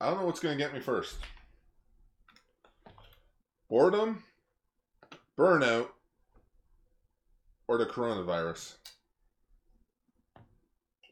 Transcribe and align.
I 0.00 0.08
don't 0.08 0.20
know 0.20 0.26
what's 0.26 0.40
going 0.40 0.56
to 0.56 0.64
get 0.64 0.72
me 0.72 0.80
first. 0.80 1.16
Boredom, 3.68 4.24
burnout, 5.38 5.88
or 7.68 7.76
the 7.76 7.86
coronavirus. 7.86 8.76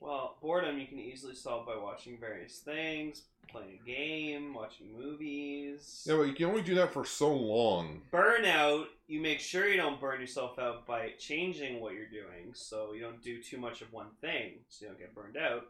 Well, 0.01 0.38
boredom 0.40 0.79
you 0.79 0.87
can 0.87 0.98
easily 0.98 1.35
solve 1.35 1.66
by 1.66 1.77
watching 1.77 2.19
various 2.19 2.59
things, 2.59 3.24
playing 3.48 3.79
a 3.83 3.87
game, 3.87 4.54
watching 4.54 4.97
movies. 4.99 6.05
Yeah, 6.07 6.17
but 6.17 6.23
you 6.23 6.33
can 6.33 6.47
only 6.47 6.63
do 6.63 6.75
that 6.77 6.93
for 6.93 7.05
so 7.05 7.35
long. 7.35 8.01
Burnout, 8.11 8.87
you 9.07 9.21
make 9.21 9.41
sure 9.41 9.69
you 9.69 9.77
don't 9.77 10.01
burn 10.01 10.21
yourself 10.21 10.59
out 10.59 10.87
by 10.87 11.13
changing 11.19 11.81
what 11.81 11.93
you're 11.93 12.09
doing, 12.09 12.53
so 12.55 12.95
you 12.95 13.03
don't 13.03 13.23
do 13.23 13.43
too 13.43 13.59
much 13.59 13.83
of 13.83 13.93
one 13.93 14.09
thing, 14.23 14.61
so 14.69 14.85
you 14.85 14.89
don't 14.89 14.99
get 14.99 15.15
burned 15.15 15.37
out. 15.37 15.65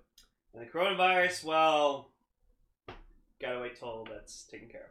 And 0.55 0.63
the 0.63 0.71
coronavirus, 0.71 1.45
well, 1.45 2.11
gotta 3.41 3.61
wait 3.61 3.79
till 3.79 4.07
that's 4.11 4.45
taken 4.45 4.69
care 4.69 4.83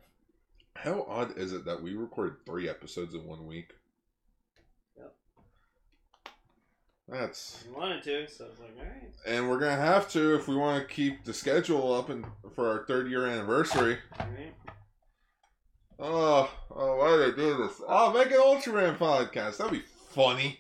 of. 0.76 0.82
How 0.84 1.06
odd 1.10 1.38
is 1.38 1.54
it 1.54 1.66
that 1.66 1.82
we 1.82 1.96
recorded 1.96 2.36
three 2.46 2.70
episodes 2.70 3.14
in 3.16 3.26
one 3.26 3.46
week? 3.48 3.74
Yep. 4.98 5.16
That's 7.10 7.64
You 7.68 7.76
wanted 7.76 8.04
to, 8.04 8.28
so 8.28 8.46
I 8.46 8.50
was 8.50 8.60
like, 8.60 8.78
alright. 8.78 9.14
and 9.26 9.50
we're 9.50 9.60
gonna 9.60 9.76
have 9.76 10.10
to 10.12 10.36
if 10.36 10.48
we 10.48 10.56
want 10.56 10.88
to 10.88 10.94
keep 10.94 11.24
the 11.24 11.34
schedule 11.34 11.94
up 11.94 12.10
and 12.10 12.26
for 12.54 12.68
our 12.70 12.86
third 12.86 13.10
year 13.10 13.26
anniversary. 13.26 13.98
Alright. 14.20 14.54
Oh, 16.00 16.52
oh, 16.76 16.96
why 16.98 17.18
did 17.18 17.34
I 17.34 17.36
do 17.36 17.58
this? 17.58 17.82
Oh, 17.88 18.14
make 18.14 18.28
an 18.28 18.38
Ultraman 18.38 18.98
podcast. 19.00 19.58
That'd 19.58 19.72
be 19.74 19.84
funny. 20.12 20.60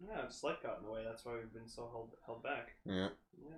Yeah, 0.00 0.28
Sled 0.30 0.56
got 0.62 0.78
in 0.78 0.86
the 0.86 0.90
way, 0.92 1.02
that's 1.06 1.24
why 1.26 1.34
we've 1.34 1.52
been 1.52 1.68
so 1.68 1.88
held, 1.92 2.12
held 2.24 2.42
back. 2.42 2.68
Yeah. 2.86 3.08
Yeah. 3.38 3.56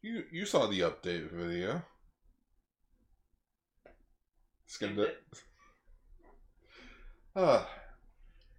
You 0.00 0.24
you 0.32 0.46
saw 0.46 0.68
the 0.68 0.80
update 0.80 1.30
video. 1.32 1.82
Skimmed 4.66 4.98
it. 4.98 5.16
Ah. 7.34 7.68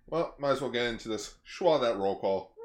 Well, 0.09 0.35
might 0.39 0.51
as 0.51 0.61
well 0.61 0.71
get 0.71 0.85
into 0.85 1.09
this. 1.09 1.35
Schwa 1.45 1.81
that 1.81 1.97
roll 1.97 2.17
call. 2.17 2.55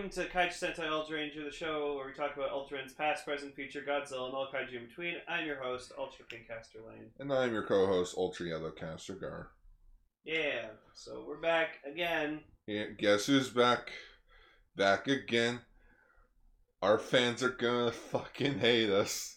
Welcome 0.00 0.22
to 0.22 0.30
Kaiju 0.30 0.48
Sentai 0.58 0.90
Ultra 0.90 1.16
Ranger, 1.16 1.44
the 1.44 1.50
show 1.50 1.94
where 1.94 2.06
we 2.06 2.14
talk 2.14 2.34
about 2.34 2.52
Ultraman's 2.52 2.94
past, 2.94 3.26
present, 3.26 3.54
future, 3.54 3.82
Godzilla, 3.86 4.24
and 4.24 4.34
all 4.34 4.48
kaiju 4.50 4.74
in 4.74 4.86
between. 4.86 5.16
I'm 5.28 5.44
your 5.44 5.62
host, 5.62 5.92
Ultra 5.98 6.24
Pinkcaster 6.24 6.76
Lane. 6.88 7.10
And 7.18 7.30
I'm 7.30 7.52
your 7.52 7.64
co-host, 7.64 8.14
Ultra 8.16 8.46
Yellow 8.46 8.70
Caster 8.70 9.12
Gar. 9.12 9.50
Yeah, 10.24 10.68
so 10.94 11.26
we're 11.28 11.36
back 11.36 11.80
again. 11.84 12.40
Yeah, 12.66 12.84
guess 12.96 13.26
who's 13.26 13.50
back? 13.50 13.90
Back 14.74 15.06
again. 15.06 15.60
Our 16.80 16.96
fans 16.98 17.42
are 17.42 17.50
gonna 17.50 17.92
fucking 17.92 18.58
hate 18.58 18.88
us 18.88 19.36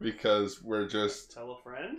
because 0.00 0.60
we're 0.60 0.88
just, 0.88 1.30
Tell 1.30 1.52
a 1.52 1.62
friend. 1.62 1.98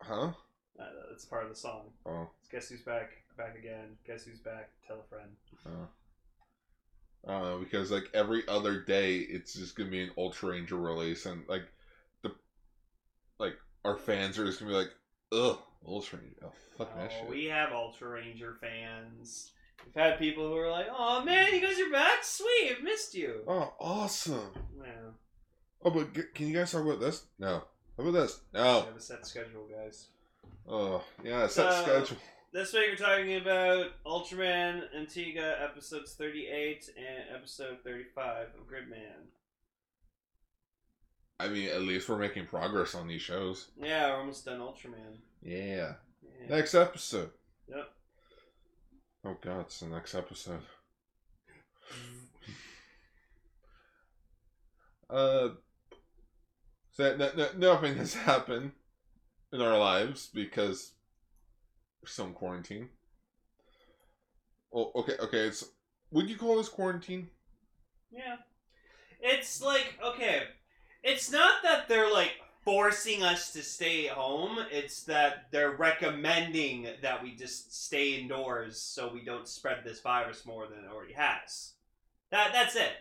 huh? 0.00 0.30
Uh, 0.78 0.84
that's 1.10 1.24
part 1.24 1.42
of 1.42 1.48
the 1.48 1.56
song. 1.56 1.86
Oh, 2.06 2.30
Guess 2.52 2.68
who's 2.68 2.82
back? 2.82 3.10
Back 3.36 3.58
again. 3.58 3.96
Guess 4.06 4.22
who's 4.22 4.38
back? 4.38 4.70
Tell 4.86 5.00
a 5.00 5.08
friend. 5.08 5.30
oh. 5.66 5.88
I 7.28 7.56
because 7.60 7.90
like 7.90 8.08
every 8.14 8.46
other 8.48 8.80
day, 8.80 9.16
it's 9.18 9.54
just 9.54 9.76
gonna 9.76 9.90
be 9.90 10.02
an 10.02 10.10
Ultra 10.18 10.50
Ranger 10.50 10.76
release, 10.76 11.24
and 11.26 11.46
like 11.48 11.62
the 12.22 12.32
like 13.38 13.54
our 13.84 13.96
fans 13.96 14.38
are 14.38 14.44
just 14.46 14.58
gonna 14.58 14.70
be 14.72 14.76
like, 14.76 14.92
ugh, 15.32 15.58
Ultra 15.86 16.18
Ranger, 16.18 16.36
oh 16.44 16.52
fuck 16.76 16.94
that 16.96 17.10
Oh, 17.12 17.20
shit. 17.20 17.28
we 17.30 17.44
have 17.46 17.72
Ultra 17.72 18.08
Ranger 18.08 18.56
fans. 18.60 19.50
We've 19.84 19.94
had 20.02 20.18
people 20.18 20.46
who 20.48 20.56
are 20.56 20.70
like, 20.70 20.86
"Oh 20.96 21.24
man, 21.24 21.52
you 21.52 21.60
guys 21.60 21.78
are 21.80 21.90
back! 21.90 22.22
Sweet, 22.22 22.76
I've 22.76 22.84
missed 22.84 23.14
you." 23.14 23.42
Oh, 23.48 23.72
awesome. 23.80 24.50
Yeah, 24.80 25.10
Oh, 25.84 25.90
but 25.90 26.12
g- 26.14 26.22
can 26.34 26.46
you 26.48 26.54
guys 26.54 26.70
talk 26.70 26.82
about 26.84 27.00
this? 27.00 27.24
No. 27.40 27.64
How 27.96 28.04
about 28.04 28.12
this? 28.12 28.40
No. 28.54 28.80
we 28.80 28.86
have 28.86 28.96
a 28.96 29.00
set 29.00 29.26
schedule, 29.26 29.66
guys. 29.76 30.06
Oh, 30.68 31.02
yeah, 31.24 31.46
set 31.48 31.72
So- 31.72 31.82
schedule. 31.82 32.16
This 32.52 32.74
week 32.74 32.82
we're 32.90 32.96
talking 32.96 33.36
about 33.36 33.92
Ultraman 34.04 34.82
and 34.94 35.08
Tiga 35.08 35.62
episodes 35.64 36.12
38 36.12 36.90
and 36.98 37.34
episode 37.34 37.78
35 37.82 38.48
of 38.58 38.66
Gridman. 38.66 39.28
I 41.40 41.48
mean, 41.48 41.70
at 41.70 41.80
least 41.80 42.10
we're 42.10 42.18
making 42.18 42.44
progress 42.48 42.94
on 42.94 43.08
these 43.08 43.22
shows. 43.22 43.70
Yeah, 43.82 44.10
we're 44.10 44.18
almost 44.18 44.44
done 44.44 44.60
Ultraman. 44.60 45.16
Yeah. 45.42 45.94
Yeah. 46.22 46.48
Next 46.50 46.74
episode. 46.74 47.30
Yep. 47.68 47.90
Oh 49.24 49.36
god, 49.42 49.60
it's 49.60 49.80
the 49.80 49.86
next 49.86 50.14
episode. 50.14 50.60
Uh, 55.10 55.50
so 56.92 57.14
nothing 57.58 57.96
has 57.96 58.14
happened 58.14 58.72
in 59.52 59.60
our 59.60 59.78
lives 59.78 60.30
because 60.32 60.92
we're 62.02 62.08
still 62.08 62.26
in 62.26 62.32
quarantine. 62.32 62.88
Oh, 64.74 64.90
okay, 64.96 65.14
okay. 65.20 65.46
It's 65.46 65.64
would 66.10 66.28
you 66.28 66.36
call 66.36 66.56
this 66.56 66.68
quarantine? 66.68 67.28
Yeah. 68.10 68.36
It's 69.20 69.62
like, 69.62 69.94
okay, 70.04 70.42
it's 71.02 71.30
not 71.30 71.62
that 71.62 71.88
they're 71.88 72.12
like 72.12 72.32
forcing 72.64 73.22
us 73.22 73.52
to 73.52 73.62
stay 73.62 74.06
home, 74.06 74.58
it's 74.70 75.04
that 75.04 75.46
they're 75.50 75.76
recommending 75.76 76.88
that 77.02 77.22
we 77.22 77.34
just 77.34 77.84
stay 77.84 78.20
indoors 78.20 78.80
so 78.80 79.12
we 79.12 79.24
don't 79.24 79.48
spread 79.48 79.78
this 79.84 80.00
virus 80.00 80.46
more 80.46 80.66
than 80.66 80.84
it 80.84 80.90
already 80.92 81.14
has. 81.14 81.72
That 82.30 82.52
that's 82.52 82.76
it. 82.76 82.92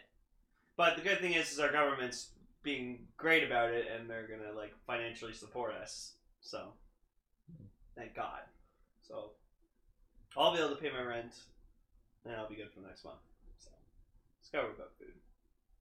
But 0.77 0.95
the 0.95 1.03
good 1.03 1.19
thing 1.19 1.33
is 1.33 1.51
is 1.51 1.59
our 1.59 1.71
government's 1.71 2.31
being 2.63 3.07
great 3.17 3.43
about 3.43 3.71
it 3.71 3.87
and 3.93 4.09
they're 4.09 4.27
to 4.27 4.55
like 4.55 4.73
financially 4.85 5.33
support 5.33 5.73
us. 5.73 6.13
So, 6.41 6.73
thank 7.95 8.15
God. 8.15 8.41
So, 9.11 9.31
I'll 10.37 10.53
be 10.53 10.59
able 10.59 10.69
to 10.75 10.81
pay 10.81 10.89
my 10.89 11.01
rent 11.01 11.33
and 12.25 12.33
I'll 12.35 12.47
be 12.47 12.55
good 12.55 12.71
for 12.73 12.79
the 12.79 12.87
next 12.87 13.03
month. 13.03 13.17
So, 13.59 13.69
let's 14.39 14.49
go 14.49 14.73
about 14.73 14.91
food. 14.97 15.13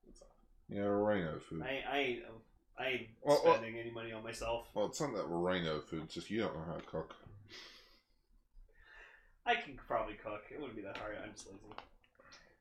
That's 0.07 0.23
all. 0.23 0.35
Yeah, 0.69 0.83
rhino 0.83 1.39
food. 1.39 1.63
I 1.63 1.83
I 1.91 1.99
ain't 1.99 2.23
I 2.79 2.87
ain't 2.89 3.07
Well, 3.23 3.41
well- 3.45 3.55
spending 3.55 3.79
any 3.81 3.91
money 3.91 4.11
on 4.13 4.25
myself. 4.25 4.67
Well, 4.75 4.87
it's 4.87 5.01
not 5.01 5.15
that 5.15 5.27
rhino 5.29 5.81
food. 5.81 6.03
It's 6.05 6.15
just 6.15 6.31
you 6.31 6.41
don't 6.41 6.57
know 6.57 6.65
how 6.67 6.75
to 6.79 6.83
cook. 6.87 7.15
I 9.47 9.55
can 9.55 9.75
probably 9.87 10.15
cook. 10.15 10.43
It 10.51 10.59
wouldn't 10.59 10.77
be 10.77 10.83
that 10.83 10.97
hard. 10.97 11.17
I'm 11.23 11.33
just 11.33 11.47
lazy. 11.47 11.59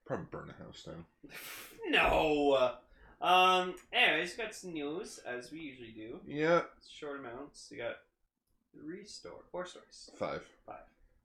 Probably 0.06 0.25
burn 0.31 0.47
the 0.47 0.63
house 0.63 0.84
down. 0.84 1.06
no. 1.90 2.75
Um. 3.22 3.75
Anyways, 3.91 4.35
got 4.35 4.53
some 4.56 4.74
news 4.74 5.19
as 5.25 5.52
we 5.52 5.59
usually 5.59 5.91
do. 5.91 6.19
Yeah, 6.25 6.62
Short 6.88 7.19
amounts. 7.19 7.68
You 7.72 7.78
got 7.79 7.97
three 8.79 9.06
store, 9.06 9.44
four 9.51 9.66
stories, 9.66 10.09
five. 10.17 10.41
five. 10.66 10.75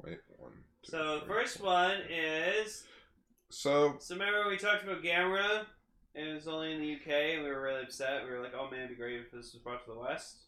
Wait, 0.02 0.18
one. 0.38 0.52
Two, 0.82 0.90
So 0.90 1.14
the 1.20 1.26
three, 1.26 1.34
first 1.34 1.58
four. 1.58 1.66
one 1.66 1.96
is. 2.10 2.84
So 3.50 3.96
So 4.00 4.14
remember 4.14 4.48
we 4.48 4.56
talked 4.56 4.84
about 4.84 5.02
Gamera. 5.02 5.66
It 6.14 6.32
was 6.34 6.46
only 6.48 6.72
in 6.72 6.80
the 6.80 6.92
UK, 6.94 7.34
and 7.34 7.42
we 7.44 7.50
were 7.50 7.60
really 7.62 7.82
upset. 7.82 8.24
We 8.24 8.30
were 8.30 8.40
like, 8.40 8.54
"Oh 8.58 8.70
man, 8.70 8.80
it'd 8.80 8.90
be 8.90 8.94
great 8.96 9.20
if 9.20 9.30
this 9.32 9.52
was 9.52 9.62
brought 9.62 9.84
to 9.84 9.92
the 9.92 9.98
West." 9.98 10.38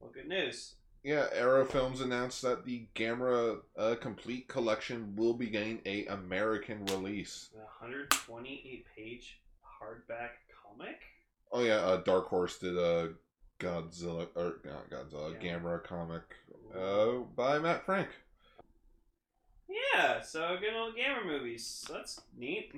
Well, 0.00 0.10
good 0.12 0.28
news. 0.28 0.74
yeah, 1.02 1.26
Arrow 1.32 1.64
Films 1.64 2.00
announced 2.02 2.42
that 2.42 2.64
the 2.66 2.86
Gamera 2.94 3.60
uh, 3.78 3.94
Complete 4.00 4.46
Collection 4.48 5.14
will 5.16 5.32
be 5.34 5.46
getting 5.46 5.80
a 5.86 6.04
American 6.06 6.84
release. 6.86 7.48
A 7.54 7.58
128 7.60 8.84
page 8.94 9.40
hardback 9.64 10.30
comic. 10.62 11.00
Oh 11.52 11.62
yeah, 11.62 11.76
uh, 11.76 11.98
Dark 12.02 12.26
Horse 12.26 12.58
did 12.58 12.76
a 12.76 13.14
Godzilla 13.58 14.28
or 14.34 14.56
not 14.64 14.90
Godzilla 14.90 15.34
Yeah. 15.42 15.58
Gamera 15.58 15.82
comic 15.82 16.22
uh, 16.76 17.20
by 17.34 17.58
Matt 17.58 17.84
Frank. 17.84 18.08
Yeah, 19.68 20.20
so 20.20 20.56
good 20.60 20.74
old 20.74 20.94
Gamera 20.94 21.26
movies. 21.26 21.84
That's 21.90 22.20
neat. 22.36 22.72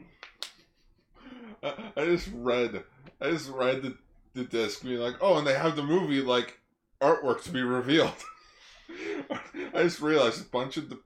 I, 1.62 1.74
I 1.96 2.04
just 2.06 2.30
read, 2.34 2.82
I 3.20 3.30
just 3.30 3.50
read 3.50 3.82
the 3.82 3.96
the 4.34 4.44
disc 4.44 4.82
being 4.82 5.00
like, 5.00 5.16
oh, 5.20 5.38
and 5.38 5.46
they 5.46 5.54
have 5.54 5.74
the 5.74 5.82
movie 5.82 6.20
like 6.20 6.60
artwork 7.00 7.42
to 7.44 7.50
be 7.50 7.62
revealed. 7.62 8.12
I 9.74 9.82
just 9.82 10.00
realized 10.00 10.40
a 10.42 10.48
bunch 10.48 10.76
of 10.76 10.88
the 10.90 10.98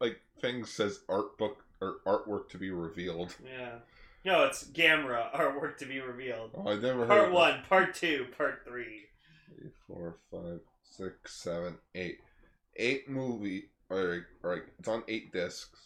like 0.00 0.20
things 0.40 0.70
says 0.70 1.00
art 1.08 1.36
book 1.36 1.64
or 1.80 1.96
artwork 2.06 2.48
to 2.50 2.58
be 2.58 2.70
revealed. 2.70 3.34
Yeah. 3.44 3.76
No, 4.24 4.44
it's 4.44 4.64
Gamera 4.64 5.32
artwork 5.34 5.78
to 5.78 5.86
be 5.86 6.00
revealed. 6.00 6.50
Oh, 6.54 6.68
I 6.68 6.74
never 6.76 7.00
heard. 7.00 7.08
Part 7.08 7.28
of 7.28 7.32
one, 7.32 7.62
part 7.68 7.94
two, 7.94 8.26
part 8.36 8.62
three. 8.66 9.06
Three, 9.50 9.70
four, 9.86 10.16
five, 10.30 10.60
six, 10.82 11.42
seven, 11.42 11.76
eight. 11.94 12.18
Eight 12.76 13.08
movie. 13.08 13.70
Alright, 13.90 14.22
alright. 14.44 14.62
It's 14.78 14.88
on 14.88 15.02
eight 15.08 15.32
discs. 15.32 15.78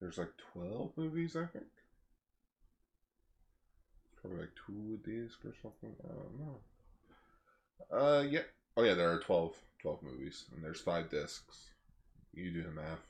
there's 0.00 0.18
like 0.18 0.32
twelve 0.52 0.92
movies, 0.96 1.36
I 1.36 1.46
think. 1.46 1.66
Probably 4.20 4.40
like 4.40 4.50
two 4.66 4.98
a 5.04 5.08
disc 5.08 5.38
or 5.44 5.54
something. 5.62 5.94
I 6.04 6.14
don't 6.14 6.38
know. 6.38 6.60
Uh, 7.96 8.22
yeah. 8.22 8.42
Oh 8.76 8.82
yeah, 8.84 8.94
there 8.94 9.12
are 9.12 9.18
12, 9.18 9.54
12 9.82 10.02
movies, 10.02 10.46
and 10.54 10.64
there's 10.64 10.80
five 10.80 11.10
discs. 11.10 11.70
You 12.32 12.50
do 12.50 12.62
the 12.62 12.70
math. 12.70 13.06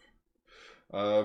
Uh, 0.93 1.25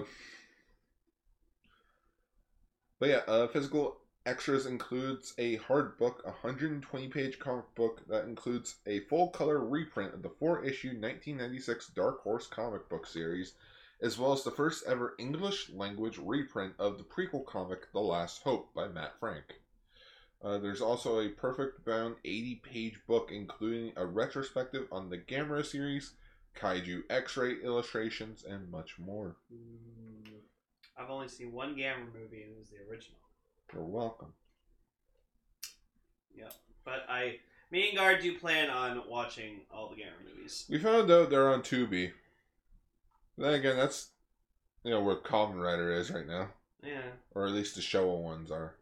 but 3.00 3.10
yeah, 3.10 3.22
uh, 3.28 3.48
physical 3.48 3.98
extras 4.28 4.66
includes 4.66 5.34
a 5.38 5.56
hard 5.56 5.98
book, 5.98 6.22
a 6.26 6.32
120 6.32 7.08
page 7.08 7.40
comic 7.40 7.74
book 7.76 8.02
that 8.10 8.26
includes 8.26 8.76
a 8.86 9.00
full 9.02 9.30
color 9.30 9.66
reprint 9.66 10.14
of 10.14 10.22
the 10.22 10.30
four 10.30 10.66
issue 10.66 10.90
1996 10.90 11.88
Dark 11.96 12.22
Horse 12.24 12.46
comic 12.46 12.90
book 12.90 13.08
series, 13.08 13.54
as 14.02 14.20
well 14.20 14.34
as 14.34 14.44
the 14.44 14.52
first 14.52 14.84
ever 14.86 15.16
English 15.18 15.70
language 15.70 16.18
reprint 16.18 16.74
of 16.78 16.98
the 16.98 17.06
prequel 17.06 17.46
comic 17.46 17.90
The 17.94 18.02
Last 18.02 18.44
Hope 18.44 18.74
by 18.76 18.90
Matt 18.90 19.14
Frank. 19.18 19.62
Uh, 20.44 20.58
there's 20.58 20.82
also 20.82 21.22
a 21.22 21.30
perfect 21.30 21.86
bound 21.86 22.18
80 22.26 22.56
page 22.64 23.00
book 23.08 23.30
including 23.32 23.94
a 23.96 24.06
retrospective 24.06 24.88
on 24.92 25.10
the 25.10 25.18
Gamera 25.18 25.66
series, 25.66 26.16
kaiju 26.54 27.04
x 27.10 27.38
ray 27.38 27.54
illustrations, 27.64 28.44
and 28.44 28.70
much 28.70 29.00
more. 29.00 29.38
I've 31.00 31.10
only 31.10 31.30
seen 31.30 31.54
one 31.54 31.76
Gamera 31.76 32.14
movie, 32.14 32.44
and 32.44 32.52
it 32.52 32.60
was 32.60 32.70
the 32.70 32.92
original. 32.92 33.20
You're 33.74 33.84
welcome. 33.84 34.34
Yeah, 36.36 36.50
but 36.86 37.06
I, 37.10 37.40
me 37.72 37.90
and 37.90 37.98
Guard 37.98 38.22
do 38.22 38.38
plan 38.38 38.70
on 38.70 39.02
watching 39.10 39.62
all 39.72 39.90
the 39.90 39.96
Gamera 39.96 40.36
movies. 40.36 40.66
We 40.70 40.78
found 40.80 41.12
out 41.12 41.30
they're 41.30 41.52
on 41.52 41.62
Tubi. 41.62 42.12
Then 43.38 43.54
again, 43.54 43.78
that's 43.78 44.10
you 44.84 44.92
know 44.92 45.02
where 45.02 45.18
Kamen 45.18 45.62
Rider 45.62 45.92
is 45.92 46.10
right 46.12 46.26
now, 46.28 46.50
Yeah. 46.84 47.02
or 47.36 47.46
at 47.48 47.54
least 47.54 47.76
the 47.76 47.82
Showa 47.82 48.18
ones 48.22 48.52
are. 48.52 48.76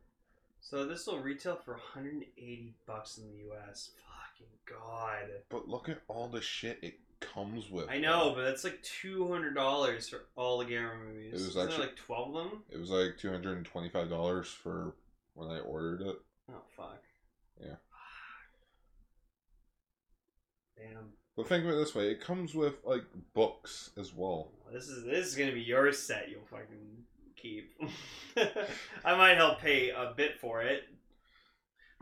So 0.62 0.86
this 0.86 1.06
will 1.08 1.20
retail 1.20 1.56
for 1.56 1.74
180 1.74 2.74
bucks 2.88 3.18
in 3.18 3.26
the 3.30 3.38
U.S. 3.46 3.92
Fucking 3.98 4.52
god. 4.66 5.30
But 5.50 5.68
look 5.68 5.90
at 5.90 6.02
all 6.08 6.28
the 6.28 6.42
shit 6.42 6.80
it 6.82 7.00
comes 7.34 7.70
with. 7.70 7.90
I 7.90 7.98
know, 8.00 8.34
but 8.36 8.46
it's 8.46 8.64
like 8.64 8.82
two 8.84 9.28
hundred 9.32 9.56
dollars 9.56 10.10
for 10.10 10.26
all 10.36 10.58
the 10.60 10.66
Gamera 10.66 11.00
movies. 11.06 11.30
It 11.30 11.34
was 11.34 11.42
Isn't 11.48 11.56
there 11.62 11.68
actually- 11.70 11.88
like 11.88 11.96
twelve 11.96 12.36
of 12.36 12.50
them. 12.52 12.64
It 12.70 12.80
was 12.80 12.90
like 12.90 13.18
two 13.18 13.32
hundred 13.32 13.58
and 13.58 13.66
twenty-five 13.66 14.10
dollars 14.10 14.48
for 14.48 14.96
when 15.34 15.50
I 15.50 15.60
ordered 15.60 16.02
it. 16.02 16.16
Oh 16.52 16.62
fuck. 16.76 17.02
Yeah. 17.60 17.76
Damn. 20.78 21.10
But 21.36 21.48
think 21.48 21.66
of 21.66 21.72
it 21.72 21.76
this 21.76 21.96
way: 21.96 22.10
it 22.12 22.22
comes 22.22 22.54
with 22.54 22.76
like 22.86 23.04
books 23.34 23.92
as 23.98 24.14
well. 24.14 24.52
Oh, 24.68 24.74
this 24.74 24.88
is 24.88 25.04
this 25.04 25.28
is 25.28 25.36
gonna 25.36 25.52
be 25.54 25.62
your 25.62 25.92
set. 25.92 26.30
You'll 26.30 26.46
fucking 26.46 27.04
keep. 27.36 27.72
I 29.06 29.16
might 29.18 29.36
help 29.36 29.60
pay 29.60 29.90
a 29.90 30.14
bit 30.16 30.40
for 30.40 30.62
it, 30.62 30.84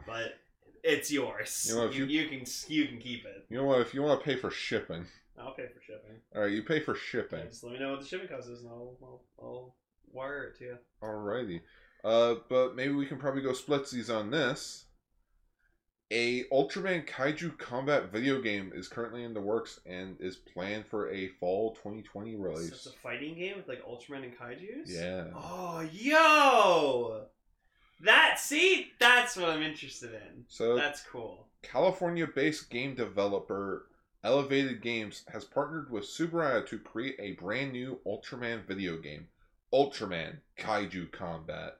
but 0.06 0.34
it's 0.84 1.12
yours. 1.12 1.66
You 1.70 1.76
know, 1.76 1.90
you, 1.90 2.06
you- 2.06 2.22
you 2.24 2.30
can 2.30 2.46
you 2.68 2.88
can 2.88 2.98
keep 3.00 3.26
it. 3.26 3.46
You 3.50 3.58
know 3.58 3.66
what? 3.66 3.82
If 3.82 3.94
you 3.94 4.02
want 4.04 4.20
to 4.20 4.26
pay 4.26 4.36
for 4.36 4.52
shipping, 4.52 5.06
I'll 5.40 5.54
pay 5.54 5.68
for 5.68 5.82
shipping. 5.82 6.18
all 6.36 6.42
right, 6.44 6.52
you 6.52 6.64
pay 6.64 6.80
for 6.80 6.96
shipping. 6.96 7.46
Just 7.50 7.64
let 7.64 7.74
me 7.74 7.80
know 7.80 7.92
what 7.92 8.02
the 8.02 8.08
shipping 8.08 8.28
cost 8.28 8.50
is, 8.50 8.62
and 8.62 8.70
I'll 8.70 8.98
I'll, 9.02 9.22
I'll 9.42 9.76
wire 10.12 10.44
it 10.46 10.58
to 10.60 10.64
you. 10.66 10.78
Alrighty. 11.02 11.62
Uh, 12.04 12.36
but 12.50 12.76
maybe 12.76 12.94
we 12.94 13.06
can 13.06 13.18
probably 13.18 13.42
go 13.42 13.52
splitsies 13.52 14.14
on 14.14 14.30
this. 14.30 14.86
A 16.12 16.44
Ultraman 16.52 17.08
Kaiju 17.08 17.58
Combat 17.58 18.12
video 18.12 18.40
game 18.40 18.72
is 18.76 18.88
currently 18.88 19.24
in 19.24 19.34
the 19.34 19.42
works 19.42 19.80
and 19.88 20.16
is 20.20 20.36
planned 20.36 20.86
for 20.86 21.10
a 21.12 21.30
fall 21.40 21.72
2020 21.76 22.34
So 22.34 22.38
release. 22.40 22.70
it's 22.72 22.86
a 22.86 22.92
fighting 22.92 23.36
game 23.36 23.56
with 23.58 23.68
like 23.68 23.84
Ultraman 23.84 24.24
and 24.24 24.38
Kaiju's. 24.38 24.94
Yeah. 24.94 25.28
Oh, 25.34 25.80
yo! 25.92 27.26
That 28.04 28.38
see, 28.38 28.92
that's 29.00 29.38
what 29.38 29.50
I'm 29.50 29.64
interested 29.64 30.14
in. 30.14 30.46
So 30.50 30.76
That's 30.76 31.02
cool. 31.02 31.48
California-based 31.62 32.70
game 32.70 32.96
developer 32.96 33.88
Elevated 34.24 34.82
Games 34.82 35.24
has 35.32 35.46
partnered 35.46 35.90
with 35.90 36.04
Tsuburaya 36.04 36.66
to 36.68 36.80
create 36.80 37.16
a 37.20 37.34
brand 37.34 37.72
new 37.72 38.00
Ultraman 38.06 38.66
video 38.66 38.98
game, 38.98 39.28
Ultraman 39.74 40.38
Kaiju 40.58 41.12
Combat. 41.12 41.78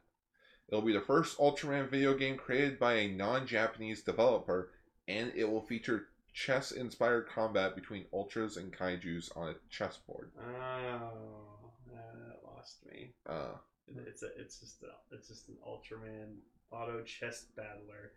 It'll 0.70 0.82
be 0.82 0.94
the 0.94 1.02
first 1.02 1.38
Ultraman 1.38 1.90
video 1.90 2.18
game 2.18 2.38
created 2.38 2.80
by 2.80 2.94
a 2.94 3.12
non-Japanese 3.12 4.02
developer, 4.02 4.72
and 5.08 5.32
it 5.36 5.50
will 5.50 5.62
feature 5.62 6.08
chess-inspired 6.34 7.28
combat 7.28 7.76
between 7.76 8.06
ultras 8.12 8.58
and 8.58 8.74
kaijus 8.74 9.36
on 9.38 9.50
a 9.50 9.56
chessboard. 9.70 10.32
Oh, 10.40 11.72
that 11.92 12.40
lost 12.44 12.78
me. 12.86 13.12
Uh, 13.28 13.54
It's 13.88 14.24
a, 14.24 14.28
it's 14.38 14.60
just 14.60 14.84
a, 14.84 15.16
it's 15.16 15.28
just 15.28 15.50
an 15.50 15.56
Ultraman 15.68 16.36
auto 16.72 17.02
chess 17.04 17.46
battler. 17.56 18.12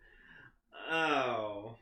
Oh, 0.91 1.75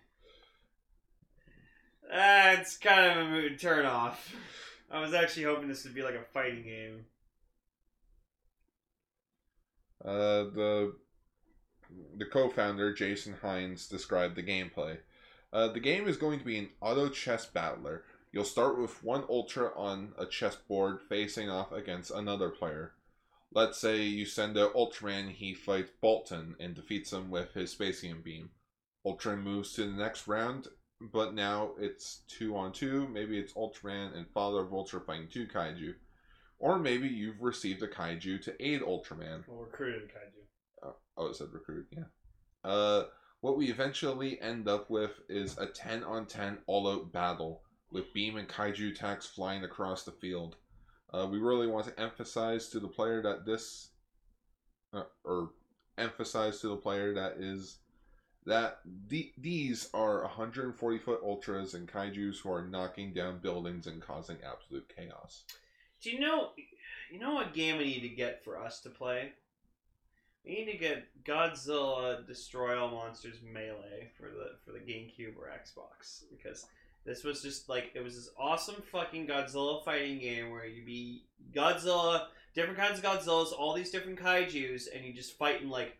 that's 2.10 2.78
kind 2.78 3.12
of 3.12 3.26
a 3.26 3.30
mood 3.30 3.60
turn 3.60 3.86
off. 3.86 4.36
I 4.92 5.00
was 5.00 5.14
actually 5.14 5.44
hoping 5.44 5.68
this 5.68 5.84
would 5.84 5.96
be 5.96 6.04
like 6.04 6.16
a 6.16 6.24
fighting 6.34 6.64
game. 6.64 7.06
Uh, 10.04 10.44
the 10.54 10.96
the 12.18 12.26
co-founder 12.26 12.94
Jason 12.94 13.36
Hines 13.42 13.88
described 13.88 14.36
the 14.36 14.44
gameplay. 14.44 14.98
Uh, 15.54 15.70
the 15.70 15.80
game 15.80 16.08
is 16.08 16.18
going 16.18 16.40
to 16.40 16.46
be 16.46 16.58
an 16.58 16.70
auto 16.82 17.10
chess 17.10 17.46
battler. 17.46 18.04
You'll 18.32 18.44
start 18.44 18.78
with 18.80 19.04
one 19.04 19.24
ultra 19.30 19.72
on 19.76 20.14
a 20.18 20.26
chessboard 20.26 21.00
facing 21.08 21.50
off 21.50 21.72
against 21.72 22.12
another 22.12 22.50
player. 22.50 22.92
Let's 23.56 23.80
say 23.80 24.02
you 24.02 24.26
send 24.26 24.58
a 24.58 24.68
Ultraman, 24.68 25.32
he 25.32 25.54
fights 25.54 25.90
Baltan 26.04 26.56
and 26.60 26.76
defeats 26.76 27.14
him 27.14 27.32
with 27.32 27.54
his 27.54 27.74
Specium 27.74 28.22
beam. 28.22 28.50
Ultraman 29.08 29.44
moves 29.44 29.72
to 29.74 29.86
the 29.86 29.98
next 29.98 30.28
round, 30.28 30.68
but 31.00 31.34
now 31.34 31.72
it's 31.80 32.24
two 32.28 32.58
on 32.58 32.74
two. 32.74 33.08
Maybe 33.08 33.40
it's 33.40 33.54
Ultraman 33.54 34.14
and 34.14 34.28
Father 34.34 34.60
of 34.60 34.74
Ultra 34.74 35.00
fighting 35.00 35.30
two 35.32 35.48
kaiju. 35.48 35.94
Or 36.60 36.78
maybe 36.78 37.08
you've 37.08 37.42
received 37.42 37.82
a 37.82 37.88
kaiju 37.88 38.42
to 38.42 38.56
aid 38.60 38.82
Ultraman. 38.82 39.48
Well, 39.48 39.62
recruited 39.62 40.04
a 40.04 40.08
kaiju. 40.08 40.94
Oh, 41.18 41.28
it 41.28 41.38
said 41.38 41.48
recruit, 41.54 41.88
yeah. 41.92 42.04
Uh, 42.66 43.06
what 43.40 43.58
we 43.58 43.72
eventually 43.72 44.42
end 44.42 44.68
up 44.68 44.90
with 44.90 45.22
is 45.30 45.58
a 45.58 45.66
10 45.66 46.04
on 46.04 46.26
10 46.26 46.58
all 46.68 46.90
out 46.90 47.14
battle 47.14 47.62
with 47.90 48.14
beam 48.14 48.36
and 48.36 48.50
kaiju 48.50 48.92
attacks 48.92 49.26
flying 49.26 49.64
across 49.64 50.04
the 50.04 50.12
field. 50.12 50.58
Uh, 51.16 51.26
we 51.28 51.40
really 51.40 51.68
want 51.68 51.86
to 51.86 52.00
emphasize 52.00 52.68
to 52.70 52.80
the 52.80 52.88
player 52.88 53.22
that 53.22 53.46
this, 53.46 53.90
uh, 54.94 55.04
or 55.24 55.52
emphasize 55.98 56.60
to 56.60 56.68
the 56.68 56.76
player 56.76 57.14
that 57.14 57.38
is 57.40 57.78
that 58.46 58.80
the, 59.08 59.32
these 59.38 59.90
are 59.94 60.22
140 60.24 60.98
foot 61.00 61.22
ultras 61.24 61.74
and 61.74 61.88
kaijus 61.88 62.40
who 62.42 62.52
are 62.52 62.68
knocking 62.68 63.14
down 63.14 63.40
buildings 63.40 63.88
and 63.88 64.02
causing 64.02 64.38
absolute 64.46 64.92
chaos. 64.94 65.44
Do 66.02 66.12
you 66.12 66.20
know? 66.20 66.50
You 67.12 67.20
know 67.20 67.34
what 67.34 67.54
game 67.54 67.78
we 67.78 67.86
need 67.86 68.02
to 68.02 68.10
get 68.10 68.44
for 68.44 68.60
us 68.60 68.82
to 68.82 68.90
play? 68.90 69.32
We 70.46 70.52
need 70.52 70.72
to 70.72 70.78
get 70.78 71.06
Godzilla 71.24 72.28
Destroy 72.28 72.78
All 72.78 72.92
Monsters 72.92 73.38
Melee 73.42 74.12
for 74.18 74.26
the 74.26 74.58
for 74.66 74.72
the 74.72 74.80
GameCube 74.80 75.38
or 75.38 75.50
Xbox 75.50 76.24
because 76.30 76.66
this 77.06 77.24
was 77.24 77.42
just 77.42 77.70
like 77.70 77.92
it 77.94 78.04
was 78.04 78.16
this 78.16 78.30
awesome 78.38 78.82
fucking 78.92 79.28
Godzilla 79.28 79.84
fighting 79.86 80.20
game 80.20 80.52
where 80.52 80.66
you 80.66 80.84
be 80.84 81.26
Godzilla, 81.54 82.28
different 82.54 82.80
kinds 82.80 83.00
of 83.00 83.06
Godzillas, 83.06 83.54
all 83.58 83.74
these 83.74 83.92
different 83.92 84.20
kaiju's, 84.20 84.88
and 84.88 85.06
you 85.06 85.14
just 85.14 85.38
fight 85.38 85.62
in 85.62 85.70
like 85.70 85.98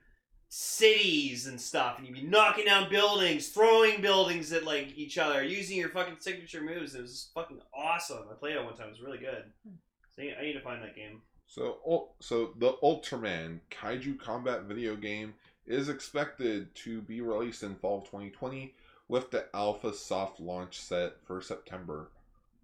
cities 0.50 1.48
and 1.48 1.60
stuff, 1.60 1.98
and 1.98 2.08
you'd 2.08 2.16
be 2.16 2.24
knocking 2.24 2.66
down 2.66 2.90
buildings, 2.90 3.50
throwing 3.50 4.02
buildings 4.02 4.52
at 4.52 4.64
like 4.64 4.94
each 4.98 5.18
other, 5.18 5.44
using 5.44 5.78
your 5.78 5.90
fucking 5.90 6.18
signature 6.20 6.62
moves. 6.62 6.96
It 6.96 7.02
was 7.02 7.12
just 7.12 7.34
fucking 7.34 7.62
awesome. 7.74 8.26
I 8.32 8.34
played 8.34 8.56
it 8.56 8.64
one 8.64 8.76
time; 8.76 8.88
it 8.88 8.92
was 8.92 9.02
really 9.02 9.20
good. 9.20 9.44
Hmm. 9.68 9.76
So 10.16 10.24
I 10.24 10.44
need 10.44 10.54
to 10.54 10.62
find 10.62 10.82
that 10.82 10.96
game. 10.96 11.22
So, 11.48 12.10
so 12.20 12.54
the 12.58 12.74
Ultraman 12.82 13.60
Kaiju 13.70 14.20
Combat 14.20 14.64
video 14.64 14.96
game 14.96 15.36
is 15.68 15.90
expected 15.90 16.74
to 16.76 17.02
be 17.02 17.22
released 17.22 17.64
in 17.64 17.76
fall 17.76 18.00
of 18.00 18.06
2020 18.06 18.74
with 19.08 19.32
the 19.32 19.46
alpha 19.54 19.94
soft 19.94 20.40
launch 20.40 20.80
set 20.80 21.14
for 21.26 21.42
September. 21.42 22.10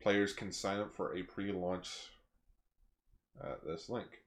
Players 0.01 0.33
can 0.33 0.51
sign 0.51 0.79
up 0.79 0.93
for 0.95 1.15
a 1.15 1.23
pre-launch 1.23 1.89
at 3.43 3.63
this 3.65 3.89
link. 3.89 4.23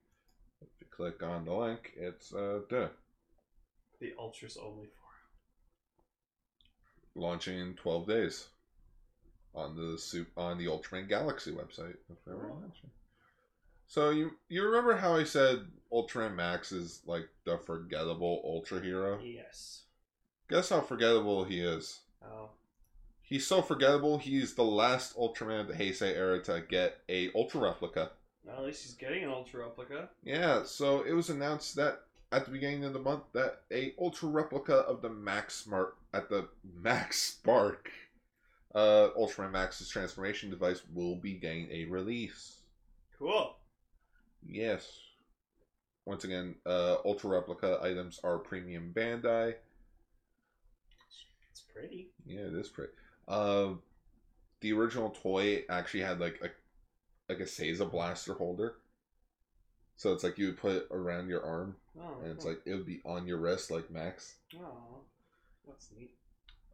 If 0.62 0.68
you 0.80 0.86
click 0.90 1.22
on 1.22 1.44
the 1.44 1.52
link, 1.54 1.92
it's 1.96 2.32
uh, 2.32 2.60
duh, 2.70 2.88
The 4.00 4.12
Ultras 4.18 4.56
only 4.56 4.86
for. 4.86 5.04
launching 7.20 7.58
in 7.58 7.74
12 7.74 8.06
days 8.06 8.46
on 9.54 9.76
the 9.76 9.98
sup- 9.98 10.26
on 10.36 10.58
the 10.58 10.66
Ultraman 10.66 11.08
Galaxy 11.08 11.52
website. 11.52 11.96
If 12.10 12.16
Oh. 12.28 12.62
So 13.86 14.10
you 14.10 14.32
you 14.48 14.64
remember 14.64 14.96
how 14.96 15.14
I 15.16 15.24
said 15.24 15.66
Ultraman 15.92 16.34
Max 16.34 16.72
is 16.72 17.02
like 17.06 17.28
the 17.44 17.58
forgettable 17.58 18.40
ultra 18.44 18.80
hero? 18.80 19.20
Yes. 19.22 19.82
Guess 20.48 20.70
how 20.70 20.80
forgettable 20.80 21.44
he 21.44 21.60
is. 21.60 22.00
Oh. 22.22 22.50
He's 23.22 23.46
so 23.46 23.62
forgettable. 23.62 24.18
He's 24.18 24.54
the 24.54 24.64
last 24.64 25.16
Ultraman 25.16 25.60
of 25.60 25.68
the 25.68 25.74
Heisei 25.74 26.14
era 26.14 26.42
to 26.44 26.62
get 26.68 26.98
a 27.08 27.30
Ultra 27.34 27.62
replica. 27.62 28.10
Well, 28.44 28.58
at 28.58 28.64
least 28.64 28.82
he's 28.82 28.94
getting 28.94 29.24
an 29.24 29.30
ultra 29.30 29.60
replica. 29.60 30.10
Yeah, 30.22 30.64
so 30.64 31.02
it 31.02 31.12
was 31.12 31.30
announced 31.30 31.76
that 31.76 32.02
at 32.30 32.44
the 32.44 32.50
beginning 32.50 32.84
of 32.84 32.92
the 32.92 32.98
month 32.98 33.22
that 33.32 33.62
a 33.72 33.94
ultra 33.98 34.28
replica 34.28 34.74
of 34.74 35.00
the 35.00 35.08
Max 35.08 35.54
Smart 35.54 35.96
at 36.12 36.28
the 36.28 36.48
Max 36.82 37.20
Spark 37.22 37.90
uh 38.74 39.08
Ultraman 39.16 39.52
Max's 39.52 39.88
transformation 39.88 40.50
device 40.50 40.82
will 40.92 41.16
be 41.16 41.34
getting 41.34 41.70
a 41.70 41.84
release. 41.86 42.56
Cool. 43.18 43.56
Yes. 44.46 45.00
Once 46.04 46.24
again, 46.24 46.56
uh 46.66 46.96
ultra 47.04 47.30
replica 47.30 47.78
items 47.82 48.20
are 48.24 48.38
premium 48.38 48.92
Bandai. 48.94 49.54
Pretty. 51.74 52.08
Yeah, 52.24 52.40
it 52.42 52.54
is 52.54 52.68
pretty. 52.68 52.92
Uh, 53.26 53.70
the 54.60 54.72
original 54.72 55.10
toy 55.10 55.64
actually 55.68 56.00
had 56.02 56.20
like 56.20 56.40
a 56.42 56.48
like 57.32 57.40
a 57.40 57.44
Seiza 57.44 57.90
blaster 57.90 58.34
holder. 58.34 58.76
So 59.96 60.12
it's 60.12 60.24
like 60.24 60.38
you 60.38 60.46
would 60.46 60.58
put 60.58 60.76
it 60.76 60.88
around 60.90 61.28
your 61.28 61.44
arm, 61.44 61.76
Oh, 62.00 62.16
and 62.22 62.32
it's 62.32 62.44
cool. 62.44 62.52
like 62.54 62.62
it 62.66 62.74
would 62.74 62.86
be 62.86 63.00
on 63.04 63.26
your 63.26 63.38
wrist, 63.38 63.70
like 63.70 63.90
Max. 63.90 64.34
oh, 64.56 64.98
that's 65.66 65.88
neat. 65.96 66.10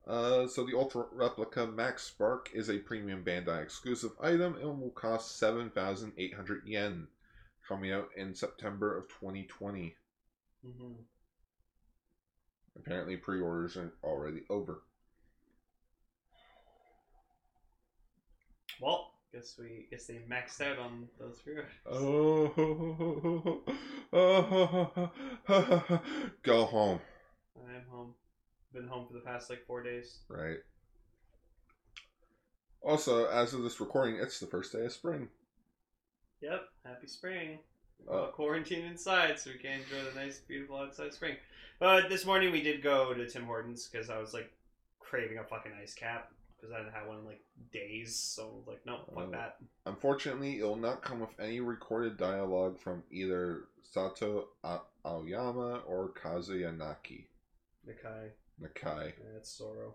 Uh, 0.07 0.47
so 0.49 0.64
the 0.64 0.76
Ultra 0.76 1.04
Replica 1.12 1.66
Max 1.66 2.02
Spark 2.04 2.49
is 2.54 2.71
a 2.71 2.78
premium 2.78 3.23
Bandai 3.23 3.62
exclusive 3.62 4.12
item 4.23 4.54
and 4.57 4.80
will 4.80 4.90
cost 4.90 5.38
seven 5.38 5.71
thousand 5.71 6.12
eight 6.19 6.35
hundred 6.35 6.62
yen, 6.66 7.07
coming 7.69 7.92
out 7.92 8.09
in 8.16 8.35
September 8.35 8.97
of 8.99 9.09
twenty 9.09 9.45
twenty. 9.45 9.95
hmm 10.64 10.92
Apparently, 12.76 13.16
pre-orders 13.16 13.76
are 13.76 13.92
already 14.02 14.42
over. 14.49 14.83
Well, 18.81 19.13
guess 19.33 19.55
we 19.59 19.87
guess 19.91 20.07
they 20.07 20.21
maxed 20.31 20.61
out 20.61 20.79
on 20.79 21.09
those 21.19 21.41
pre 21.41 21.55
Oh, 21.87 23.63
go 26.43 26.65
home. 26.65 27.01
I 27.69 27.77
am 27.77 27.85
home. 27.91 28.15
Been 28.73 28.89
home 28.89 29.07
for 29.07 29.15
the 29.15 29.21
past 29.21 29.51
like 29.51 29.67
four 29.67 29.83
days. 29.83 30.21
Right. 30.29 30.59
Also, 32.83 33.27
as 33.27 33.53
of 33.53 33.63
this 33.63 33.81
recording, 33.81 34.17
it's 34.17 34.41
the 34.41 34.47
first 34.47 34.73
day 34.73 34.85
of 34.85 34.93
spring. 34.93 35.29
Yep. 36.41 36.63
Happy 36.87 37.07
spring. 37.07 37.59
Uh, 38.09 38.13
all 38.13 38.27
quarantined 38.29 38.87
inside, 38.87 39.39
so 39.39 39.51
we 39.51 39.59
can 39.59 39.81
enjoy 39.81 40.11
the 40.11 40.19
nice, 40.19 40.39
beautiful 40.39 40.79
outside 40.79 41.13
spring. 41.13 41.37
But 41.79 42.09
this 42.09 42.25
morning 42.25 42.51
we 42.51 42.63
did 42.63 42.83
go 42.83 43.13
to 43.13 43.29
Tim 43.29 43.45
Hortons 43.45 43.87
because 43.87 44.09
I 44.09 44.19
was 44.19 44.33
like 44.33 44.51
craving 45.01 45.39
a 45.39 45.45
fucking 45.45 45.73
ice 45.83 45.93
cap 45.93 46.33
because 46.61 46.75
I 46.75 46.79
hadn't 46.79 46.93
had 46.93 47.07
one 47.09 47.19
in 47.19 47.25
like 47.26 47.43
days. 47.73 48.17
So 48.19 48.62
like, 48.67 48.85
no, 48.87 48.99
fuck 49.14 49.25
Oh. 49.29 49.31
that. 49.31 49.57
Unfortunately, 49.87 50.59
it 50.59 50.64
will 50.64 50.76
not 50.76 51.02
come 51.02 51.21
with 51.21 51.31
any 51.40 51.61
recorded 51.61 52.17
dialogue 52.17 52.79
from 52.81 53.02
either 53.11 53.64
Sato 53.83 54.49
A- 54.64 54.81
Aoyama 55.05 55.83
or 55.87 56.11
Kazuya 56.12 56.76
Naki. 56.76 57.29
Nakai. 57.88 58.31
Nakai. 58.62 59.07
Yeah, 59.19 59.31
that's 59.35 59.57
Zoro. 59.57 59.95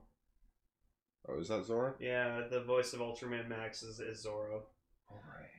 Oh, 1.28 1.40
is 1.40 1.48
that 1.50 1.66
Zoro? 1.66 1.96
Yeah, 2.00 2.42
the 2.50 2.62
voice 2.64 2.94
of 2.94 3.00
Ultraman 3.00 3.48
Max 3.48 3.84
is, 3.84 4.00
is 4.00 4.22
Zoro. 4.22 4.64
Alright. 5.10 5.50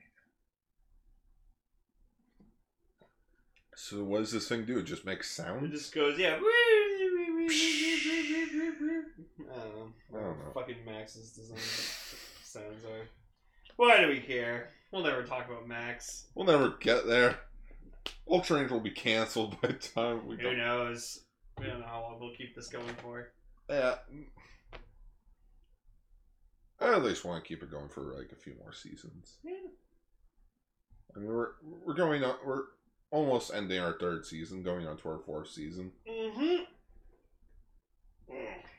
So, 3.74 4.02
what 4.04 4.20
does 4.20 4.32
this 4.32 4.48
thing 4.48 4.64
do? 4.64 4.78
It 4.78 4.84
just 4.84 5.04
makes 5.04 5.30
sound. 5.30 5.66
It 5.66 5.70
just 5.72 5.94
goes, 5.94 6.18
yeah. 6.18 6.38
Don't 9.46 9.56
know. 9.56 9.92
I 10.18 10.22
don't 10.22 10.38
know. 10.38 10.50
Fucking 10.54 10.84
Max's 10.84 11.32
design 11.32 11.58
sounds 12.42 12.84
are. 12.84 13.08
Why 13.76 14.00
do 14.00 14.08
we 14.08 14.20
care? 14.20 14.70
We'll 14.92 15.02
never 15.04 15.22
talk 15.22 15.46
about 15.48 15.68
Max. 15.68 16.26
We'll 16.34 16.46
never 16.46 16.76
get 16.80 17.06
there. 17.06 17.38
Ultra 18.30 18.58
Ranger 18.60 18.74
will 18.74 18.80
be 18.80 18.90
canceled 18.90 19.60
by 19.62 19.68
the 19.68 19.74
time 19.74 20.26
we 20.26 20.36
Who 20.36 20.42
go. 20.42 20.52
knows? 20.52 21.20
We 21.58 21.66
don't 21.66 21.80
know 21.80 21.86
how 21.86 22.02
long 22.02 22.18
we'll 22.20 22.34
keep 22.36 22.54
this 22.54 22.68
going 22.68 22.94
for. 23.02 23.32
Yeah. 23.68 23.96
I 26.80 26.92
at 26.94 27.02
least 27.02 27.24
want 27.24 27.42
to 27.42 27.48
keep 27.48 27.62
it 27.62 27.70
going 27.70 27.88
for 27.88 28.02
like 28.16 28.30
a 28.32 28.36
few 28.36 28.54
more 28.60 28.72
seasons. 28.72 29.38
Yeah. 29.42 29.52
I 31.14 31.18
mean, 31.18 31.28
we're 31.28 31.52
we're 31.84 31.94
going 31.94 32.22
on. 32.22 32.36
We're 32.44 32.64
almost 33.10 33.52
ending 33.54 33.80
our 33.80 33.96
third 33.98 34.26
season, 34.26 34.62
going 34.62 34.86
on 34.86 34.98
to 34.98 35.08
our 35.08 35.18
fourth 35.24 35.48
season. 35.48 35.92
Mm-hmm. 36.08 36.64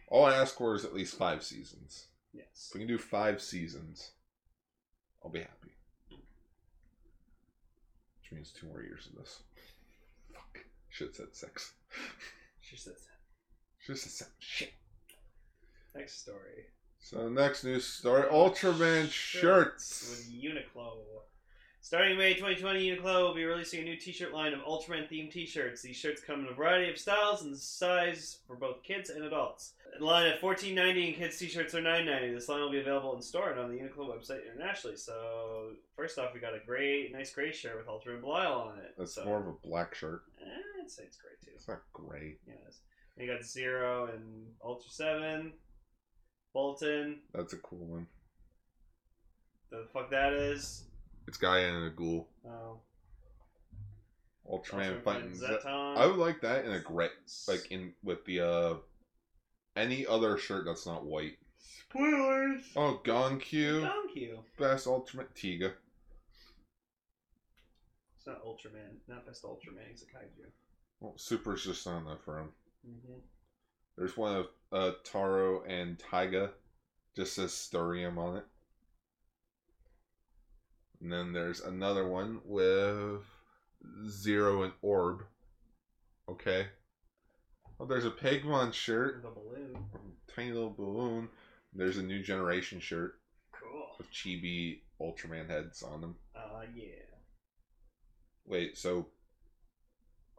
All 0.07 0.25
I 0.25 0.35
ask 0.35 0.57
for 0.57 0.75
is 0.75 0.85
at 0.85 0.93
least 0.93 1.17
five 1.17 1.43
seasons. 1.43 2.05
Yes. 2.33 2.67
If 2.69 2.75
we 2.75 2.79
can 2.81 2.87
do 2.87 2.97
five 2.97 3.41
seasons, 3.41 4.11
I'll 5.23 5.31
be 5.31 5.39
happy. 5.39 5.71
Which 6.09 8.31
means 8.31 8.51
two 8.51 8.67
more 8.67 8.81
years 8.81 9.07
of 9.07 9.15
this. 9.17 9.39
Fuck. 10.33 10.59
Should 10.89 11.07
have 11.07 11.15
said 11.15 11.35
six. 11.35 11.73
She 12.61 12.77
says 12.77 12.95
Should 13.79 13.93
have 13.93 13.99
said 13.99 14.11
seven. 14.11 14.33
Shit. 14.39 14.73
next 15.95 16.21
story. 16.21 16.65
So 16.99 17.29
next 17.29 17.63
news 17.63 17.85
story: 17.85 18.23
Ultraman 18.23 19.09
shirts. 19.09 20.09
with 20.09 20.43
Uniqlo. 20.43 20.97
Starting 21.81 22.17
May 22.17 22.33
2020, 22.33 22.97
Uniqlo 22.97 23.27
will 23.27 23.33
be 23.33 23.45
releasing 23.45 23.79
a 23.79 23.83
new 23.83 23.95
T-shirt 23.95 24.33
line 24.33 24.53
of 24.53 24.59
Ultraman 24.61 25.09
themed 25.09 25.31
T-shirts. 25.31 25.81
These 25.81 25.95
shirts 25.95 26.21
come 26.21 26.41
in 26.41 26.47
a 26.47 26.53
variety 26.53 26.91
of 26.91 26.97
styles 26.97 27.43
and 27.43 27.55
size 27.55 28.39
for 28.45 28.57
both 28.57 28.83
kids 28.83 29.09
and 29.09 29.23
adults. 29.23 29.73
The 29.97 30.03
line 30.03 30.27
at 30.27 30.41
14.90 30.41 31.07
and 31.07 31.15
kids 31.15 31.37
T-shirts 31.37 31.73
are 31.75 31.81
9.90. 31.81 32.33
This 32.33 32.49
line 32.49 32.59
will 32.59 32.71
be 32.71 32.81
available 32.81 33.15
in 33.15 33.21
store 33.21 33.51
and 33.51 33.59
on 33.59 33.71
the 33.71 33.77
Uniqlo 33.77 34.09
website 34.09 34.41
internationally. 34.51 34.97
So 34.97 35.71
first 35.95 36.19
off, 36.19 36.33
we 36.33 36.41
got 36.41 36.53
a 36.53 36.65
great, 36.65 37.13
nice 37.13 37.33
gray 37.33 37.53
shirt 37.53 37.77
with 37.77 37.87
Ultraman 37.87 38.21
Belial 38.21 38.53
on 38.53 38.79
it. 38.79 38.93
That's 38.97 39.15
so, 39.15 39.23
more 39.23 39.39
of 39.39 39.47
a 39.47 39.53
black 39.63 39.95
shirt. 39.95 40.23
Eh, 40.41 40.81
I'd 40.83 40.91
say 40.91 41.03
it's 41.03 41.17
great 41.17 41.39
too. 41.41 41.51
It's 41.55 41.69
not 41.69 41.83
gray. 41.93 42.37
Yeah, 42.45 42.53
it 42.53 42.69
is. 42.69 42.81
And 43.15 43.25
you 43.25 43.33
got 43.33 43.45
Zero 43.45 44.09
and 44.13 44.47
Ultra 44.63 44.91
Seven, 44.91 45.53
Baltan. 46.53 47.19
That's 47.33 47.53
a 47.53 47.57
cool 47.57 47.85
one. 47.85 48.07
The 49.71 49.85
fuck 49.93 50.11
that 50.11 50.33
is. 50.33 50.83
It's 51.27 51.37
Gaia 51.37 51.67
and 51.67 51.95
Agul. 51.95 52.25
Oh, 52.47 52.79
Ultraman 54.49 55.01
Ultraman 55.01 55.03
fighting. 55.03 55.31
Zetton. 55.31 55.97
I 55.97 56.05
would 56.05 56.17
like 56.17 56.41
that 56.41 56.65
in 56.65 56.71
a 56.71 56.79
gray, 56.79 57.09
like 57.47 57.69
in 57.71 57.93
with 58.03 58.23
the 58.25 58.39
uh, 58.41 58.73
any 59.75 60.05
other 60.05 60.37
shirt 60.37 60.65
that's 60.65 60.85
not 60.85 61.05
white. 61.05 61.37
spoilers. 61.89 62.61
Oh, 62.75 63.01
Gonkyu, 63.03 63.81
Thank 63.81 64.15
you. 64.15 64.39
best 64.57 64.87
Ultimate 64.87 65.33
Tiga. 65.35 65.73
It's 68.17 68.27
not 68.27 68.43
Ultraman, 68.45 68.95
not 69.07 69.25
best 69.25 69.43
Ultraman. 69.43 69.89
He's 69.91 70.03
a 70.03 70.05
kaiju. 70.05 70.47
Well, 71.01 71.13
Super's 71.17 71.63
just 71.63 71.85
on 71.85 72.05
that 72.05 72.23
for 72.23 72.39
him. 72.39 72.49
Mm-hmm. 72.89 73.19
There's 73.97 74.15
one 74.15 74.35
of 74.35 74.47
uh, 74.71 74.91
Taro 75.03 75.63
and 75.63 75.99
Taiga, 75.99 76.51
just 77.15 77.33
says 77.35 77.51
Storium 77.51 78.17
on 78.17 78.37
it. 78.37 78.45
And 81.01 81.11
then 81.11 81.33
there's 81.33 81.61
another 81.61 82.07
one 82.07 82.41
with 82.45 83.21
Zero 84.09 84.63
and 84.63 84.73
Orb. 84.81 85.23
Okay. 86.29 86.67
Oh, 87.79 87.85
there's 87.85 88.05
a 88.05 88.11
Pigmon 88.11 88.73
shirt, 88.73 89.21
The 89.21 89.29
balloon. 89.29 89.77
tiny 90.35 90.51
little 90.51 90.71
balloon. 90.71 91.29
There's 91.73 91.97
a 91.97 92.03
new 92.03 92.23
generation 92.23 92.79
shirt 92.79 93.19
Cool. 93.51 93.87
with 93.99 94.11
chibi 94.11 94.81
Ultraman 94.99 95.47
heads 95.47 95.83
on 95.83 96.01
them. 96.01 96.15
Uh, 96.35 96.61
yeah. 96.73 97.03
Wait, 98.45 98.77
so 98.77 99.07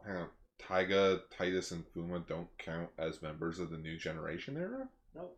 hang 0.05 0.17
on. 0.17 0.27
Taiga, 0.59 1.21
Titas, 1.31 1.71
and 1.71 1.85
Fuma 1.95 2.27
don't 2.27 2.49
count 2.57 2.89
as 2.97 3.21
members 3.21 3.59
of 3.59 3.69
the 3.69 3.77
new 3.77 3.97
generation 3.97 4.57
era? 4.57 4.89
Nope. 5.15 5.37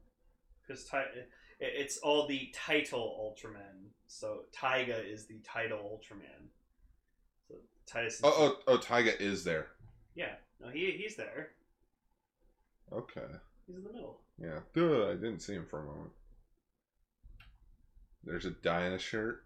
Because 0.67 0.83
it, 1.15 1.29
it's 1.61 1.97
all 1.99 2.27
the 2.27 2.51
title 2.53 3.15
Ultraman. 3.21 3.89
So 4.07 4.41
Taiga 4.51 4.97
is 4.97 5.25
the 5.25 5.39
title 5.43 5.79
Ultraman. 5.79 6.47
So 7.47 7.55
Titas. 7.89 8.07
Is 8.07 8.21
Oh, 8.23 8.33
oh, 8.35 8.57
oh, 8.67 8.77
Taiga 8.77 9.21
is 9.21 9.43
there. 9.43 9.67
Yeah. 10.15 10.33
No, 10.59 10.69
he 10.69 10.91
he's 10.91 11.15
there. 11.15 11.51
Okay. 12.91 13.21
He's 13.67 13.77
in 13.77 13.83
the 13.83 13.93
middle. 13.93 14.19
Yeah. 14.41 14.59
Duh, 14.73 15.09
I 15.09 15.13
didn't 15.13 15.39
see 15.39 15.53
him 15.53 15.65
for 15.69 15.79
a 15.79 15.85
moment. 15.85 16.11
There's 18.23 18.45
a 18.45 18.51
Dyna 18.51 18.99
shirt. 18.99 19.43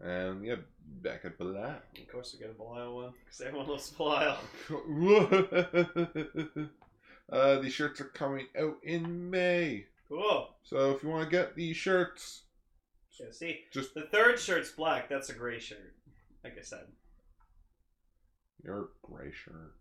And 0.00 0.44
yeah, 0.44 0.56
back 1.02 1.24
at 1.24 1.38
Belial. 1.38 1.76
Of 1.98 2.08
course, 2.12 2.34
we 2.34 2.40
get 2.40 2.50
a 2.50 2.54
Belial 2.54 2.94
one 2.94 3.12
because 3.24 3.40
everyone 3.40 3.68
loves 3.68 3.90
Belial. 3.90 4.36
uh, 7.32 7.58
these 7.60 7.72
shirts 7.72 8.00
are 8.00 8.04
coming 8.04 8.46
out 8.58 8.76
in 8.82 9.30
May. 9.30 9.86
Cool. 10.08 10.48
So 10.62 10.92
if 10.92 11.02
you 11.02 11.08
want 11.08 11.24
to 11.24 11.30
get 11.30 11.54
these 11.56 11.76
shirts, 11.76 12.42
Yeah. 13.20 13.30
See, 13.32 13.60
just 13.72 13.94
the 13.94 14.02
third 14.12 14.38
shirt's 14.38 14.70
black. 14.70 15.08
That's 15.08 15.30
a 15.30 15.34
gray 15.34 15.58
shirt. 15.58 15.94
Like 16.44 16.56
I 16.58 16.62
said. 16.62 16.86
your 18.62 18.90
gray 19.02 19.32
shirt. 19.32 19.74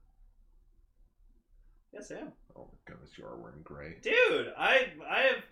Yes, 1.94 2.12
I 2.12 2.16
am. 2.22 2.32
Oh 2.56 2.70
my 2.72 2.94
goodness, 2.94 3.18
you 3.18 3.26
are 3.26 3.38
wearing 3.40 3.62
gray. 3.64 3.96
Dude, 4.02 4.52
I 4.58 4.88
I 5.10 5.20
have 5.22 5.44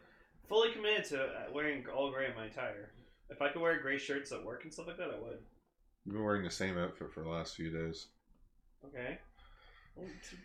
fully 0.49 0.71
committed 0.73 1.05
to 1.05 1.23
uh, 1.23 1.27
wearing 1.53 1.85
all 1.87 2.11
gray 2.11 2.27
in 2.29 2.35
my 2.35 2.45
attire. 2.45 2.91
If 3.29 3.41
I 3.41 3.49
could 3.49 3.61
wear 3.61 3.79
gray 3.81 3.97
shirts 3.97 4.31
at 4.31 4.43
work 4.43 4.63
and 4.63 4.73
stuff 4.73 4.87
like 4.87 4.97
that, 4.97 5.09
I 5.09 5.19
would. 5.19 5.39
You've 6.05 6.15
been 6.15 6.23
wearing 6.23 6.43
the 6.43 6.51
same 6.51 6.77
outfit 6.77 7.13
for 7.13 7.23
the 7.23 7.29
last 7.29 7.55
few 7.55 7.69
days. 7.71 8.07
Okay. 8.85 9.17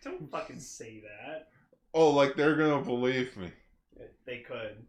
Don't 0.03 0.29
fucking 0.31 0.59
say 0.59 1.01
that. 1.01 1.49
Oh, 1.93 2.11
like 2.11 2.35
they're 2.35 2.55
gonna 2.55 2.81
believe 2.83 3.35
me. 3.35 3.51
They 4.25 4.39
could. 4.39 4.85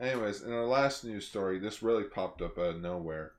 Anyways, 0.00 0.42
in 0.42 0.52
our 0.52 0.66
last 0.66 1.04
news 1.04 1.28
story, 1.28 1.58
this 1.58 1.82
really 1.82 2.04
popped 2.04 2.40
up 2.40 2.58
out 2.58 2.76
of 2.76 2.80
nowhere. 2.80 3.32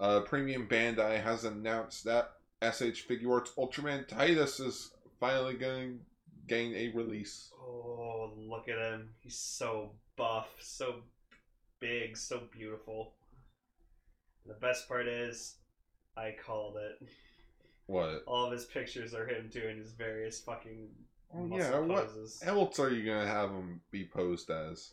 Uh, 0.00 0.20
Premium 0.20 0.66
Bandai 0.66 1.22
has 1.22 1.44
announced 1.44 2.04
that 2.04 2.32
SH 2.62 3.06
Figuarts 3.06 3.54
Ultraman 3.56 4.08
Titas 4.08 4.64
is 4.64 4.92
finally 5.20 5.54
going 5.54 5.98
to 5.98 5.98
gain 6.46 6.74
a 6.74 6.96
release. 6.96 7.50
Oh, 7.60 8.32
look 8.36 8.68
at 8.68 8.78
him. 8.78 9.10
He's 9.20 9.38
so 9.38 9.92
buff, 10.16 10.48
so 10.60 11.02
big, 11.80 12.16
so 12.16 12.42
beautiful. 12.50 13.12
The 14.46 14.54
best 14.54 14.88
part 14.88 15.08
is, 15.08 15.56
I 16.16 16.34
called 16.44 16.76
it. 16.76 17.06
What? 17.86 18.24
All 18.26 18.46
of 18.46 18.52
his 18.52 18.64
pictures 18.64 19.14
are 19.14 19.26
him 19.26 19.48
doing 19.50 19.78
his 19.78 19.92
various 19.92 20.40
fucking 20.40 20.88
muscle 21.34 21.58
yeah, 21.58 21.78
what 21.78 22.06
poses. 22.06 22.42
else 22.44 22.78
are 22.78 22.90
you 22.90 23.04
to 23.04 23.26
have 23.26 23.50
him 23.50 23.80
be 23.90 24.04
posed 24.04 24.50
as? 24.50 24.92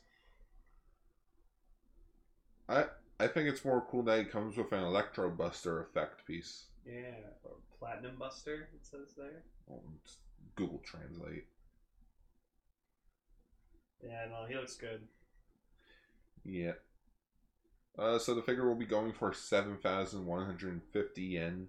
I 2.70 2.86
I 3.20 3.28
think 3.28 3.50
it's 3.50 3.66
more 3.66 3.86
cool 3.90 4.04
that 4.04 4.20
he 4.20 4.26
comes 4.26 4.58
with 4.58 4.72
an 4.72 4.84
Electro 4.84 5.30
Buster 5.30 5.82
effect 5.82 6.26
piece. 6.26 6.66
Yeah, 6.86 7.16
or 7.44 7.52
Platinum 7.80 8.16
Buster, 8.18 8.70
it 8.74 8.86
says 8.86 9.14
there. 9.18 9.44
It's 10.04 10.18
Google 10.56 10.82
Translate. 10.86 11.46
Yeah, 14.04 14.26
no, 14.30 14.46
he 14.48 14.56
looks 14.56 14.76
good. 14.76 15.02
Yeah. 16.44 16.74
Uh, 17.98 18.18
so 18.20 18.34
the 18.34 18.42
figure 18.42 18.68
will 18.68 18.76
be 18.76 18.86
going 18.86 19.14
for 19.14 19.34
7,150 19.34 21.22
yen. 21.22 21.68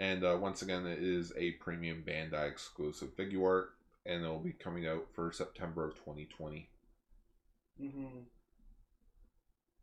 And 0.00 0.24
uh, 0.24 0.38
once 0.40 0.62
again, 0.62 0.86
it 0.86 0.98
is 0.98 1.30
a 1.36 1.52
premium 1.52 2.02
Bandai 2.06 2.48
exclusive 2.48 3.12
figure 3.14 3.44
art. 3.44 3.74
And 4.06 4.24
it 4.24 4.28
will 4.28 4.38
be 4.38 4.52
coming 4.52 4.88
out 4.88 5.06
for 5.12 5.30
September 5.30 5.86
of 5.86 5.94
2020. 5.94 6.68
Mm-hmm. 7.80 8.06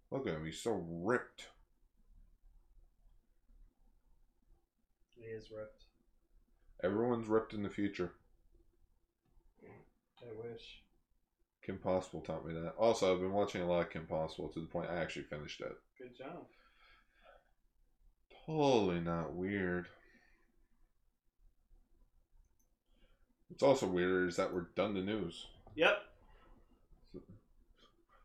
Look 0.09 0.27
at 0.27 0.33
him, 0.33 0.45
he's 0.45 0.59
so 0.59 0.83
ripped. 0.89 1.47
He 5.15 5.25
is 5.25 5.51
ripped. 5.51 5.83
Everyone's 6.83 7.27
ripped 7.27 7.53
in 7.53 7.61
the 7.61 7.69
future. 7.69 8.13
I 10.21 10.49
wish. 10.49 10.81
Kim 11.63 11.77
Possible 11.77 12.21
taught 12.21 12.45
me 12.45 12.53
that. 12.53 12.73
Also, 12.77 13.13
I've 13.13 13.21
been 13.21 13.33
watching 13.33 13.61
a 13.61 13.67
lot 13.67 13.81
of 13.81 13.89
Kim 13.91 14.05
Possible 14.05 14.49
to 14.49 14.59
the 14.59 14.65
point 14.65 14.89
I 14.89 14.97
actually 14.97 15.23
finished 15.23 15.61
it. 15.61 15.77
Good 15.97 16.17
job. 16.17 16.45
Totally 18.45 19.01
not 19.01 19.33
weird. 19.33 19.87
What's 23.49 23.63
also 23.63 23.87
weird 23.87 24.29
is 24.29 24.35
that 24.35 24.53
we're 24.53 24.67
done 24.75 24.93
the 24.93 25.01
news. 25.01 25.47
Yep. 25.75 25.97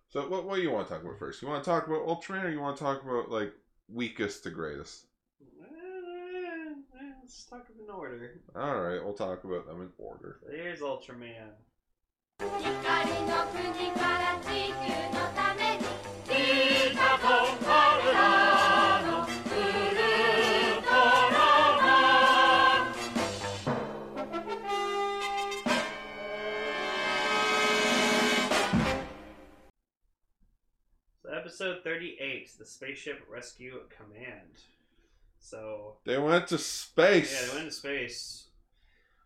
So 0.08 0.28
what 0.28 0.44
what 0.44 0.56
do 0.56 0.62
you 0.62 0.70
want 0.70 0.88
to 0.88 0.94
talk 0.94 1.02
about 1.02 1.18
first? 1.18 1.40
You 1.40 1.48
want 1.48 1.64
to 1.64 1.70
talk 1.70 1.86
about 1.86 2.06
Ultraman 2.06 2.44
or 2.44 2.50
you 2.50 2.60
want 2.60 2.76
to 2.76 2.82
talk 2.82 3.02
about 3.02 3.30
like 3.30 3.52
weakest 3.88 4.42
to 4.42 4.50
greatest? 4.50 5.06
Eh, 5.62 6.74
Let's 7.22 7.44
talk 7.44 7.66
in 7.70 7.90
order. 7.90 8.40
Alright, 8.54 9.02
we'll 9.02 9.14
talk 9.14 9.44
about 9.44 9.66
them 9.66 9.80
in 9.80 9.88
order. 9.96 10.40
Here's 10.50 10.80
Ultraman. 10.80 11.52
Episode 31.52 31.84
38, 31.84 32.50
the 32.58 32.64
Spaceship 32.64 33.20
Rescue 33.30 33.80
Command. 33.94 34.62
So 35.38 35.96
They 36.06 36.16
went 36.16 36.46
to 36.46 36.56
space. 36.56 37.30
Yeah, 37.42 37.48
they 37.50 37.54
went 37.56 37.68
to 37.68 37.74
space. 37.76 38.44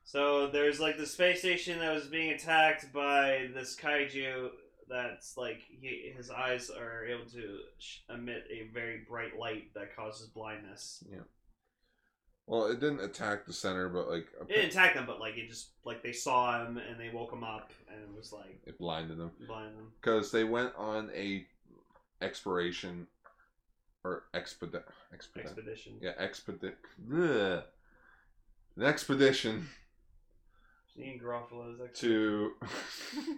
So 0.03 0.49
there's 0.49 0.81
like 0.81 0.99
the 0.99 1.07
space 1.07 1.39
station 1.39 1.79
that 1.79 1.95
was 1.95 2.07
being 2.07 2.31
attacked 2.33 2.93
by 2.93 3.47
this 3.55 3.77
kaiju. 3.77 4.49
That's 4.89 5.37
like 5.37 5.63
he, 5.69 6.13
his 6.17 6.29
eyes 6.29 6.69
are 6.69 7.05
able 7.07 7.27
to 7.31 7.59
sh- 7.79 7.99
emit 8.13 8.43
a 8.51 8.73
very 8.75 9.03
bright 9.09 9.39
light 9.39 9.73
that 9.75 9.95
causes 9.95 10.27
blindness. 10.27 11.05
Yeah. 11.09 11.21
Well, 12.49 12.67
it 12.67 12.81
didn't 12.81 13.03
attack 13.03 13.47
the 13.47 13.53
center, 13.53 13.89
but 13.89 14.09
like 14.09 14.27
It 14.41 14.49
didn't 14.49 14.71
attack 14.71 14.95
them, 14.95 15.07
but 15.07 15.21
like 15.21 15.37
it 15.37 15.49
just 15.49 15.69
like 15.85 16.03
they 16.03 16.13
saw 16.13 16.65
him 16.65 16.77
and 16.77 16.99
they 16.99 17.11
woke 17.11 17.33
him 17.33 17.45
up 17.45 17.71
and 17.89 18.03
it 18.03 18.17
was 18.17 18.33
like 18.33 18.61
it 18.67 18.79
blinded 18.79 19.17
them 19.17 19.31
blinded 19.47 19.77
them. 19.77 19.93
because 20.01 20.33
they 20.33 20.43
went 20.43 20.73
on 20.77 21.11
a 21.15 21.47
exploration 22.23 23.07
or 24.05 24.25
expedite 24.35 24.83
expedite 25.13 25.47
Expedition. 25.47 25.95
yeah 26.01 26.13
expedite 26.19 26.77
an 27.11 27.63
expedition 28.83 29.69
Ian 30.99 31.19
Garofalo's 31.19 31.81
expedition. 31.81 32.51
to 33.19 33.33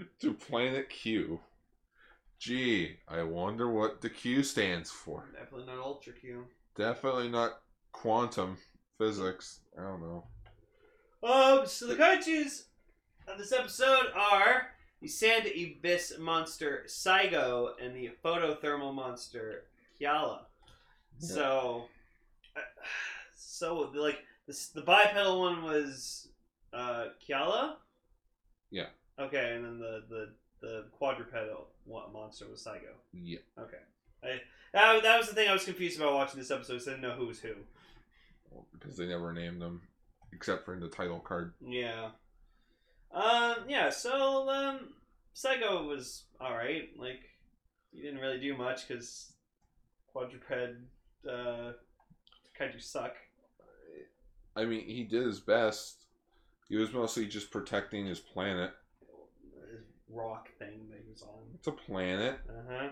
to 0.20 0.32
planet 0.32 0.88
Q. 0.88 1.38
Gee, 2.38 2.96
I 3.06 3.22
wonder 3.22 3.70
what 3.70 4.00
the 4.00 4.08
Q 4.08 4.42
stands 4.42 4.90
for. 4.90 5.28
Definitely 5.34 5.66
not 5.66 5.84
Ultra 5.84 6.14
Q. 6.14 6.46
Definitely 6.76 7.28
not 7.28 7.60
quantum 7.92 8.56
physics. 8.96 9.60
I 9.78 9.82
don't 9.82 10.00
know. 10.00 10.24
Um, 11.22 11.66
so 11.66 11.86
the 11.86 11.96
kaiju's 11.96 12.64
of 13.28 13.36
this 13.36 13.52
episode 13.52 14.06
are 14.18 14.68
the 15.00 15.08
sand 15.08 15.46
abyss 15.46 16.14
monster 16.18 16.84
Saigo 16.86 17.70
and 17.80 17.94
the 17.96 18.10
photothermal 18.24 18.94
monster 18.94 19.64
Kiala. 20.00 20.40
Yeah. 21.20 21.28
So, 21.28 21.84
uh, 22.56 22.60
so 23.36 23.90
like 23.94 24.18
this, 24.46 24.68
the 24.68 24.82
bipedal 24.82 25.40
one 25.40 25.62
was 25.62 26.28
uh, 26.72 27.06
Kiala. 27.26 27.76
Yeah. 28.70 28.86
Okay, 29.18 29.54
and 29.54 29.64
then 29.64 29.78
the 29.78 30.04
the 30.08 30.28
the 30.60 30.84
quadrupedal 30.98 31.66
monster 32.12 32.46
was 32.50 32.62
Saigo. 32.64 32.94
Yeah. 33.12 33.38
Okay, 33.58 33.78
I 34.22 34.40
that, 34.72 35.02
that 35.02 35.18
was 35.18 35.28
the 35.28 35.34
thing 35.34 35.48
I 35.48 35.52
was 35.52 35.64
confused 35.64 35.98
about 35.98 36.14
watching 36.14 36.38
this 36.38 36.50
episode. 36.50 36.74
'cause 36.74 36.88
I 36.88 36.92
didn't 36.92 37.02
know 37.02 37.12
who 37.14 37.26
was 37.26 37.40
who. 37.40 37.54
Well, 38.50 38.66
because 38.72 38.96
they 38.96 39.06
never 39.06 39.32
named 39.32 39.60
them 39.60 39.82
except 40.32 40.64
for 40.64 40.74
in 40.74 40.80
the 40.80 40.88
title 40.88 41.18
card. 41.20 41.54
Yeah. 41.60 42.10
Um. 43.12 43.56
Yeah. 43.68 43.90
So 43.90 44.48
um, 44.48 44.90
Saigo 45.34 45.86
was 45.86 46.24
all 46.40 46.54
right. 46.54 46.88
Like, 46.96 47.20
he 47.92 48.02
didn't 48.02 48.20
really 48.20 48.40
do 48.40 48.56
much 48.56 48.86
because 48.86 49.32
quadruped 50.12 50.50
uh, 51.28 51.72
kaiju 52.58 52.80
suck. 52.80 53.14
I 54.56 54.64
mean, 54.64 54.84
he 54.84 55.04
did 55.04 55.24
his 55.24 55.40
best. 55.40 56.04
He 56.68 56.76
was 56.76 56.92
mostly 56.92 57.26
just 57.26 57.50
protecting 57.50 58.06
his 58.06 58.20
planet. 58.20 58.72
His 59.70 59.84
rock 60.08 60.48
thing 60.58 60.88
that 60.90 61.00
he 61.04 61.10
was 61.10 61.22
on. 61.22 61.38
It's 61.54 61.66
a 61.66 61.72
planet. 61.72 62.38
Uh 62.48 62.52
huh. 62.70 62.88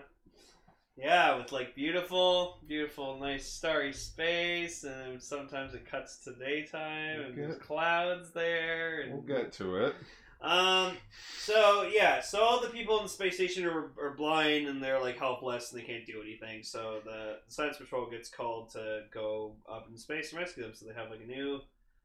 Yeah, 0.99 1.37
with 1.37 1.51
like 1.53 1.75
beautiful, 1.75 2.57
beautiful, 2.67 3.17
nice 3.19 3.47
starry 3.47 3.93
space, 3.93 4.83
and 4.83 5.21
sometimes 5.21 5.73
it 5.73 5.89
cuts 5.89 6.17
to 6.25 6.33
daytime, 6.33 7.21
and 7.21 7.37
there's 7.37 7.57
clouds 7.57 8.31
there. 8.31 9.01
And, 9.01 9.13
We'll 9.13 9.21
get 9.21 9.53
to 9.53 9.77
it. 9.77 9.95
Um. 10.41 10.97
So 11.37 11.89
yeah. 11.93 12.21
So 12.21 12.41
all 12.41 12.61
the 12.61 12.69
people 12.69 12.97
in 12.97 13.03
the 13.03 13.09
space 13.09 13.35
station 13.35 13.65
are, 13.65 13.91
are 14.01 14.13
blind 14.17 14.67
and 14.67 14.81
they're 14.81 15.01
like 15.01 15.17
helpless 15.17 15.71
and 15.71 15.81
they 15.81 15.85
can't 15.85 16.05
do 16.05 16.21
anything. 16.21 16.63
So 16.63 17.01
the 17.03 17.39
science 17.47 17.77
patrol 17.77 18.09
gets 18.09 18.29
called 18.29 18.69
to 18.71 19.03
go 19.13 19.55
up 19.69 19.87
in 19.89 19.97
space 19.97 20.31
and 20.31 20.39
rescue 20.39 20.63
them. 20.63 20.73
So 20.73 20.85
they 20.85 20.93
have 20.93 21.09
like 21.09 21.21
a 21.21 21.27
new 21.27 21.59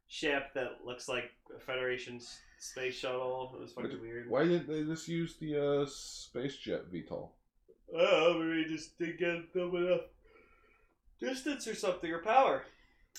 ship 0.08 0.52
that 0.54 0.84
looks 0.84 1.08
like 1.08 1.30
a 1.56 1.60
Federation 1.60 2.20
space 2.58 2.94
shuttle. 2.96 3.52
It 3.56 3.60
was 3.60 3.72
fucking 3.72 4.00
weird. 4.00 4.28
Why 4.28 4.44
didn't 4.44 4.68
they 4.68 4.82
just 4.82 5.06
use 5.06 5.36
the 5.36 5.82
uh, 5.82 5.86
space 5.88 6.56
jet 6.56 6.92
VTOL? 6.92 7.28
Oh, 7.94 8.38
maybe 8.38 8.68
just 8.68 8.98
didn't 8.98 9.18
get 9.18 9.52
them 9.54 9.74
enough 9.76 10.00
distance 11.20 11.66
or 11.68 11.74
something 11.74 12.10
or 12.10 12.18
power. 12.18 12.64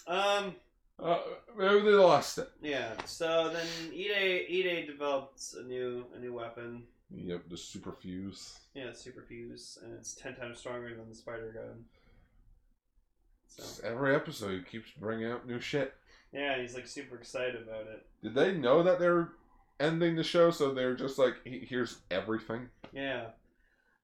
Um. 0.07 0.55
Uh, 0.97 1.19
maybe 1.57 1.81
they 1.81 1.91
lost 1.91 2.37
it. 2.37 2.49
Yeah. 2.61 2.93
So 3.05 3.51
then 3.53 3.65
Ide 3.93 4.45
Ide 4.49 4.87
developed 4.87 5.41
a 5.59 5.63
new 5.63 6.05
a 6.15 6.19
new 6.19 6.33
weapon. 6.33 6.83
Yep, 7.13 7.43
the 7.49 7.57
super 7.57 7.91
fuse. 7.91 8.57
Yeah, 8.73 8.91
super 8.93 9.21
fuse, 9.21 9.77
and 9.83 9.93
it's 9.93 10.13
ten 10.15 10.35
times 10.35 10.59
stronger 10.59 10.95
than 10.95 11.07
the 11.09 11.15
spider 11.15 11.51
gun. 11.53 11.83
So 13.47 13.87
Every 13.87 14.15
episode 14.15 14.51
he 14.57 14.61
keeps 14.63 14.89
bringing 14.99 15.31
out 15.31 15.47
new 15.47 15.59
shit. 15.59 15.93
yeah, 16.33 16.59
he's 16.59 16.75
like 16.75 16.87
super 16.87 17.15
excited 17.17 17.61
about 17.61 17.87
it. 17.87 18.05
Did 18.23 18.33
they 18.35 18.53
know 18.57 18.83
that 18.83 18.99
they're 18.99 19.29
ending 19.79 20.15
the 20.15 20.23
show, 20.23 20.49
so 20.51 20.73
they're 20.73 20.95
just 20.95 21.17
like, 21.17 21.35
here's 21.45 21.99
everything. 22.11 22.69
Yeah. 22.93 23.27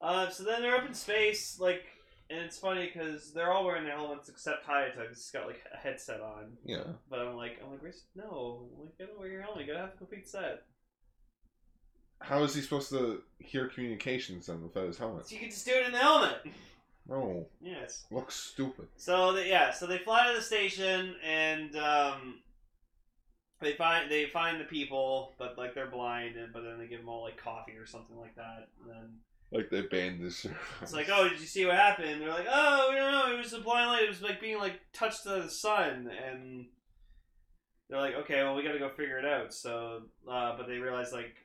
Uh, 0.01 0.29
so 0.29 0.43
then 0.43 0.61
they're 0.61 0.75
up 0.75 0.87
in 0.87 0.93
space, 0.93 1.59
like, 1.59 1.83
and 2.29 2.39
it's 2.39 2.57
funny 2.57 2.89
because 2.91 3.33
they're 3.33 3.51
all 3.51 3.65
wearing 3.65 3.83
their 3.83 3.95
helmets 3.95 4.29
except 4.29 4.65
Hayata. 4.65 4.95
'cause 4.95 5.09
He's 5.17 5.31
got 5.31 5.45
like 5.47 5.61
a 5.73 5.77
headset 5.77 6.21
on. 6.21 6.57
Yeah. 6.65 6.83
But 7.09 7.19
I'm 7.19 7.35
like, 7.35 7.59
I'm 7.63 7.71
like, 7.71 7.81
Grace, 7.81 8.05
no, 8.15 8.69
like, 8.79 8.93
you 8.99 9.05
gotta 9.05 9.19
wear 9.19 9.27
your 9.27 9.41
helmet. 9.41 9.65
You 9.65 9.73
gotta 9.73 9.85
have 9.85 9.93
a 9.93 9.97
complete 9.97 10.27
set. 10.27 10.63
How 12.19 12.43
is 12.43 12.53
he 12.55 12.61
supposed 12.61 12.89
to 12.91 13.23
hear 13.39 13.67
communications 13.67 14.45
then 14.47 14.61
without 14.63 14.87
his 14.87 14.97
helmet? 14.97 15.27
So 15.27 15.33
you 15.35 15.41
can 15.41 15.49
just 15.49 15.65
do 15.65 15.73
it 15.73 15.85
in 15.87 15.91
the 15.91 15.97
helmet. 15.97 16.45
No, 17.07 17.47
yes. 17.59 18.05
looks 18.11 18.35
stupid. 18.35 18.87
So 18.95 19.33
they, 19.33 19.49
yeah, 19.49 19.71
so 19.71 19.87
they 19.87 19.97
fly 19.97 20.27
to 20.29 20.35
the 20.35 20.41
station 20.41 21.15
and 21.25 21.75
um, 21.75 22.41
they 23.59 23.73
find 23.73 24.09
they 24.09 24.27
find 24.27 24.61
the 24.61 24.65
people, 24.65 25.33
but 25.39 25.57
like 25.57 25.73
they're 25.73 25.89
blind, 25.89 26.35
and 26.37 26.53
but 26.53 26.61
then 26.63 26.77
they 26.77 26.87
give 26.87 26.99
them 26.99 27.09
all 27.09 27.23
like 27.23 27.37
coffee 27.37 27.73
or 27.75 27.87
something 27.87 28.15
like 28.17 28.35
that. 28.35 28.67
And 28.81 28.89
then 28.89 29.09
Like 29.51 29.69
they 29.69 29.81
banned 29.81 30.23
this. 30.23 30.45
it's 30.81 30.93
like, 30.93 31.09
oh, 31.11 31.27
did 31.27 31.39
you 31.39 31.45
see 31.45 31.65
what 31.65 31.75
happened? 31.75 32.21
They're 32.21 32.29
like, 32.29 32.47
oh, 32.49 32.87
we 32.89 32.95
don't 32.95 33.11
know. 33.11 33.33
It 33.33 33.37
was 33.37 33.53
a 33.53 33.59
blind 33.59 33.89
light. 33.89 34.03
It 34.03 34.09
was 34.09 34.21
like 34.21 34.39
being 34.39 34.59
like 34.59 34.79
touched 34.93 35.23
to 35.23 35.29
the 35.29 35.49
sun, 35.49 36.09
and 36.25 36.67
they're 37.89 37.99
like, 37.99 38.15
okay, 38.15 38.43
well, 38.43 38.55
we 38.55 38.63
got 38.63 38.71
to 38.71 38.79
go 38.79 38.89
figure 38.89 39.17
it 39.17 39.25
out. 39.25 39.53
So, 39.53 40.03
uh, 40.29 40.55
but 40.57 40.67
they 40.67 40.77
realize 40.77 41.11
like 41.11 41.35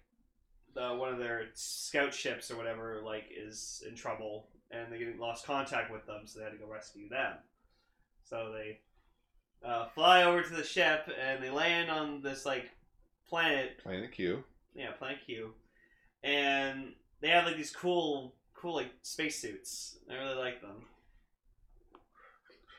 uh, 0.77 0.95
one 0.95 1.13
of 1.13 1.19
their 1.19 1.47
scout 1.55 2.15
ships 2.15 2.51
or 2.51 2.57
whatever 2.57 3.03
like 3.05 3.25
is 3.37 3.83
in 3.89 3.97
trouble, 3.97 4.47
and 4.71 4.93
they 4.93 5.13
lost 5.19 5.45
contact 5.45 5.91
with 5.91 6.07
them, 6.07 6.23
so 6.27 6.39
they 6.39 6.45
had 6.45 6.53
to 6.53 6.59
go 6.59 6.71
rescue 6.71 7.09
them. 7.09 7.35
So 8.25 8.53
they 8.53 8.79
uh, 9.65 9.87
fly 9.95 10.25
over 10.25 10.43
to 10.43 10.55
the 10.55 10.65
ship 10.65 11.09
and 11.21 11.43
they 11.43 11.51
land 11.51 11.91
on 11.91 12.23
this 12.23 12.45
like 12.45 12.71
planet 13.29 13.83
Planet 13.83 14.13
Q. 14.13 14.45
yeah, 14.75 14.93
Planet 14.93 15.19
Q, 15.25 15.53
and 16.23 16.93
they 17.21 17.29
have 17.29 17.47
like 17.47 17.57
these 17.57 17.75
cool, 17.75 18.35
cool 18.55 18.75
like 18.75 18.91
spacesuits. 19.03 19.99
I 20.11 20.15
really 20.15 20.37
like 20.37 20.61
them. 20.61 20.85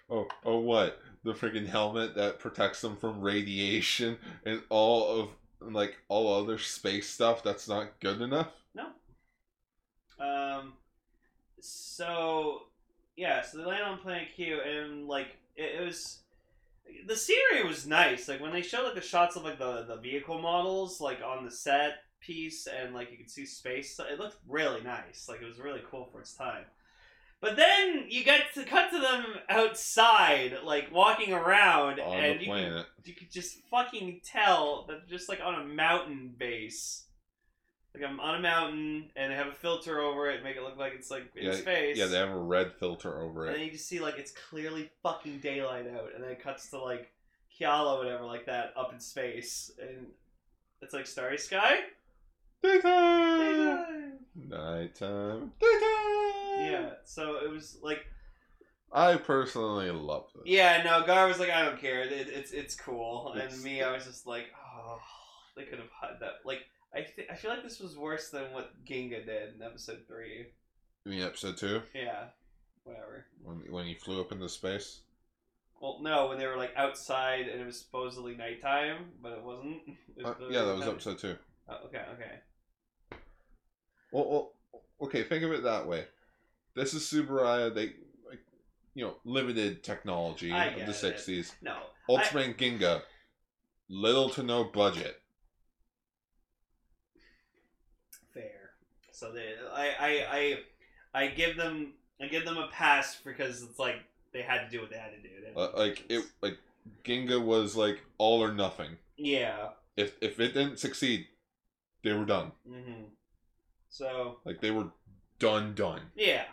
Oh, 0.10 0.28
oh, 0.46 0.60
what? 0.60 1.00
The 1.24 1.34
freaking 1.34 1.68
helmet 1.68 2.16
that 2.16 2.40
protects 2.40 2.82
them 2.82 2.96
from 2.96 3.22
radiation 3.22 4.18
and 4.46 4.62
all 4.70 5.08
of 5.08 5.30
like 5.60 5.98
all 6.08 6.42
other 6.42 6.58
space 6.58 7.10
stuff. 7.10 7.44
That's 7.44 7.68
not 7.68 8.00
good 8.00 8.22
enough. 8.22 8.52
No. 8.74 8.86
Um, 10.20 10.74
so 11.60 12.64
yeah, 13.18 13.42
so 13.42 13.58
they 13.58 13.66
land 13.66 13.84
on 13.84 13.98
Planet 13.98 14.30
Q, 14.36 14.62
and 14.62 15.08
like 15.08 15.38
it, 15.56 15.82
it 15.82 15.86
was. 15.86 16.20
The 17.06 17.18
scenery 17.18 17.68
was 17.68 17.86
nice. 17.86 18.30
Like 18.30 18.40
when 18.40 18.54
they 18.54 18.62
showed 18.62 18.86
like 18.86 18.96
the 18.96 19.02
shots 19.02 19.36
of 19.36 19.44
like 19.44 19.60
the 19.60 19.84
the 19.84 19.98
vehicle 19.98 20.40
models 20.40 21.02
like 21.02 21.20
on 21.22 21.44
the 21.44 21.52
set 21.52 21.96
piece, 22.20 22.68
and 22.68 22.94
like 22.94 23.12
you 23.12 23.18
could 23.18 23.30
see 23.30 23.46
space. 23.46 24.00
It 24.00 24.20
looked 24.20 24.38
really 24.48 24.82
nice. 24.82 25.28
Like 25.30 25.42
it 25.42 25.46
was 25.48 25.60
really 25.60 25.82
cool 25.90 26.10
for 26.12 26.22
its 26.22 26.34
time. 26.34 26.66
But 27.40 27.56
then 27.56 28.06
you 28.10 28.24
get 28.24 28.52
to 28.56 28.64
cut 28.64 28.90
to 28.92 29.00
them 29.00 29.24
outside, 29.48 30.58
like 30.64 30.92
walking 30.92 31.34
around, 31.34 32.00
On 32.00 32.18
and 32.18 32.40
you 32.42 32.48
can 32.48 32.72
planet. 32.72 32.86
you 33.06 33.14
could 33.14 33.32
just 33.32 33.60
fucking 33.70 34.22
tell 34.26 34.86
that 34.88 35.08
just 35.08 35.30
like 35.30 35.40
on 35.44 35.62
a 35.62 35.64
mountain 35.66 36.34
base. 36.38 37.04
Like 37.94 38.04
I'm 38.10 38.20
on 38.20 38.36
a 38.36 38.42
mountain 38.42 39.10
and 39.16 39.32
they 39.32 39.36
have 39.36 39.48
a 39.48 39.54
filter 39.54 40.00
over 40.00 40.30
it, 40.30 40.44
make 40.44 40.56
it 40.56 40.64
look 40.64 40.78
like 40.78 40.94
it's 40.96 41.10
like 41.12 41.26
in 41.36 41.46
Yeah, 41.46 41.54
space. 41.54 41.98
Yeah, 41.98 42.08
they 42.08 42.18
have 42.18 42.30
a 42.30 42.38
red 42.38 42.74
filter 42.80 43.22
over 43.22 43.46
it. 43.46 43.50
and 43.50 43.58
then 43.58 43.66
you 43.66 43.72
just 43.72 43.88
see 43.88 44.00
like 44.00 44.18
it's 44.18 44.32
clearly 44.50 44.90
fucking 45.04 45.40
daylight 45.40 45.86
out, 45.96 46.10
and 46.16 46.24
then 46.24 46.32
it 46.32 46.42
cuts 46.42 46.70
to 46.72 46.80
like 46.80 47.12
Kiala 47.60 47.96
or 47.96 48.00
whatever 48.00 48.26
like 48.26 48.46
that 48.48 48.74
up 48.76 48.94
in 48.94 49.00
space, 49.00 49.72
and 49.80 50.08
it's 50.82 50.94
like 50.94 51.06
starry 51.08 51.38
sky. 51.38 51.78
Daytime. 52.64 53.40
Daytime. 53.40 54.14
Nighttime. 54.36 55.52
Daytime. 55.60 56.72
Yeah, 56.72 56.90
so 57.06 57.38
it 57.44 57.50
was 57.52 57.78
like 57.82 58.06
I 58.92 59.16
personally 59.18 59.92
love 59.92 60.26
this. 60.34 60.44
yeah, 60.46 60.82
no, 60.84 61.06
Gar 61.06 61.28
was 61.28 61.40
like 61.40 61.50
I 61.50 61.64
don't 61.64 61.80
care, 61.80 62.02
it, 62.04 62.12
it's 62.12 62.52
it's 62.52 62.76
cool, 62.76 63.34
It's- 63.36 63.54
and 63.56 63.64
me 63.64 63.82
I 63.84 63.92
was 63.94 64.06
just 64.06 64.26
like 64.28 64.46
oh 64.78 65.00
they 65.56 65.64
could 65.64 65.80
have 65.80 65.90
had 66.02 66.20
that 66.22 66.46
like. 66.46 66.60
I, 66.96 67.02
th- 67.02 67.28
I 67.30 67.36
feel 67.36 67.52
like 67.52 67.64
this 67.64 67.80
was 67.82 67.98
worse 67.98 68.30
than 68.30 68.54
what 68.54 68.72
Ginga 68.86 69.24
did 69.26 69.56
in 69.56 69.62
episode 69.62 70.00
three. 70.08 70.48
You 71.06 71.12
mean 71.12 71.22
episode 71.22 71.58
two 71.58 71.82
Yeah, 71.94 72.28
whatever. 72.86 73.26
when 73.44 73.58
when 73.70 73.86
he 73.86 73.94
flew 73.96 74.22
up 74.22 74.32
into 74.32 74.48
space? 74.50 75.02
Well, 75.82 76.00
no, 76.02 76.28
when 76.28 76.40
they 76.40 76.48
were 76.48 76.56
like 76.56 76.72
outside 76.78 77.50
and 77.50 77.62
it 77.62 77.66
was 77.66 77.80
supposedly 77.80 78.36
nighttime, 78.38 79.12
but 79.22 79.34
it 79.34 79.44
wasn't. 79.44 79.82
It 80.18 80.26
Uh, 80.26 80.34
yeah, 80.50 80.62
that 80.64 80.72
was 80.72 80.80
daytime. 80.80 80.94
episode 80.96 81.20
two. 81.20 81.36
Oh, 81.70 81.78
okay, 81.86 82.02
okay. 82.14 83.20
Well, 84.12 84.30
well, 84.30 84.52
okay. 85.02 85.24
Think 85.24 85.44
of 85.44 85.52
it 85.52 85.64
that 85.64 85.88
way. 85.88 86.06
This 86.76 86.94
is 86.94 87.04
Tsuburaya. 87.04 87.74
They 87.74 87.94
like, 88.28 88.40
you 88.94 89.06
know, 89.06 89.16
limited 89.26 89.84
technology 89.84 90.52
I 90.52 90.68
of 90.68 90.86
the. 90.86 90.94
'60s. 90.94 91.52
No, 91.62 91.78
Ultraman 92.10 92.56
Ginga, 92.58 93.02
little 93.90 94.30
to 94.32 94.44
no 94.44 94.64
budget. 94.64 95.22
fair. 98.34 98.72
So 99.12 99.32
they, 99.32 99.54
I, 99.74 99.88
I, 100.00 100.58
I, 101.14 101.24
I 101.24 101.28
give 101.28 101.58
them, 101.58 101.94
I 102.22 102.28
give 102.28 102.46
them 102.46 102.58
a 102.58 102.68
pass 102.68 103.18
because 103.24 103.64
it's 103.64 103.80
like 103.80 103.96
they 104.34 104.42
had 104.42 104.66
to 104.66 104.70
do 104.70 104.82
what 104.82 104.90
they 104.90 104.98
had 104.98 105.12
to 105.12 105.22
do. 105.22 105.60
Uh, 105.60 105.72
like 105.76 106.06
it, 106.10 106.24
like 106.42 106.58
Ginga 107.04 107.44
was 107.44 107.76
like 107.76 108.00
all 108.18 108.44
or 108.44 108.54
nothing. 108.54 108.98
Yeah. 109.18 109.70
If 109.96 110.14
if 110.22 110.40
it 110.40 110.54
didn't 110.54 110.80
succeed, 110.80 111.26
they 112.08 112.14
were 112.14 112.26
done. 112.26 112.52
hmm 112.68 113.04
So 113.90 114.40
Like 114.46 114.62
they 114.62 114.72
were 114.72 114.88
done, 115.40 115.74
done. 115.76 116.02
Yeah. 116.16 116.44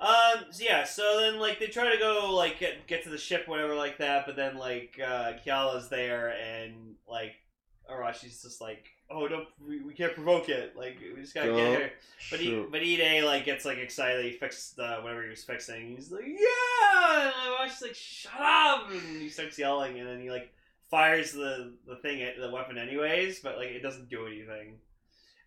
Um. 0.00 0.46
so 0.50 0.64
yeah. 0.64 0.84
So 0.84 1.20
then, 1.20 1.38
like, 1.38 1.60
they 1.60 1.68
try 1.68 1.92
to 1.92 1.98
go 1.98 2.34
like 2.34 2.58
get 2.58 2.86
get 2.88 3.04
to 3.04 3.10
the 3.10 3.18
ship, 3.18 3.46
whatever, 3.46 3.74
like 3.76 3.98
that. 3.98 4.26
But 4.26 4.34
then, 4.36 4.56
like, 4.56 5.00
uh, 5.04 5.34
Kiala's 5.46 5.88
there, 5.88 6.30
and 6.30 6.96
like, 7.08 7.34
Arashi's 7.88 8.42
just 8.42 8.60
like, 8.60 8.84
"Oh, 9.08 9.28
don't 9.28 9.46
we, 9.64 9.80
we 9.80 9.94
can't 9.94 10.12
provoke 10.14 10.48
it. 10.48 10.76
Like, 10.76 10.98
we 11.14 11.22
just 11.22 11.34
gotta 11.34 11.50
Go 11.50 11.56
get 11.56 11.78
here." 11.78 11.92
But 12.32 12.40
he, 12.40 12.66
but 12.68 12.80
Ide 12.80 13.22
like 13.22 13.44
gets 13.44 13.64
like 13.64 13.78
excited. 13.78 14.24
He 14.24 14.32
fixed 14.32 14.76
uh, 14.80 15.00
whatever 15.02 15.22
he 15.22 15.30
was 15.30 15.44
fixing. 15.44 15.94
He's 15.94 16.10
like, 16.10 16.24
"Yeah!" 16.26 17.22
And 17.26 17.54
Arashi's 17.70 17.82
like, 17.82 17.94
"Shut 17.94 18.40
up!" 18.40 18.90
And 18.90 19.22
he 19.22 19.28
starts 19.28 19.56
yelling, 19.56 20.00
and 20.00 20.08
then 20.08 20.20
he 20.20 20.30
like 20.32 20.52
fires 20.92 21.32
the 21.32 21.72
the 21.88 21.96
thing, 21.96 22.24
the 22.38 22.50
weapon, 22.50 22.78
anyways. 22.78 23.40
But 23.40 23.56
like, 23.56 23.70
it 23.70 23.82
doesn't 23.82 24.08
do 24.08 24.26
anything. 24.28 24.78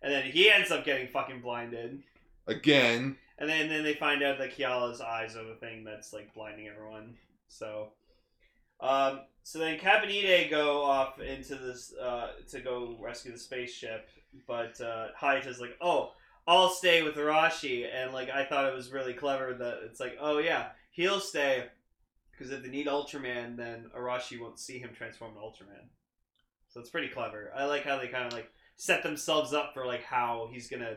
And 0.02 0.12
then 0.12 0.24
he 0.24 0.50
ends 0.50 0.70
up 0.70 0.84
getting 0.84 1.08
fucking 1.08 1.40
blinded. 1.40 2.02
Again, 2.46 3.16
And 3.38 3.48
then, 3.48 3.68
then 3.68 3.82
they 3.82 3.94
find 3.94 4.22
out 4.22 4.38
that 4.38 4.56
Kiala's 4.56 5.00
eyes 5.00 5.36
are 5.36 5.44
the 5.44 5.54
thing 5.56 5.84
that's 5.84 6.12
like 6.12 6.34
blinding 6.34 6.68
everyone. 6.68 7.14
So, 7.48 7.88
um, 8.80 9.20
so 9.42 9.58
then 9.58 9.78
Cap 9.78 10.02
and 10.02 10.12
Ide 10.12 10.50
go 10.50 10.82
off 10.82 11.20
into 11.20 11.54
this 11.54 11.94
uh, 12.00 12.32
to 12.50 12.60
go 12.60 12.96
rescue 13.00 13.32
the 13.32 13.38
spaceship, 13.38 14.08
but 14.46 14.80
uh, 14.80 15.08
Hayata's 15.20 15.60
like, 15.60 15.76
"Oh, 15.80 16.12
I'll 16.46 16.68
stay 16.70 17.02
with 17.02 17.14
Arashi," 17.16 17.86
and 17.92 18.12
like 18.12 18.30
I 18.30 18.44
thought 18.44 18.66
it 18.66 18.74
was 18.74 18.92
really 18.92 19.14
clever 19.14 19.54
that 19.54 19.80
it's 19.84 20.00
like, 20.00 20.16
"Oh 20.20 20.38
yeah, 20.38 20.68
he'll 20.90 21.20
stay." 21.20 21.66
Because 22.36 22.52
if 22.52 22.62
they 22.62 22.68
need 22.68 22.86
Ultraman, 22.86 23.56
then 23.56 23.90
Arashi 23.96 24.40
won't 24.40 24.58
see 24.58 24.78
him 24.78 24.90
transform 24.94 25.34
to 25.34 25.40
Ultraman. 25.40 25.88
So 26.68 26.80
it's 26.80 26.90
pretty 26.90 27.08
clever. 27.08 27.50
I 27.56 27.64
like 27.64 27.84
how 27.84 27.98
they 27.98 28.08
kind 28.08 28.26
of 28.26 28.32
like 28.32 28.50
set 28.76 29.02
themselves 29.02 29.54
up 29.54 29.72
for 29.72 29.86
like 29.86 30.02
how 30.02 30.48
he's 30.52 30.68
gonna 30.68 30.96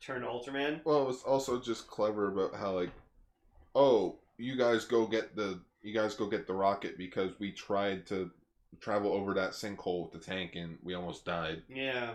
turn 0.00 0.20
to 0.22 0.28
Ultraman. 0.28 0.80
well, 0.84 1.08
it's 1.10 1.22
also 1.22 1.60
just 1.60 1.88
clever 1.88 2.28
about 2.28 2.54
how 2.54 2.72
like, 2.72 2.92
oh, 3.74 4.16
you 4.36 4.56
guys 4.56 4.84
go 4.84 5.06
get 5.06 5.34
the 5.34 5.60
you 5.82 5.92
guys 5.92 6.14
go 6.14 6.26
get 6.26 6.46
the 6.46 6.54
rocket 6.54 6.96
because 6.98 7.32
we 7.38 7.50
tried 7.50 8.06
to 8.06 8.30
travel 8.80 9.12
over 9.12 9.34
that 9.34 9.52
sinkhole 9.52 10.04
with 10.04 10.12
the 10.12 10.30
tank 10.30 10.52
and 10.54 10.78
we 10.82 10.94
almost 10.94 11.24
died. 11.24 11.62
Yeah. 11.68 12.14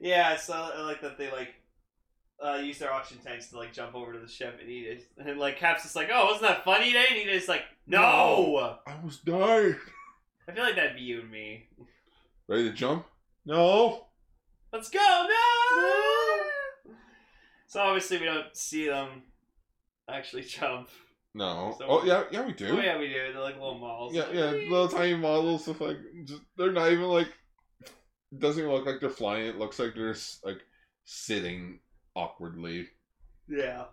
Yeah, 0.00 0.36
so 0.36 0.54
I 0.54 0.80
like 0.82 1.00
that 1.02 1.18
they 1.18 1.30
like 1.30 1.54
uh, 2.44 2.56
use 2.56 2.78
their 2.78 2.92
oxygen 2.92 3.22
tanks 3.22 3.48
to 3.48 3.56
like 3.58 3.72
jump 3.72 3.94
over 3.94 4.12
to 4.12 4.18
the 4.18 4.28
ship 4.28 4.58
and 4.60 4.68
eat 4.70 4.86
it. 4.86 5.06
And 5.18 5.38
like 5.38 5.58
Cap's 5.58 5.82
just 5.82 5.96
like, 5.96 6.08
oh, 6.12 6.26
wasn't 6.26 6.42
that 6.48 6.64
funny 6.64 6.86
today? 6.86 7.06
And 7.10 7.30
he's 7.30 7.48
like, 7.48 7.62
no! 7.86 8.78
I 8.86 8.94
was 9.04 9.18
dying. 9.18 9.76
I 10.48 10.52
feel 10.52 10.64
like 10.64 10.74
that'd 10.76 10.96
be 10.96 11.02
you 11.02 11.20
and 11.20 11.30
me. 11.30 11.68
Ready 12.48 12.64
to 12.64 12.72
jump? 12.72 13.06
No. 13.46 14.06
Let's 14.72 14.90
go! 14.90 14.98
No! 15.28 16.94
So 17.68 17.80
obviously 17.80 18.18
we 18.18 18.26
don't 18.26 18.54
see 18.56 18.86
them 18.88 19.22
actually 20.10 20.42
jump. 20.42 20.88
No. 21.34 21.74
So- 21.78 21.86
oh 21.88 22.04
yeah, 22.04 22.24
yeah 22.30 22.44
we 22.44 22.52
do. 22.52 22.68
Oh 22.76 22.80
yeah, 22.80 22.98
we 22.98 23.06
do. 23.08 23.32
They're 23.32 23.40
like 23.40 23.54
little 23.54 23.78
models. 23.78 24.14
Yeah, 24.14 24.26
yeah, 24.32 24.50
little 24.50 24.88
tiny 24.88 25.14
models 25.16 25.66
with 25.66 25.80
like, 25.80 25.96
just, 26.24 26.42
they're 26.56 26.72
not 26.72 26.90
even 26.92 27.04
like, 27.06 27.28
it 28.32 28.38
doesn't 28.38 28.60
even 28.62 28.72
look 28.74 28.86
like 28.86 29.00
they're 29.00 29.08
flying. 29.10 29.46
It 29.46 29.58
looks 29.58 29.78
like 29.78 29.94
they're 29.94 30.10
s- 30.10 30.40
like 30.44 30.58
sitting 31.04 31.80
awkwardly. 32.14 32.88
Yeah. 33.48 33.84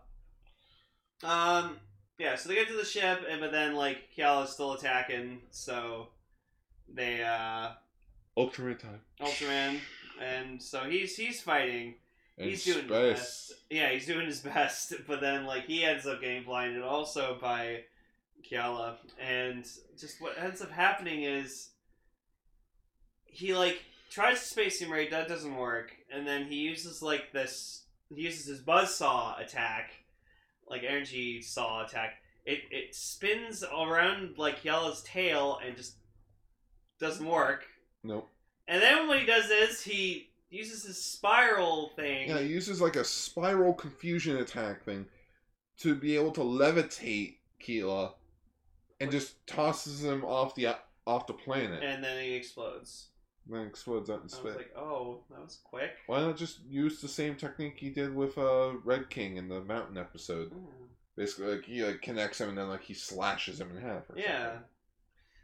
Um. 1.24 1.78
Yeah. 2.18 2.36
So 2.36 2.50
they 2.50 2.56
get 2.56 2.68
to 2.68 2.78
the 2.78 2.86
ship, 2.86 3.22
and 3.30 3.42
but 3.42 3.52
then 3.52 3.76
like 3.76 4.10
Kiala's 4.18 4.54
still 4.54 4.74
attacking, 4.74 5.42
so 5.52 6.10
they 6.94 7.24
uh 7.24 7.72
Ultraman 8.38 8.80
time. 8.80 9.02
Ultraman, 9.22 9.80
and 10.22 10.62
so 10.62 10.82
he's 10.82 11.16
he's 11.16 11.42
fighting. 11.42 11.96
And 12.38 12.50
he's 12.50 12.64
doing 12.64 12.88
his 12.88 12.88
best. 12.88 13.54
Yeah, 13.70 13.92
he's 13.92 14.06
doing 14.06 14.26
his 14.26 14.40
best, 14.56 14.94
but 15.08 15.20
then 15.20 15.46
like 15.46 15.66
he 15.66 15.84
ends 15.84 16.06
up 16.08 16.22
getting 16.22 16.44
blinded 16.44 16.84
also 16.84 17.38
by 17.42 17.82
Kiala, 18.50 18.96
and 19.20 19.66
just 20.00 20.22
what 20.22 20.38
ends 20.38 20.62
up 20.62 20.72
happening 20.72 21.24
is 21.24 21.70
he 23.26 23.54
like 23.54 23.82
tries 24.10 24.40
to 24.40 24.46
space 24.46 24.82
him 24.82 24.92
right, 24.92 25.12
that 25.12 25.28
doesn't 25.28 25.56
work, 25.56 25.92
and 26.14 26.26
then 26.26 26.46
he 26.46 26.56
uses 26.56 27.02
like 27.02 27.32
this. 27.34 27.86
He 28.14 28.22
uses 28.22 28.46
his 28.46 28.62
buzzsaw 28.62 29.40
attack, 29.42 29.92
like 30.68 30.84
energy 30.84 31.42
saw 31.42 31.86
attack. 31.86 32.22
It 32.46 32.62
it 32.72 32.96
spins 32.96 33.64
around 33.64 34.38
like 34.38 34.64
Kiala's 34.64 35.04
tail 35.04 35.60
and 35.66 35.76
just 35.76 35.96
doesn't 37.00 37.26
work. 37.26 37.66
Nope. 38.04 38.30
And 38.68 38.82
then 38.82 39.08
what 39.08 39.20
he 39.20 39.26
does 39.26 39.50
is 39.50 39.82
he 39.82 40.30
uses 40.50 40.84
his 40.84 41.02
spiral 41.02 41.92
thing. 41.96 42.30
Yeah, 42.30 42.40
he 42.40 42.48
uses 42.48 42.82
like 42.82 42.96
a 42.96 43.04
spiral 43.04 43.74
confusion 43.74 44.38
attack 44.38 44.84
thing 44.84 45.06
to 45.80 45.96
be 45.96 46.16
able 46.16 46.32
to 46.32 46.42
levitate 46.42 47.36
Keela 47.60 48.14
and 49.00 49.12
just 49.12 49.46
tosses 49.48 50.04
him 50.04 50.26
off 50.26 50.56
the 50.56 50.76
off 51.08 51.28
the 51.28 51.34
planet 51.34 51.84
and 51.84 52.04
then 52.04 52.24
he 52.24 52.34
explodes. 52.34 53.08
Then 53.50 53.68
explodes 53.68 54.10
out 54.10 54.22
in 54.24 54.30
I 54.34 54.44
was 54.44 54.56
like, 54.56 54.76
oh, 54.78 55.22
that 55.32 55.42
was 55.42 55.60
quick. 55.64 55.92
Why 56.08 56.22
not 56.22 56.38
just 56.38 56.60
use 56.68 57.02
the 57.02 57.08
same 57.08 57.36
technique 57.36 57.76
he 57.78 57.90
did 57.90 58.16
with 58.16 58.38
uh, 58.38 58.72
Red 58.84 59.10
King 59.10 59.38
in 59.38 59.48
the 59.50 59.62
mountain 59.62 59.98
episode? 59.98 60.52
Mm. 60.52 60.66
Basically, 61.16 61.56
like 61.56 61.66
he 61.66 61.84
like 61.84 62.02
connects 62.02 62.40
him 62.40 62.50
and 62.50 62.58
then 62.58 62.70
like 62.70 62.84
he 62.84 62.94
slashes 62.94 63.60
him 63.60 63.76
in 63.76 63.82
half. 63.82 64.10
Or 64.10 64.18
Yeah. 64.18 64.46
something. 64.46 64.64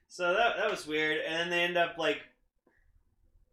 So 0.07 0.33
that 0.33 0.57
that 0.57 0.69
was 0.71 0.85
weird, 0.87 1.19
and 1.25 1.35
then 1.35 1.49
they 1.49 1.63
end 1.63 1.77
up 1.77 1.97
like 1.97 2.19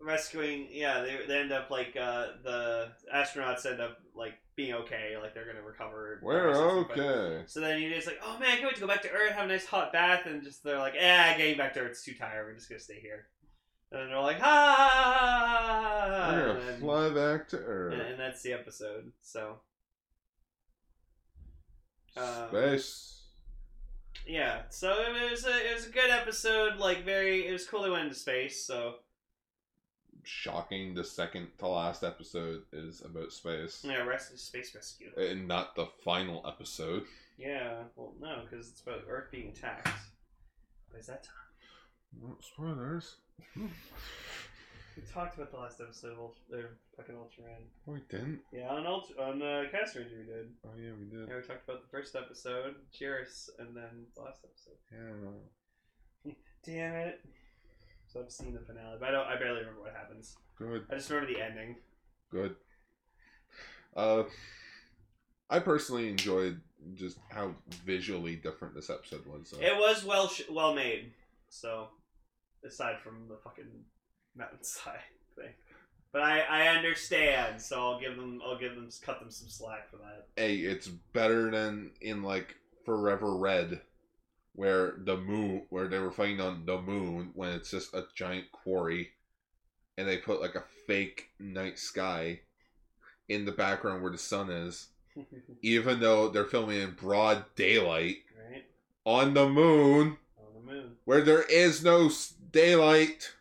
rescuing. 0.00 0.68
Yeah, 0.70 1.00
they 1.00 1.18
they 1.26 1.38
end 1.40 1.52
up 1.52 1.70
like 1.70 1.96
uh, 2.00 2.26
the 2.44 2.88
astronauts 3.14 3.66
end 3.66 3.80
up 3.80 3.98
like 4.14 4.34
being 4.54 4.74
okay, 4.74 5.16
like 5.20 5.34
they're 5.34 5.46
gonna 5.46 5.62
recover. 5.66 6.20
We're 6.22 6.52
but- 6.84 6.98
okay. 6.98 7.42
So 7.46 7.60
then 7.60 7.80
you're 7.80 7.90
just 7.94 8.06
like, 8.06 8.20
oh 8.22 8.38
man, 8.38 8.50
I 8.50 8.56
can't 8.56 8.64
wait 8.66 8.74
to 8.76 8.80
go 8.82 8.86
back 8.86 9.02
to 9.02 9.10
Earth, 9.10 9.32
have 9.32 9.46
a 9.46 9.48
nice 9.48 9.64
hot 9.66 9.92
bath, 9.92 10.26
and 10.26 10.42
just 10.42 10.62
they're 10.62 10.78
like, 10.78 10.94
eh, 10.96 11.36
getting 11.38 11.56
back 11.56 11.72
to 11.74 11.80
Earth's 11.80 12.04
too 12.04 12.14
tired. 12.14 12.46
We're 12.46 12.54
just 12.54 12.68
gonna 12.68 12.80
stay 12.80 13.00
here. 13.00 13.26
And 13.94 14.10
they're 14.10 14.20
like, 14.20 14.38
ah, 14.42 16.30
We're 16.32 16.38
and, 16.48 16.58
gonna 16.58 16.70
then- 16.70 16.80
fly 16.80 17.10
back 17.10 17.48
to 17.48 17.58
Earth. 17.58 17.92
and, 17.92 18.02
and 18.02 18.18
that's 18.20 18.42
the 18.42 18.52
episode. 18.54 19.12
So 19.20 19.56
um, 22.16 22.48
Space. 22.50 23.20
yeah, 24.26 24.62
so 24.70 24.92
it 24.92 25.30
was 25.30 25.44
a 25.46 25.70
it 25.70 25.74
was 25.74 25.86
a 25.86 25.90
good 25.90 26.10
episode. 26.10 26.76
Like 26.78 27.04
very, 27.04 27.46
it 27.46 27.52
was 27.52 27.66
cool. 27.66 27.82
They 27.82 27.90
went 27.90 28.04
into 28.04 28.14
space. 28.16 28.64
So 28.66 28.96
Shocking. 30.24 30.94
The 30.94 31.02
second 31.04 31.48
to 31.58 31.66
last 31.66 32.04
episode 32.04 32.62
is 32.72 33.02
about 33.04 33.32
space, 33.32 33.84
yeah, 33.84 34.02
rest 34.04 34.32
is 34.32 34.40
space 34.40 34.72
rescue. 34.74 35.10
and 35.16 35.48
not 35.48 35.74
the 35.74 35.86
final 36.04 36.44
episode. 36.46 37.04
Yeah, 37.38 37.78
well, 37.96 38.14
no, 38.20 38.42
because 38.48 38.68
it's 38.68 38.82
about 38.82 39.02
Earth 39.08 39.30
being 39.32 39.48
attacked. 39.48 39.88
But 40.90 41.00
is 41.00 41.06
that 41.06 41.24
time? 41.24 41.34
Well, 42.20 42.36
Spoilers. 42.40 43.16
We 43.56 45.02
talked 45.12 45.36
about 45.36 45.50
the 45.50 45.56
last 45.58 45.80
episode 45.80 46.12
of 46.12 46.18
Ult- 46.18 46.36
uh, 46.52 46.56
fucking 46.96 47.14
Ultraman. 47.14 47.62
Oh, 47.88 47.92
we 47.92 48.00
didn't. 48.10 48.40
Yeah, 48.52 48.68
on 48.68 48.86
Ult- 48.86 49.16
on 49.18 49.40
uh, 49.40 49.64
Cast 49.70 49.96
Ranger 49.96 50.16
we 50.18 50.24
did. 50.32 50.50
Oh 50.66 50.70
yeah, 50.78 50.90
we 50.98 51.06
did. 51.06 51.28
Yeah, 51.28 51.36
we 51.36 51.42
talked 51.42 51.66
about 51.68 51.82
the 51.82 51.88
first 51.90 52.14
episode, 52.14 52.74
Cheers, 52.92 53.48
and 53.58 53.74
then 53.74 54.06
the 54.14 54.20
last 54.22 54.40
episode. 54.44 54.76
Yeah. 56.24 56.32
Damn 56.64 56.94
it! 56.94 57.20
So 58.06 58.20
I've 58.20 58.30
seen 58.30 58.52
the 58.52 58.60
finale, 58.60 58.96
but 59.00 59.08
I 59.08 59.12
don't. 59.12 59.26
I 59.26 59.36
barely 59.38 59.60
remember 59.60 59.80
what 59.80 59.94
happens. 59.94 60.36
Good. 60.58 60.84
I 60.90 60.96
just 60.96 61.08
remember 61.10 61.32
the 61.32 61.42
ending. 61.42 61.76
Good. 62.30 62.54
Uh, 63.96 64.24
I 65.48 65.58
personally 65.58 66.08
enjoyed 66.08 66.60
just 66.94 67.18
how 67.30 67.54
visually 67.84 68.36
different 68.36 68.74
this 68.74 68.90
episode 68.90 69.24
was. 69.26 69.54
It 69.58 69.74
was 69.76 70.04
well 70.04 70.28
sh- 70.28 70.42
well 70.50 70.74
made. 70.74 71.12
So, 71.48 71.88
aside 72.66 72.96
from 73.02 73.28
the 73.28 73.36
fucking 73.42 73.64
mountainside 74.36 74.98
thing, 75.36 75.52
but 76.12 76.22
I 76.22 76.40
I 76.40 76.68
understand. 76.76 77.60
So 77.60 77.80
I'll 77.80 78.00
give 78.00 78.16
them 78.16 78.40
I'll 78.44 78.58
give 78.58 78.74
them 78.74 78.88
cut 79.02 79.20
them 79.20 79.30
some 79.30 79.48
slack 79.48 79.90
for 79.90 79.96
that. 79.98 80.26
hey, 80.36 80.56
it's 80.56 80.88
better 80.88 81.50
than 81.50 81.90
in 82.00 82.22
like 82.22 82.56
Forever 82.84 83.36
Red, 83.36 83.80
where 84.54 84.94
the 84.98 85.16
moon, 85.16 85.62
where 85.70 85.88
they 85.88 85.98
were 85.98 86.10
fighting 86.12 86.40
on 86.40 86.66
the 86.66 86.80
moon 86.80 87.30
when 87.34 87.50
it's 87.50 87.70
just 87.70 87.94
a 87.94 88.04
giant 88.14 88.50
quarry, 88.52 89.10
and 89.96 90.08
they 90.08 90.16
put 90.18 90.40
like 90.40 90.54
a 90.54 90.64
fake 90.86 91.28
night 91.38 91.78
sky 91.78 92.40
in 93.28 93.44
the 93.44 93.52
background 93.52 94.02
where 94.02 94.10
the 94.12 94.18
sun 94.18 94.50
is, 94.50 94.88
even 95.62 96.00
though 96.00 96.28
they're 96.28 96.44
filming 96.44 96.80
in 96.80 96.90
broad 96.92 97.44
daylight 97.54 98.16
right 98.50 98.64
on 99.04 99.32
the 99.34 99.48
moon 99.48 100.16
on 100.38 100.66
the 100.66 100.72
moon. 100.72 100.92
where 101.04 101.22
there 101.22 101.42
is 101.42 101.82
no 101.84 102.08
daylight. 102.52 103.32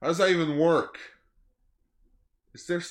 How 0.00 0.08
does 0.08 0.18
that 0.18 0.30
even 0.30 0.58
work? 0.58 0.98
Is 2.54 2.66
there 2.66 2.82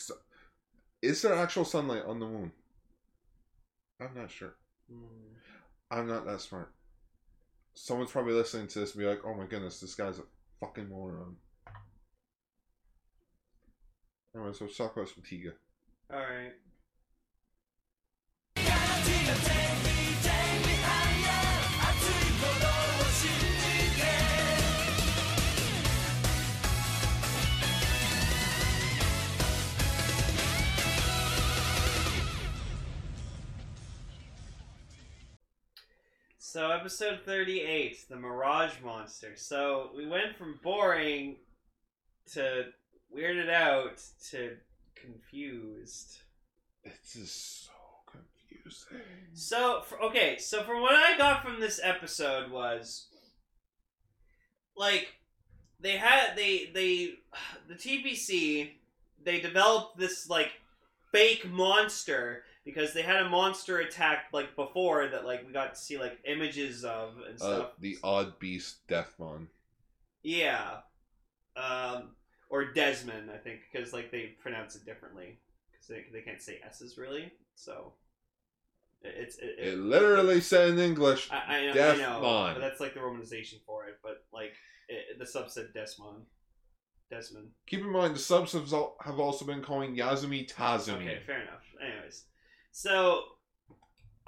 is 1.02 1.22
there 1.22 1.34
actual 1.34 1.66
sunlight 1.66 2.04
on 2.06 2.20
the 2.20 2.26
moon? 2.26 2.52
I'm 4.00 4.14
not 4.16 4.32
sure. 4.32 4.56
Hmm. 4.90 5.36
I'm 5.92 6.08
not 6.08 6.26
that 6.26 6.42
smart. 6.42 6.72
Someone's 7.74 8.12
probably 8.12 8.34
listening 8.34 8.68
to 8.68 8.80
this 8.80 8.94
and 8.94 9.00
be 9.00 9.08
like, 9.08 9.22
"Oh 9.26 9.34
my 9.34 9.46
goodness, 9.46 9.80
this 9.80 9.96
guy's 9.96 10.20
a 10.20 10.24
fucking 10.60 10.90
moron." 10.90 11.38
Anyway, 14.36 14.54
so 14.54 14.66
let's 14.66 14.78
talk 14.78 14.96
about 14.96 15.10
Spatiga. 15.10 15.54
All 16.14 16.20
right. 16.20 16.54
So 36.52 36.72
episode 36.72 37.20
thirty-eight, 37.28 38.10
the 38.10 38.16
Mirage 38.16 38.82
Monster. 38.84 39.34
So 39.36 39.92
we 39.96 40.08
went 40.08 40.36
from 40.36 40.60
boring 40.64 41.36
to 42.34 42.66
weirded 43.16 43.52
out 43.52 44.02
to 44.32 44.58
confused. 44.96 46.22
This 46.84 47.16
is 47.16 47.32
so 47.32 47.72
confusing. 48.12 48.98
So, 49.36 49.84
for, 49.86 50.02
okay, 50.06 50.40
so 50.40 50.64
from 50.64 50.82
what 50.82 50.96
I 50.96 51.20
got 51.20 51.44
from 51.44 51.60
this 51.60 51.80
episode 51.84 52.50
was 52.50 53.10
like 54.76 55.10
they 55.80 55.98
had 55.98 56.36
they 56.36 56.72
they 56.74 57.12
the 57.68 57.76
TPC 57.76 58.72
they 59.24 59.40
developed 59.40 60.00
this 60.00 60.28
like 60.28 60.54
fake 61.12 61.48
monster 61.48 62.42
because 62.74 62.94
they 62.94 63.02
had 63.02 63.18
a 63.22 63.30
monster 63.30 63.80
attack 63.80 64.26
like 64.34 64.56
before 64.56 65.08
that 65.08 65.26
like 65.26 65.46
we 65.46 65.52
got 65.54 65.74
to 65.76 65.80
see 65.80 65.98
like 65.98 66.18
images 66.26 66.84
of 66.86 67.18
and 67.28 67.36
Uh, 67.42 67.56
stuff. 67.56 67.72
the 67.80 67.98
odd 68.04 68.40
beast 68.40 68.88
Deathmon. 68.88 69.48
Yeah. 70.24 70.78
Um, 71.56 72.16
or 72.50 72.72
Desmond, 72.74 73.30
I 73.32 73.38
think, 73.38 73.60
because 73.72 73.94
like 73.94 74.12
they 74.12 74.36
pronounce 74.42 74.76
it 74.76 74.86
differently 74.86 75.40
because 75.72 75.88
they, 75.88 76.06
they 76.12 76.22
can't 76.24 76.42
say 76.42 76.60
S's 76.66 76.98
really. 76.98 77.32
So 77.56 77.94
it- 79.02 79.16
it's 79.18 79.38
it, 79.38 79.56
It 79.60 79.78
literally 79.78 80.42
said 80.42 80.70
in 80.70 80.80
English, 80.80 81.30
I, 81.32 81.36
I, 81.38 81.66
know, 81.66 81.72
I 81.72 81.76
Deathmon. 81.76 81.98
know, 82.00 82.22
but 82.54 82.60
that's 82.60 82.80
like 82.80 82.94
the 82.94 83.00
romanization 83.02 83.64
for 83.66 83.88
it. 83.88 84.00
But 84.04 84.24
like 84.34 84.54
it, 84.88 85.20
the 85.20 85.26
sub 85.26 85.50
said 85.50 85.68
Desmond, 85.74 86.26
Desmond. 87.12 87.50
Keep 87.68 87.82
in 87.82 87.92
mind, 87.92 88.16
the 88.16 88.20
subs 88.20 88.54
have 88.54 88.70
have 89.02 89.20
also 89.20 89.46
been 89.46 89.62
calling 89.62 89.96
Yazumi 89.96 90.52
Tazumi. 90.52 90.96
Okay, 91.08 91.22
fair 91.26 91.42
enough. 91.42 91.64
Anyways, 91.82 92.26
so 92.72 93.24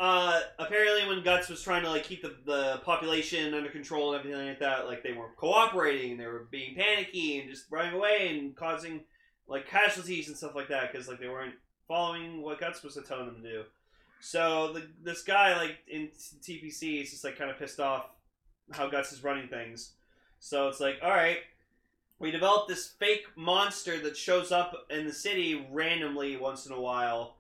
uh, 0.01 0.39
apparently 0.57 1.07
when 1.07 1.23
Guts 1.23 1.47
was 1.47 1.61
trying 1.61 1.83
to 1.83 1.89
like 1.89 2.03
keep 2.03 2.23
the, 2.23 2.35
the 2.45 2.81
population 2.83 3.53
under 3.53 3.69
control 3.69 4.13
and 4.13 4.19
everything 4.19 4.47
like 4.47 4.59
that, 4.59 4.87
like 4.87 5.03
they 5.03 5.13
weren't 5.13 5.35
cooperating, 5.37 6.11
and 6.11 6.19
they 6.19 6.25
were 6.25 6.47
being 6.49 6.75
panicky 6.75 7.39
and 7.39 7.49
just 7.49 7.65
running 7.69 7.93
away 7.93 8.29
and 8.29 8.55
causing 8.55 9.01
like 9.47 9.67
casualties 9.67 10.27
and 10.27 10.35
stuff 10.35 10.55
like 10.55 10.69
that 10.69 10.91
because 10.91 11.07
like 11.07 11.19
they 11.19 11.27
weren't 11.27 11.53
following 11.87 12.41
what 12.41 12.59
Guts 12.59 12.81
was 12.81 12.97
telling 13.07 13.27
them 13.27 13.43
to 13.43 13.51
do. 13.51 13.63
So 14.21 14.73
the 14.73 14.87
this 15.03 15.21
guy 15.21 15.55
like 15.55 15.77
in 15.87 16.09
TPC 16.41 17.03
is 17.03 17.11
just 17.11 17.23
like 17.23 17.37
kind 17.37 17.51
of 17.51 17.59
pissed 17.59 17.79
off 17.79 18.05
how 18.71 18.87
Guts 18.89 19.11
is 19.11 19.23
running 19.23 19.49
things. 19.49 19.91
So 20.39 20.67
it's 20.67 20.79
like, 20.79 20.97
all 21.03 21.11
right, 21.11 21.37
we 22.17 22.31
developed 22.31 22.69
this 22.69 22.87
fake 22.87 23.25
monster 23.35 23.99
that 23.99 24.17
shows 24.17 24.51
up 24.51 24.73
in 24.89 25.05
the 25.05 25.13
city 25.13 25.67
randomly 25.71 26.37
once 26.37 26.65
in 26.65 26.71
a 26.71 26.81
while 26.81 27.35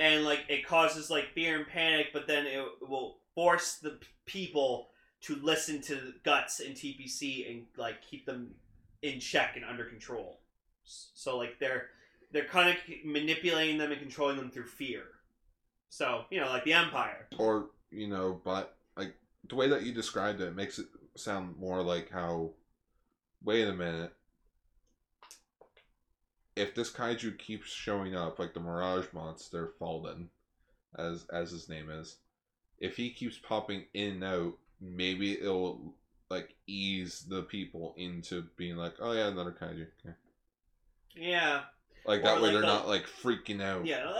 and 0.00 0.24
like 0.24 0.40
it 0.48 0.66
causes 0.66 1.10
like 1.10 1.32
fear 1.32 1.56
and 1.56 1.68
panic 1.68 2.08
but 2.12 2.26
then 2.26 2.46
it 2.46 2.64
will 2.80 3.18
force 3.34 3.76
the 3.76 3.98
people 4.26 4.88
to 5.22 5.36
listen 5.36 5.80
to 5.82 6.14
Guts 6.24 6.60
and 6.60 6.74
TPC 6.74 7.50
and 7.50 7.66
like 7.76 8.02
keep 8.02 8.26
them 8.26 8.54
in 9.02 9.20
check 9.20 9.56
and 9.56 9.64
under 9.64 9.84
control. 9.84 10.40
So 10.84 11.36
like 11.38 11.58
they're 11.58 11.88
they're 12.32 12.44
kind 12.44 12.70
of 12.70 12.76
manipulating 13.04 13.78
them 13.78 13.90
and 13.92 14.00
controlling 14.00 14.36
them 14.36 14.50
through 14.50 14.66
fear. 14.66 15.04
So 15.90 16.24
you 16.30 16.40
know, 16.40 16.48
like 16.48 16.64
the 16.64 16.72
Empire. 16.72 17.26
or 17.38 17.66
you 17.90 18.08
know, 18.08 18.40
but 18.44 18.76
like 18.96 19.14
the 19.48 19.56
way 19.56 19.68
that 19.68 19.82
you 19.82 19.92
described 19.92 20.40
it 20.40 20.54
makes 20.54 20.78
it 20.78 20.86
sound 21.16 21.56
more 21.58 21.82
like 21.82 22.10
how. 22.10 22.50
Wait 23.42 23.66
a 23.66 23.72
minute. 23.72 24.12
If 26.60 26.74
this 26.74 26.90
kaiju 26.92 27.38
keeps 27.38 27.70
showing 27.70 28.14
up, 28.14 28.38
like 28.38 28.54
the 28.54 28.60
Mirage 28.60 29.06
monster 29.12 29.72
Falden, 29.80 30.26
as 30.98 31.26
as 31.32 31.50
his 31.50 31.68
name 31.68 31.90
is, 31.90 32.16
if 32.78 32.96
he 32.96 33.10
keeps 33.10 33.38
popping 33.38 33.84
in 33.94 34.14
and 34.14 34.24
out, 34.24 34.52
maybe 34.80 35.32
it'll 35.40 35.94
like 36.28 36.54
ease 36.66 37.24
the 37.28 37.42
people 37.42 37.94
into 37.96 38.44
being 38.56 38.76
like, 38.76 38.94
oh 39.00 39.12
yeah, 39.12 39.28
another 39.28 39.52
kaiju. 39.52 39.86
Okay. 40.04 40.14
Yeah. 41.16 41.62
Like 42.06 42.20
Or 42.20 42.22
that 42.24 42.36
way 42.36 42.42
like 42.42 42.52
they're 42.52 42.60
the- 42.60 42.66
not 42.66 42.88
like 42.88 43.06
freaking 43.06 43.62
out. 43.62 43.84
Yeah. 43.86 44.12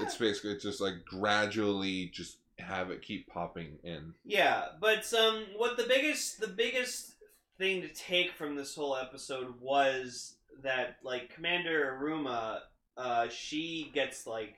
It's 0.00 0.16
basically 0.16 0.58
just 0.58 0.80
like 0.80 1.04
gradually 1.04 2.06
just 2.12 2.38
have 2.58 2.90
it 2.90 3.00
keep 3.02 3.28
popping 3.28 3.78
in. 3.84 4.12
Yeah, 4.24 4.64
but 4.80 5.10
um, 5.14 5.44
what 5.56 5.76
the 5.76 5.84
biggest 5.84 6.40
the 6.40 6.48
biggest 6.48 7.14
thing 7.56 7.80
to 7.82 7.88
take 7.88 8.32
from 8.32 8.54
this 8.56 8.74
whole 8.74 8.96
episode 8.96 9.60
was 9.60 10.34
that 10.62 10.96
like 11.02 11.34
Commander 11.34 11.98
Aruma, 12.00 12.60
uh, 12.96 13.28
she 13.28 13.90
gets 13.94 14.26
like 14.26 14.56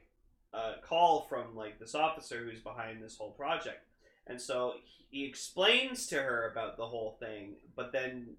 a 0.53 0.75
call 0.83 1.27
from 1.29 1.55
like 1.55 1.79
this 1.79 1.95
officer 1.95 2.45
who's 2.45 2.61
behind 2.61 3.03
this 3.03 3.17
whole 3.17 3.33
project, 3.33 3.85
and 4.27 4.41
so 4.41 4.75
he 5.11 5.25
explains 5.25 6.07
to 6.09 6.17
her 6.17 6.51
about 6.51 6.77
the 6.77 6.87
whole 6.87 7.17
thing, 7.21 7.57
but 7.77 7.93
then 7.93 8.37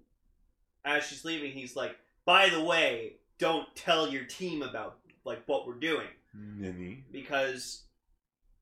as 0.84 1.04
she's 1.04 1.24
leaving, 1.24 1.52
he's 1.52 1.76
like, 1.76 1.96
"By 2.24 2.48
the 2.48 2.62
way, 2.62 3.16
don't 3.38 3.74
tell 3.76 4.08
your 4.08 4.24
team 4.24 4.62
about 4.62 4.98
like 5.24 5.42
what 5.46 5.66
we're 5.66 5.74
doing." 5.74 6.08
Nini. 6.34 7.04
because 7.12 7.82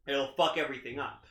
it'll 0.07 0.33
fuck 0.37 0.59
everything 0.59 0.99
up. 0.99 1.25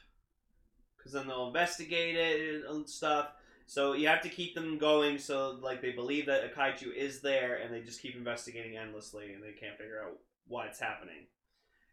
Because 0.98 1.12
then 1.12 1.28
they'll 1.28 1.48
investigate 1.48 2.16
it 2.16 2.64
and 2.68 2.90
stuff. 2.90 3.32
So 3.70 3.94
you 3.94 4.08
have 4.08 4.22
to 4.22 4.30
keep 4.30 4.56
them 4.56 4.80
going 4.80 5.20
so 5.20 5.60
like 5.62 5.80
they 5.80 5.92
believe 5.92 6.26
that 6.26 6.44
a 6.44 6.48
kaiju 6.48 6.92
is 6.92 7.22
there 7.22 7.58
and 7.58 7.72
they 7.72 7.82
just 7.82 8.02
keep 8.02 8.16
investigating 8.16 8.76
endlessly 8.76 9.32
and 9.32 9.44
they 9.44 9.52
can't 9.52 9.78
figure 9.78 10.02
out 10.04 10.18
what's 10.48 10.80
happening. 10.80 11.28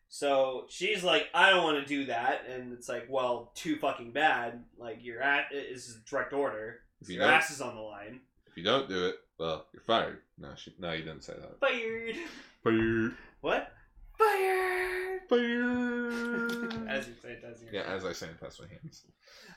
So 0.08 0.64
she's 0.70 1.04
like, 1.04 1.26
I 1.34 1.50
don't 1.50 1.64
want 1.64 1.78
to 1.82 1.84
do 1.86 2.06
that, 2.06 2.46
and 2.48 2.72
it's 2.72 2.88
like, 2.88 3.08
well, 3.10 3.52
too 3.54 3.76
fucking 3.76 4.12
bad. 4.12 4.64
Like 4.78 5.00
you're 5.02 5.20
at 5.20 5.52
is 5.52 5.98
direct 6.08 6.32
order. 6.32 6.78
If 7.02 7.10
you 7.10 7.16
Your 7.16 7.24
ass 7.24 7.50
is 7.50 7.60
on 7.60 7.74
the 7.74 7.82
line. 7.82 8.20
if 8.46 8.56
you 8.56 8.62
don't 8.62 8.88
do 8.88 9.08
it, 9.08 9.16
well, 9.38 9.66
you're 9.74 9.82
fired. 9.82 10.20
No, 10.38 10.52
she, 10.56 10.72
no, 10.78 10.92
you 10.92 11.04
didn't 11.04 11.24
say 11.24 11.34
that. 11.34 11.60
Fired. 11.60 12.16
Fired. 12.64 13.14
What? 13.42 13.72
Fired. 14.16 15.20
Fired. 15.28 16.88
As 16.88 17.06
you 17.06 17.14
say, 17.20 17.32
it 17.32 17.42
does. 17.42 17.62
yeah, 17.70 17.82
as 17.82 18.06
I 18.06 18.12
say, 18.12 18.28
it, 18.28 18.40
past 18.40 18.62
my 18.62 18.68
hands. 18.68 19.04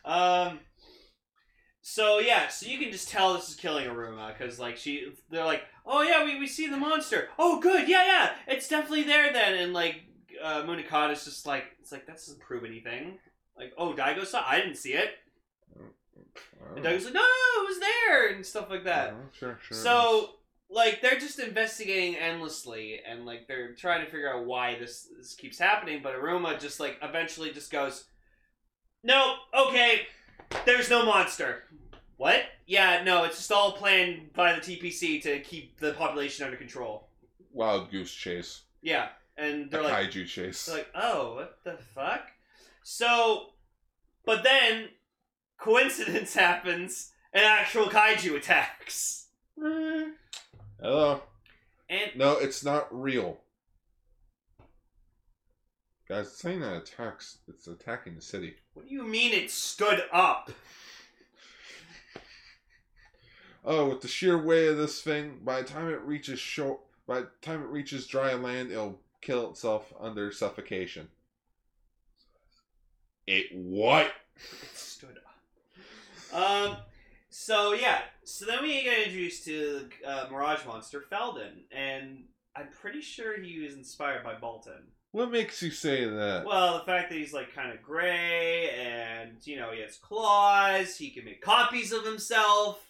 Um. 0.04 0.60
So 1.82 2.20
yeah, 2.20 2.50
so 2.50 2.68
you 2.68 2.78
can 2.78 2.92
just 2.92 3.10
tell 3.10 3.34
this 3.34 3.50
is 3.50 3.56
killing 3.56 3.88
Aruma 3.88 4.38
because 4.38 4.60
like 4.60 4.78
she, 4.78 5.14
they're 5.30 5.46
like, 5.46 5.64
oh 5.86 6.02
yeah, 6.02 6.24
we, 6.24 6.38
we 6.40 6.48
see 6.48 6.68
the 6.68 6.78
monster. 6.78 7.30
Oh 7.40 7.60
good, 7.60 7.88
yeah 7.88 8.06
yeah, 8.06 8.30
it's 8.48 8.68
definitely 8.68 9.04
there 9.04 9.32
then. 9.32 9.56
And 9.56 9.74
like 9.74 10.04
uh, 10.44 10.64
Munakata's 10.64 11.26
just 11.26 11.46
like, 11.46 11.66
it's 11.80 11.92
like 11.92 12.06
that 12.08 12.18
doesn't 12.18 12.42
prove 12.42 12.66
anything. 12.66 13.18
Like 13.58 13.74
oh 13.78 13.94
Daigo 13.94 14.26
saw, 14.26 14.44
I 14.46 14.58
didn't 14.58 14.76
see 14.76 14.94
it. 14.94 15.12
And 16.76 16.86
Daigo's 16.86 17.06
like, 17.06 17.14
no, 17.14 17.22
no, 17.22 17.64
it 17.64 17.68
was 17.68 17.80
there 17.80 18.34
and 18.34 18.46
stuff 18.46 18.70
like 18.70 18.84
that. 18.84 19.14
Oh, 19.18 19.30
sure, 19.38 19.60
sure. 19.62 19.78
So 19.78 20.30
like 20.70 21.02
they're 21.02 21.20
just 21.20 21.40
investigating 21.40 22.16
endlessly 22.16 23.00
and 23.08 23.26
like 23.26 23.48
they're 23.48 23.74
trying 23.74 24.06
to 24.06 24.12
figure 24.12 24.32
out 24.32 24.46
why 24.46 24.78
this 24.78 25.08
this 25.18 25.34
keeps 25.34 25.58
happening, 25.58 26.02
but 26.04 26.14
Aruma 26.14 26.60
just 26.60 26.80
like 26.80 26.98
eventually 27.02 27.52
just 27.52 27.72
goes, 27.72 28.06
Nope, 29.04 29.38
okay, 29.58 30.08
there's 30.66 30.90
no 30.90 31.06
monster. 31.06 31.64
What? 32.18 32.44
Yeah, 32.66 33.04
no, 33.04 33.24
it's 33.24 33.38
just 33.38 33.52
all 33.52 33.72
planned 33.74 34.34
by 34.34 34.54
the 34.54 34.60
TPC 34.62 35.22
to 35.24 35.40
keep 35.40 35.80
the 35.80 35.94
population 35.94 36.46
under 36.46 36.58
control. 36.58 37.08
wild 37.54 37.92
goose 37.92 38.14
chase, 38.14 38.64
Yeah. 38.82 39.10
And 39.38 39.68
a 39.68 39.70
they're 39.70 39.84
like 39.84 40.12
kaiju 40.12 40.28
chase. 40.28 40.66
they're 40.66 40.78
like, 40.80 40.90
oh, 40.96 41.36
what 41.36 41.60
the 41.64 41.78
fuck? 41.96 42.28
So 42.84 43.52
but 44.26 44.44
then 44.44 44.90
coincidence 45.58 46.34
happens 46.46 47.12
and 47.34 47.46
actual 47.46 47.86
kaiju 47.88 48.36
attacks. 48.36 49.28
Hello. 50.82 51.22
And 51.90 52.12
No, 52.16 52.34
it's 52.38 52.64
not 52.66 52.88
real. 52.92 53.40
Guys, 56.08 56.28
it's 56.28 56.40
saying 56.42 56.60
that 56.62 56.76
attacks. 56.76 57.38
It's 57.48 57.68
attacking 57.68 58.16
the 58.16 58.22
city. 58.22 58.56
What 58.80 58.88
do 58.88 58.96
you 58.96 59.04
mean 59.04 59.34
it 59.34 59.52
stood 59.52 60.06
up? 60.10 60.52
Oh, 63.66 63.90
with 63.90 64.00
the 64.00 64.08
sheer 64.08 64.38
weight 64.42 64.70
of 64.70 64.78
this 64.78 65.02
thing, 65.02 65.40
by 65.44 65.62
the 65.62 65.68
time 65.68 65.90
it 65.90 66.00
reaches 66.04 66.40
shore, 66.40 66.80
by 67.06 67.20
the 67.20 67.28
time 67.42 67.62
it 67.62 67.68
reaches 67.68 68.08
dry 68.08 68.34
land, 68.36 68.72
it'll 68.72 69.02
kill 69.20 69.50
itself 69.50 69.94
under 70.00 70.32
suffocation. 70.32 71.10
It 73.28 73.48
what? 73.54 74.14
It 74.38 74.78
stood 74.78 75.18
up. 76.32 76.42
Um. 76.42 76.78
So 77.30 77.74
yeah. 77.74 78.00
So 78.24 78.46
then 78.46 78.62
we 78.62 78.82
get 78.82 79.00
introduced 79.00 79.44
to 79.44 79.90
uh, 80.08 80.28
Mirage 80.32 80.66
Monster 80.66 81.02
Felden, 81.02 81.66
and 81.70 82.24
I'm 82.56 82.70
pretty 82.70 83.02
sure 83.02 83.42
he 83.42 83.60
was 83.60 83.74
inspired 83.74 84.24
by 84.24 84.36
Baltan. 84.36 84.84
What 85.12 85.32
makes 85.32 85.62
you 85.64 85.72
say 85.72 86.06
that? 86.06 86.46
Well, 86.46 86.78
the 86.80 86.86
fact 86.86 87.10
that 87.10 87.18
he's 87.18 87.34
like 87.34 87.54
kind 87.56 87.72
of 87.72 87.82
gray, 87.82 88.70
and 88.72 89.38
you 89.46 89.56
know 89.58 89.72
he 89.72 89.82
has 89.82 89.98
claws. 89.98 90.96
He 90.98 91.10
can 91.10 91.26
make 91.26 91.42
copies 91.42 91.92
of 91.92 92.06
himself. 92.06 92.86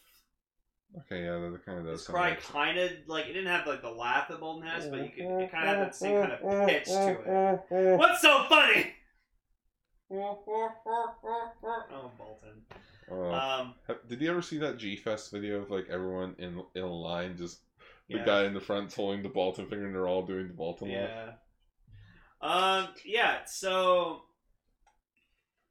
Okay, 0.98 1.24
yeah, 1.24 1.38
that 1.50 1.66
kind 1.66 1.80
of 1.80 1.86
does. 1.86 2.00
His 2.00 2.06
sound 2.08 2.16
cry 2.16 2.30
like- 2.32 2.44
kind 2.44 2.78
of 2.80 2.92
like 3.08 3.26
it 3.28 3.34
didn't 3.34 3.48
have 3.48 3.66
like 3.68 3.82
the 3.82 3.90
laugh 3.92 4.28
that 4.28 4.42
Baltan 4.42 4.66
has, 4.68 4.88
but 4.88 5.00
you 5.04 5.10
could 5.10 5.26
it 5.44 5.52
kind 5.52 5.70
of 5.70 5.76
had 5.76 5.80
that 5.80 5.96
same 5.96 6.20
kind 6.20 6.32
of 6.34 6.68
pitch 6.68 6.86
to 6.86 7.62
it. 7.72 7.98
What's 8.00 8.22
so 8.22 8.44
funny? 8.50 8.92
Oh, 10.12 10.40
Baltan. 12.20 12.62
Uh, 13.12 13.62
Um, 13.62 13.74
did 14.08 14.22
you 14.22 14.30
ever 14.30 14.42
see 14.42 14.58
that 14.60 14.78
G 14.78 14.96
Fest 14.96 15.32
video 15.32 15.62
of 15.62 15.70
like 15.72 15.88
everyone 15.90 16.36
in 16.40 16.62
in 16.76 16.84
line, 16.90 17.38
just 17.38 17.60
the 18.08 18.18
Yeah. 18.18 18.26
guy 18.26 18.44
in 18.46 18.54
the 18.54 18.60
front's 18.60 18.96
holding 18.96 19.24
the 19.24 19.30
Baltan 19.30 19.70
finger, 19.70 19.86
and 19.86 19.96
they're 19.96 20.08
all 20.08 20.26
doing 20.26 20.48
the 20.48 20.54
Baltan 20.54 20.94
laugh? 20.94 21.36
Yeah. 22.42 22.48
Um, 22.48 22.88
yeah, 23.06 23.38
so 23.46 24.24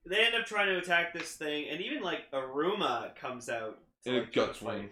they 0.06 0.24
end 0.24 0.34
up 0.34 0.46
trying 0.46 0.66
to 0.68 0.78
attack 0.78 1.12
this 1.12 1.32
thing, 1.32 1.68
and 1.70 1.80
even 1.80 2.02
like 2.02 2.30
Aruma 2.32 3.14
comes 3.16 3.48
out. 3.48 3.78
to, 4.04 4.10
And 4.10 4.18
like, 4.18 4.28
it 4.28 4.32
guts 4.34 4.58
fight. 4.58 4.64
one. 4.66 4.90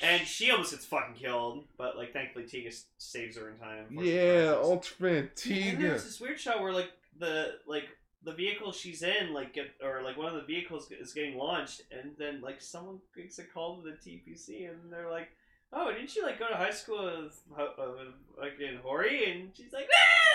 And 0.00 0.24
she 0.26 0.50
almost 0.52 0.70
gets 0.70 0.86
fucking 0.86 1.14
killed, 1.16 1.64
but 1.76 1.96
like 1.96 2.12
thankfully 2.12 2.44
Tiga 2.44 2.72
saves 2.98 3.36
her 3.36 3.50
in 3.50 3.58
time. 3.58 3.86
Yeah, 3.90 4.54
crashes. 4.54 4.64
Ultraman 4.64 5.72
And 5.72 5.82
there's 5.84 6.04
this 6.04 6.20
weird 6.20 6.38
shot 6.38 6.60
where 6.62 6.72
like 6.72 6.90
the 7.18 7.54
like 7.66 7.88
the 8.22 8.32
vehicle 8.32 8.70
she's 8.72 9.02
in 9.02 9.32
like 9.34 9.54
get 9.54 9.70
or 9.82 10.02
like 10.02 10.16
one 10.16 10.26
of 10.26 10.34
the 10.34 10.42
vehicles 10.42 10.88
is 10.92 11.12
getting 11.12 11.36
launched, 11.36 11.82
and 11.90 12.12
then 12.16 12.40
like 12.40 12.60
someone 12.62 12.98
makes 13.16 13.38
a 13.40 13.44
call 13.44 13.82
to 13.82 13.90
the 13.90 13.96
TPC, 13.96 14.70
and 14.70 14.92
they're 14.92 15.10
like, 15.10 15.30
"Oh, 15.72 15.92
didn't 15.92 16.14
you 16.14 16.22
like 16.22 16.38
go 16.38 16.48
to 16.48 16.54
high 16.56 16.70
school 16.70 17.04
with, 17.24 17.40
uh, 17.58 17.86
like 18.40 18.52
in 18.60 18.76
Hori?" 18.76 19.32
And 19.32 19.50
she's 19.56 19.72
like, 19.72 19.88
"Ah!" 19.92 20.27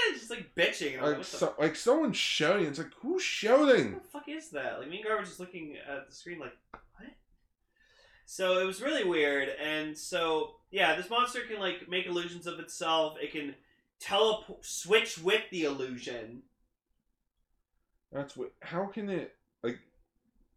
she's 0.14 0.30
like 0.30 0.54
bitching. 0.54 1.00
Like, 1.00 1.16
Like, 1.18 1.24
so, 1.24 1.54
like 1.58 1.76
someone's 1.76 2.16
shouting. 2.16 2.66
It's 2.66 2.78
like 2.78 2.92
who's 3.00 3.22
shouting? 3.22 3.94
what 3.94 4.02
the 4.02 4.08
fuck 4.08 4.28
is 4.28 4.50
that? 4.50 4.80
Like 4.80 4.88
me 4.88 4.96
and 4.98 5.06
Garbage 5.06 5.26
just 5.26 5.40
looking 5.40 5.76
at 5.76 6.08
the 6.08 6.14
screen 6.14 6.38
like, 6.38 6.56
what? 6.72 7.08
So 8.26 8.58
it 8.58 8.64
was 8.64 8.82
really 8.82 9.04
weird, 9.04 9.48
and 9.48 9.96
so 9.96 10.56
yeah, 10.70 10.96
this 10.96 11.10
monster 11.10 11.40
can 11.48 11.58
like 11.60 11.88
make 11.88 12.06
illusions 12.06 12.46
of 12.46 12.58
itself. 12.58 13.16
It 13.20 13.32
can 13.32 13.54
teleport, 14.00 14.64
switch 14.64 15.18
with 15.18 15.42
the 15.50 15.64
illusion. 15.64 16.42
That's 18.12 18.36
what. 18.36 18.52
How 18.60 18.86
can 18.86 19.08
it 19.08 19.34
like? 19.62 19.78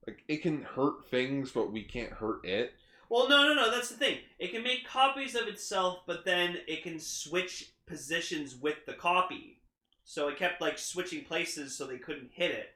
Like 0.07 0.23
it 0.27 0.41
can 0.41 0.63
hurt 0.63 1.05
things, 1.09 1.51
but 1.51 1.71
we 1.71 1.83
can't 1.83 2.11
hurt 2.11 2.45
it. 2.45 2.73
Well, 3.09 3.27
no, 3.27 3.43
no, 3.43 3.53
no. 3.53 3.69
That's 3.69 3.89
the 3.89 3.97
thing. 3.97 4.19
It 4.39 4.51
can 4.51 4.63
make 4.63 4.87
copies 4.87 5.35
of 5.35 5.47
itself, 5.47 5.99
but 6.07 6.23
then 6.23 6.57
it 6.67 6.81
can 6.83 6.97
switch 6.97 7.73
positions 7.91 8.55
with 8.55 8.85
the 8.87 8.93
copy. 8.93 9.59
So 10.03 10.27
it 10.29 10.37
kept 10.37 10.61
like 10.61 10.77
switching 10.79 11.23
places, 11.23 11.77
so 11.77 11.85
they 11.85 11.97
couldn't 11.97 12.31
hit 12.33 12.51
it. 12.51 12.69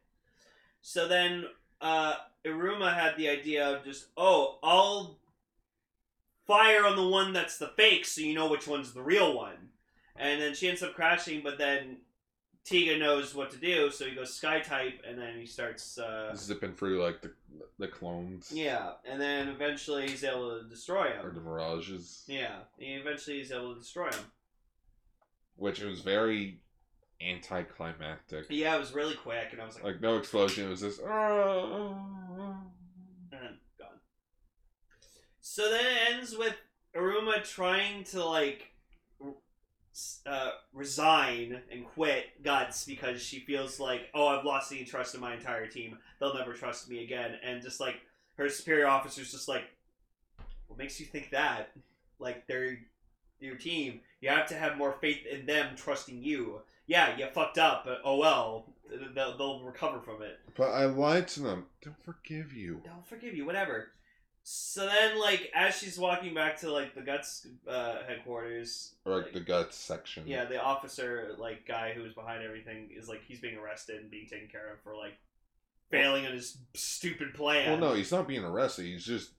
So 0.81 1.07
then 1.07 1.45
uh, 1.81 2.13
Iruma 2.45 2.93
had 2.93 3.17
the 3.17 3.29
idea 3.29 3.67
of 3.67 3.83
just, 3.83 4.07
oh, 4.15 4.59
I'll 4.61 5.17
fire 6.45 6.85
on 6.85 6.95
the 6.95 7.07
one 7.07 7.33
that's 7.33 7.57
the 7.57 7.69
fake, 7.75 8.05
so 8.05 8.21
you 8.21 8.35
know 8.35 8.47
which 8.49 8.67
one's 8.67 8.93
the 8.93 9.01
real 9.01 9.35
one. 9.35 9.69
And 10.15 10.41
then 10.41 10.53
she 10.53 10.69
ends 10.69 10.83
up 10.83 10.93
crashing, 10.93 11.41
but 11.43 11.57
then 11.57 11.97
Tiga 12.65 12.97
knows 12.99 13.35
what 13.35 13.51
to 13.51 13.57
do, 13.57 13.91
so 13.91 14.05
he 14.05 14.15
goes 14.15 14.33
sky 14.33 14.59
type, 14.59 15.01
and 15.07 15.19
then 15.19 15.37
he 15.37 15.45
starts. 15.45 15.97
Uh, 15.97 16.33
Zipping 16.35 16.73
through 16.73 17.03
like 17.03 17.21
the 17.21 17.31
the 17.77 17.87
clones. 17.87 18.51
yeah, 18.53 18.91
and 19.09 19.19
then 19.19 19.49
eventually 19.49 20.07
he's 20.07 20.23
able 20.23 20.59
to 20.61 20.67
destroy 20.69 21.11
Or 21.23 21.31
the 21.31 21.41
mirages. 21.41 22.23
Yeah, 22.27 22.55
he 22.77 22.93
eventually 22.93 23.37
he's 23.39 23.51
able 23.51 23.73
to 23.73 23.79
destroy 23.79 24.07
him. 24.07 24.25
Which 25.55 25.81
was 25.81 26.01
very 26.01 26.59
anticlimactic. 27.21 28.45
Yeah, 28.49 28.75
it 28.75 28.79
was 28.79 28.93
really 28.93 29.15
quick, 29.15 29.49
and 29.51 29.61
I 29.61 29.65
was 29.65 29.75
like, 29.75 29.83
Like 29.83 30.01
no 30.01 30.17
explosion, 30.17 30.67
it 30.67 30.69
was 30.69 30.81
just 30.81 31.01
"Ah." 31.07 32.57
and 33.31 33.41
then 33.41 33.57
gone. 33.79 33.99
So 35.39 35.69
then 35.69 35.85
it 35.85 36.13
ends 36.13 36.37
with 36.37 36.55
Aruma 36.95 37.43
trying 37.43 38.03
to 38.05 38.23
like 38.23 38.71
uh, 40.25 40.51
resign 40.73 41.61
and 41.71 41.85
quit 41.85 42.43
Guts 42.43 42.85
because 42.85 43.21
she 43.21 43.39
feels 43.39 43.79
like, 43.79 44.09
oh, 44.13 44.27
I've 44.27 44.45
lost 44.45 44.69
the 44.69 44.83
trust 44.83 45.15
in 45.15 45.21
my 45.21 45.33
entire 45.33 45.67
team. 45.67 45.97
They'll 46.19 46.33
never 46.33 46.53
trust 46.53 46.89
me 46.89 47.03
again. 47.03 47.37
And 47.43 47.61
just 47.61 47.79
like 47.79 47.95
her 48.37 48.49
superior 48.49 48.87
officer's 48.87 49.31
just 49.31 49.47
like, 49.47 49.63
what 50.67 50.77
makes 50.77 50.99
you 50.99 51.05
think 51.05 51.31
that? 51.31 51.71
Like 52.19 52.45
they're 52.47 52.79
your 53.45 53.55
team. 53.57 54.01
You 54.21 54.29
have 54.29 54.47
to 54.49 54.55
have 54.55 54.77
more 54.77 54.93
faith 54.99 55.25
in 55.25 55.45
them 55.45 55.75
trusting 55.75 56.21
you. 56.21 56.61
Yeah, 56.87 57.17
you 57.17 57.27
fucked 57.33 57.57
up, 57.57 57.85
but 57.85 57.99
oh 58.03 58.17
well. 58.17 58.71
They'll, 59.15 59.35
they'll 59.35 59.63
recover 59.63 59.99
from 59.99 60.21
it. 60.21 60.39
But 60.55 60.69
I 60.69 60.85
lied 60.85 61.27
to 61.29 61.39
them. 61.41 61.65
Don't 61.81 61.99
forgive 62.03 62.53
you. 62.53 62.81
Don't 62.85 63.07
forgive 63.07 63.33
you, 63.33 63.43
whatever. 63.43 63.87
So 64.43 64.85
then, 64.85 65.19
like, 65.19 65.51
as 65.55 65.75
she's 65.75 65.97
walking 65.97 66.35
back 66.35 66.59
to 66.59 66.71
like 66.71 66.93
the 66.93 67.01
guts 67.01 67.47
uh, 67.67 68.03
headquarters, 68.07 68.93
Or 69.03 69.17
like 69.23 69.33
the 69.33 69.39
guts 69.39 69.75
section. 69.75 70.27
yeah, 70.27 70.45
the 70.45 70.61
officer, 70.61 71.31
like 71.39 71.67
guy 71.67 71.93
who 71.95 72.03
was 72.03 72.13
behind 72.13 72.43
everything, 72.43 72.89
is 72.95 73.09
like 73.09 73.23
he's 73.27 73.39
being 73.39 73.57
arrested 73.57 74.01
and 74.01 74.11
being 74.11 74.27
taken 74.27 74.47
care 74.49 74.71
of 74.71 74.79
for 74.83 74.95
like 74.95 75.17
failing 75.89 76.27
on 76.27 76.33
his 76.33 76.57
stupid 76.75 77.33
plan. 77.33 77.79
Well, 77.81 77.89
no, 77.89 77.95
he's 77.95 78.11
not 78.11 78.27
being 78.27 78.43
arrested. 78.43 78.85
He's 78.85 79.03
just 79.05 79.31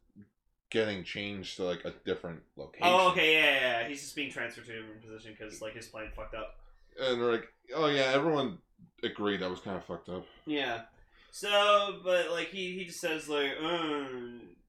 getting 0.71 1.05
changed 1.05 1.57
to 1.57 1.65
like 1.65 1.85
a 1.85 1.93
different 2.05 2.41
location. 2.57 2.87
Oh, 2.87 3.11
okay, 3.11 3.35
yeah, 3.35 3.45
yeah, 3.45 3.81
yeah. 3.81 3.89
He's 3.89 4.03
just 4.03 4.17
being 4.17 4.31
transferred 4.31 4.67
to 4.67 4.73
a 4.73 4.77
different 4.77 5.03
position 5.03 5.37
because 5.39 5.61
like 5.61 5.75
his 5.75 5.87
plane 5.87 6.11
fucked 6.15 6.35
up. 6.35 6.57
And 7.01 7.21
they're 7.21 7.33
like, 7.33 7.49
oh 7.75 7.87
yeah, 7.87 8.13
everyone 8.15 8.59
agreed 9.03 9.41
that 9.41 9.51
was 9.51 9.61
kind 9.61 9.77
of 9.77 9.85
fucked 9.85 10.09
up. 10.09 10.25
Yeah. 10.47 10.83
So, 11.31 11.99
but 12.03 12.31
like 12.31 12.49
he 12.49 12.79
he 12.79 12.85
just 12.87 13.01
says 13.01 13.29
like, 13.29 13.53
uh, 13.63 14.07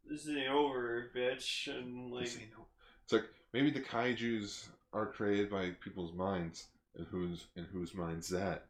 "This 0.09 0.27
ain't 0.27 0.49
over, 0.49 1.09
bitch," 1.15 1.67
and 1.67 2.11
like, 2.11 2.25
It's 2.25 3.13
like 3.13 3.23
maybe 3.53 3.71
the 3.71 3.79
kaiju's 3.79 4.67
are 4.91 5.05
created 5.05 5.49
by 5.49 5.71
people's 5.81 6.13
minds, 6.13 6.67
and 6.97 7.07
whose 7.07 7.45
in 7.55 7.63
whose 7.63 7.93
minds 7.93 8.27
that? 8.29 8.65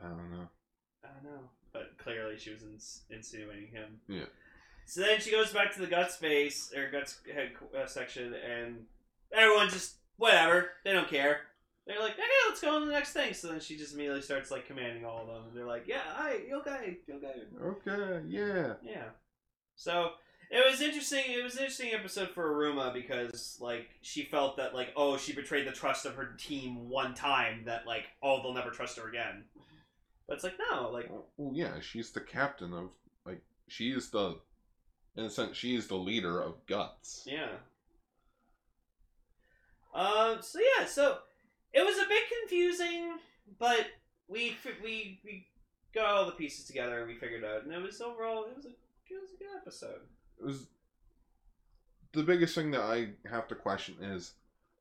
I 0.00 0.08
don't 0.08 0.30
know. 0.30 0.48
I 1.04 1.08
don't 1.08 1.24
know, 1.30 1.40
but 1.74 1.98
clearly 1.98 2.38
she 2.38 2.52
was 2.52 2.62
ins- 2.62 3.02
insinuating 3.10 3.68
him. 3.68 4.00
Yeah. 4.08 4.24
So 4.86 5.00
then 5.00 5.20
she 5.20 5.30
goes 5.30 5.52
back 5.52 5.72
to 5.74 5.80
the 5.80 5.86
gut 5.86 6.12
space 6.12 6.72
or 6.76 6.90
guts 6.90 7.20
head 7.32 7.52
uh, 7.76 7.86
section, 7.86 8.34
and 8.34 8.84
everyone 9.32 9.70
just 9.70 9.96
whatever. 10.16 10.70
They 10.84 10.92
don't 10.92 11.08
care. 11.08 11.40
They're 11.86 12.00
like, 12.00 12.12
okay, 12.12 12.22
let's 12.48 12.60
go 12.60 12.74
on 12.74 12.80
to 12.80 12.86
the 12.86 12.92
next 12.92 13.12
thing. 13.12 13.34
So 13.34 13.48
then 13.48 13.60
she 13.60 13.76
just 13.76 13.94
immediately 13.94 14.22
starts 14.22 14.50
like 14.50 14.66
commanding 14.66 15.04
all 15.04 15.22
of 15.22 15.26
them. 15.26 15.42
And 15.48 15.56
they're 15.56 15.66
like, 15.66 15.84
yeah, 15.86 16.00
you 16.48 16.56
okay, 16.60 16.98
okay. 17.10 17.42
Okay, 17.62 18.22
yeah. 18.26 18.74
Yeah. 18.82 19.08
So 19.76 20.12
it 20.50 20.64
was 20.70 20.80
interesting. 20.80 21.24
It 21.28 21.42
was 21.42 21.54
an 21.54 21.60
interesting 21.60 21.92
episode 21.92 22.30
for 22.30 22.54
Aruma 22.54 22.94
because 22.94 23.58
like 23.60 23.88
she 24.00 24.24
felt 24.24 24.56
that 24.56 24.74
like 24.74 24.90
oh 24.96 25.16
she 25.16 25.34
betrayed 25.34 25.66
the 25.66 25.72
trust 25.72 26.06
of 26.06 26.14
her 26.14 26.34
team 26.38 26.88
one 26.88 27.14
time 27.14 27.64
that 27.66 27.86
like 27.86 28.04
oh 28.22 28.42
they'll 28.42 28.54
never 28.54 28.70
trust 28.70 28.98
her 28.98 29.08
again. 29.08 29.44
But 30.26 30.34
it's 30.34 30.44
like 30.44 30.54
no, 30.70 30.90
like 30.90 31.10
Well, 31.36 31.52
yeah, 31.54 31.80
she's 31.80 32.12
the 32.12 32.20
captain 32.20 32.72
of 32.72 32.90
like 33.26 33.42
she 33.68 33.90
is 33.90 34.10
the 34.10 34.38
in 35.16 35.24
a 35.24 35.30
sense 35.30 35.56
she 35.56 35.74
is 35.74 35.86
the 35.86 35.96
leader 35.96 36.40
of 36.40 36.64
guts. 36.66 37.26
yeah. 37.26 37.48
Um. 39.94 40.38
So 40.40 40.58
yeah. 40.58 40.86
So 40.86 41.18
it 41.72 41.84
was 41.84 41.96
a 41.98 42.08
bit 42.08 42.24
confusing, 42.40 43.18
but 43.58 43.86
we 44.28 44.56
we 44.82 45.20
we 45.24 45.46
got 45.94 46.06
all 46.06 46.26
the 46.26 46.32
pieces 46.32 46.64
together 46.64 46.98
and 46.98 47.08
we 47.08 47.14
figured 47.14 47.44
out, 47.44 47.64
and 47.64 47.72
it 47.72 47.80
was 47.80 48.00
overall 48.00 48.44
it 48.44 48.56
was 48.56 48.66
a 48.66 48.70
it 48.70 49.20
was 49.20 49.30
a 49.32 49.38
good 49.38 49.56
episode. 49.56 50.00
It 50.40 50.46
was 50.46 50.66
the 52.12 52.22
biggest 52.22 52.54
thing 52.54 52.70
that 52.72 52.82
I 52.82 53.10
have 53.28 53.48
to 53.48 53.54
question 53.54 53.96
is 54.02 54.32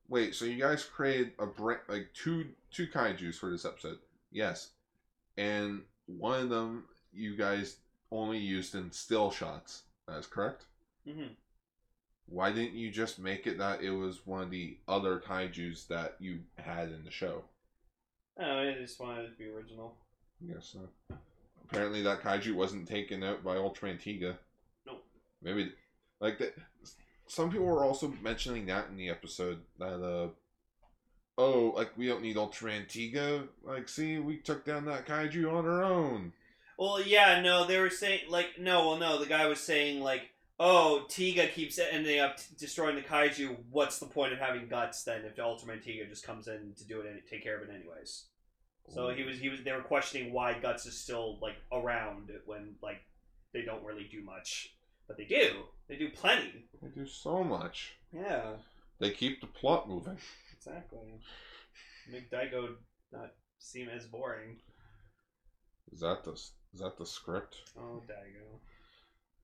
wait, 0.07 0.35
so 0.35 0.45
you 0.45 0.59
guys 0.59 0.83
created 0.83 1.31
a 1.39 1.45
brand 1.45 1.81
like 1.87 2.09
two 2.13 2.47
two 2.71 2.87
kaijus 2.87 3.35
for 3.35 3.49
this 3.49 3.65
episode. 3.65 3.99
Yes. 4.31 4.69
And 5.37 5.81
one 6.05 6.41
of 6.41 6.49
them 6.49 6.85
you 7.11 7.35
guys 7.35 7.77
only 8.11 8.39
used 8.39 8.75
in 8.75 8.91
still 8.91 9.31
shots. 9.31 9.83
That 10.07 10.17
is 10.17 10.27
correct? 10.27 10.65
Mm-hmm. 11.07 11.33
Why 12.27 12.51
didn't 12.51 12.75
you 12.75 12.89
just 12.89 13.19
make 13.19 13.47
it 13.47 13.57
that 13.57 13.81
it 13.81 13.91
was 13.91 14.25
one 14.25 14.41
of 14.41 14.49
the 14.49 14.77
other 14.87 15.19
kaijus 15.19 15.87
that 15.87 16.15
you 16.19 16.39
had 16.57 16.89
in 16.89 17.03
the 17.03 17.11
show? 17.11 17.43
Oh, 18.39 18.59
I 18.59 18.75
just 18.79 18.99
wanted 18.99 19.25
it 19.25 19.31
to 19.31 19.37
be 19.37 19.49
original. 19.49 19.95
Yes. 20.41 20.73
so. 20.73 21.15
Apparently, 21.69 22.01
that 22.03 22.21
kaiju 22.21 22.55
wasn't 22.55 22.87
taken 22.87 23.23
out 23.23 23.43
by 23.43 23.55
Ultraman 23.55 23.99
Tiga. 23.99 24.37
Nope. 24.85 25.03
Maybe, 25.41 25.71
like 26.19 26.37
that. 26.39 26.55
Some 27.27 27.51
people 27.51 27.65
were 27.65 27.85
also 27.85 28.13
mentioning 28.21 28.65
that 28.67 28.89
in 28.89 28.97
the 28.97 29.09
episode 29.09 29.59
that 29.79 30.03
uh, 30.03 30.27
oh, 31.37 31.73
like 31.75 31.97
we 31.97 32.07
don't 32.07 32.21
need 32.21 32.35
Ultraman 32.35 32.87
Tiga. 32.87 33.47
Like, 33.63 33.89
see, 33.89 34.19
we 34.19 34.37
took 34.37 34.65
down 34.65 34.85
that 34.85 35.07
kaiju 35.07 35.51
on 35.51 35.65
our 35.65 35.83
own. 35.83 36.33
Well, 36.77 37.01
yeah, 37.01 37.41
no, 37.41 37.65
they 37.65 37.79
were 37.79 37.89
saying 37.89 38.21
like 38.29 38.59
no, 38.59 38.87
well, 38.89 38.97
no, 38.97 39.19
the 39.19 39.25
guy 39.25 39.45
was 39.47 39.59
saying 39.59 40.01
like, 40.01 40.23
oh, 40.59 41.05
Tiga 41.09 41.51
keeps 41.51 41.77
ending 41.79 42.19
up 42.19 42.37
t- 42.37 42.43
destroying 42.57 42.95
the 42.95 43.01
kaiju. 43.01 43.57
What's 43.69 43.99
the 43.99 44.05
point 44.05 44.33
of 44.33 44.39
having 44.39 44.67
guts 44.67 45.03
then 45.03 45.23
if 45.25 45.35
Ultraman 45.35 45.83
Tiga 45.83 46.07
just 46.09 46.25
comes 46.25 46.47
in 46.47 46.73
to 46.77 46.85
do 46.85 47.01
it 47.01 47.07
and 47.07 47.19
take 47.29 47.43
care 47.43 47.57
of 47.57 47.67
it 47.69 47.73
anyways? 47.73 48.25
So 48.93 49.09
he 49.09 49.23
was 49.23 49.39
he 49.39 49.47
was 49.49 49.61
they 49.63 49.71
were 49.71 49.81
questioning 49.81 50.33
why 50.33 50.53
guts 50.59 50.85
is 50.85 50.99
still 50.99 51.39
like 51.41 51.55
around 51.71 52.29
when 52.45 52.75
like 52.81 53.01
they 53.53 53.61
don't 53.61 53.83
really 53.85 54.09
do 54.11 54.21
much, 54.23 54.75
but 55.07 55.15
they 55.17 55.23
do. 55.25 55.63
They 55.87 55.95
do 55.95 56.09
plenty. 56.09 56.65
They 56.81 56.89
do 56.89 57.05
so 57.07 57.43
much. 57.43 57.93
Yeah, 58.11 58.53
They 58.99 59.11
keep 59.11 59.39
the 59.41 59.47
plot 59.47 59.87
moving. 59.87 60.17
exactly. 60.55 60.99
Make 62.11 62.29
Daigo 62.29 62.75
not 63.11 63.31
seem 63.59 63.87
as 63.89 64.05
boring. 64.05 64.57
Is 65.91 66.01
that 66.01 66.23
the 66.23 66.37
is 66.73 66.79
that 66.79 66.97
the 66.97 67.05
script? 67.05 67.57
Oh, 67.77 68.01
Daigo. 68.07 68.59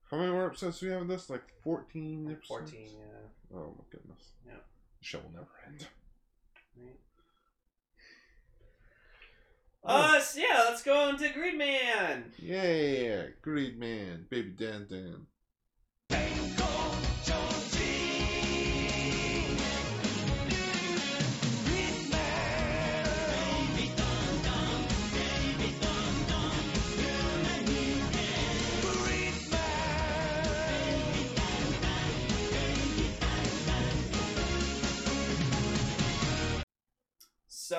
How 0.10 0.18
many 0.18 0.32
more 0.32 0.48
episodes 0.48 0.80
do 0.80 0.88
we 0.88 0.92
have 0.92 1.04
of 1.04 1.08
this? 1.08 1.30
Like 1.30 1.44
fourteen. 1.64 2.26
episodes? 2.32 2.48
Fourteen, 2.48 2.88
yeah. 2.98 3.58
Oh 3.58 3.76
my 3.78 3.84
goodness. 3.92 4.32
Yeah. 4.46 4.54
The 4.54 5.06
show 5.06 5.20
will 5.20 5.32
never 5.32 5.48
end. 5.68 5.88
Right. 6.78 6.96
Uh, 9.84 10.20
so 10.20 10.40
yeah, 10.40 10.64
let's 10.68 10.84
go 10.84 10.98
on 10.98 11.18
to 11.18 11.30
Gridman. 11.30 12.24
Yeah, 12.38 13.28
Gridman, 13.46 14.30
Baby 14.30 14.54
Dan 14.58 14.88
Dan. 14.90 15.28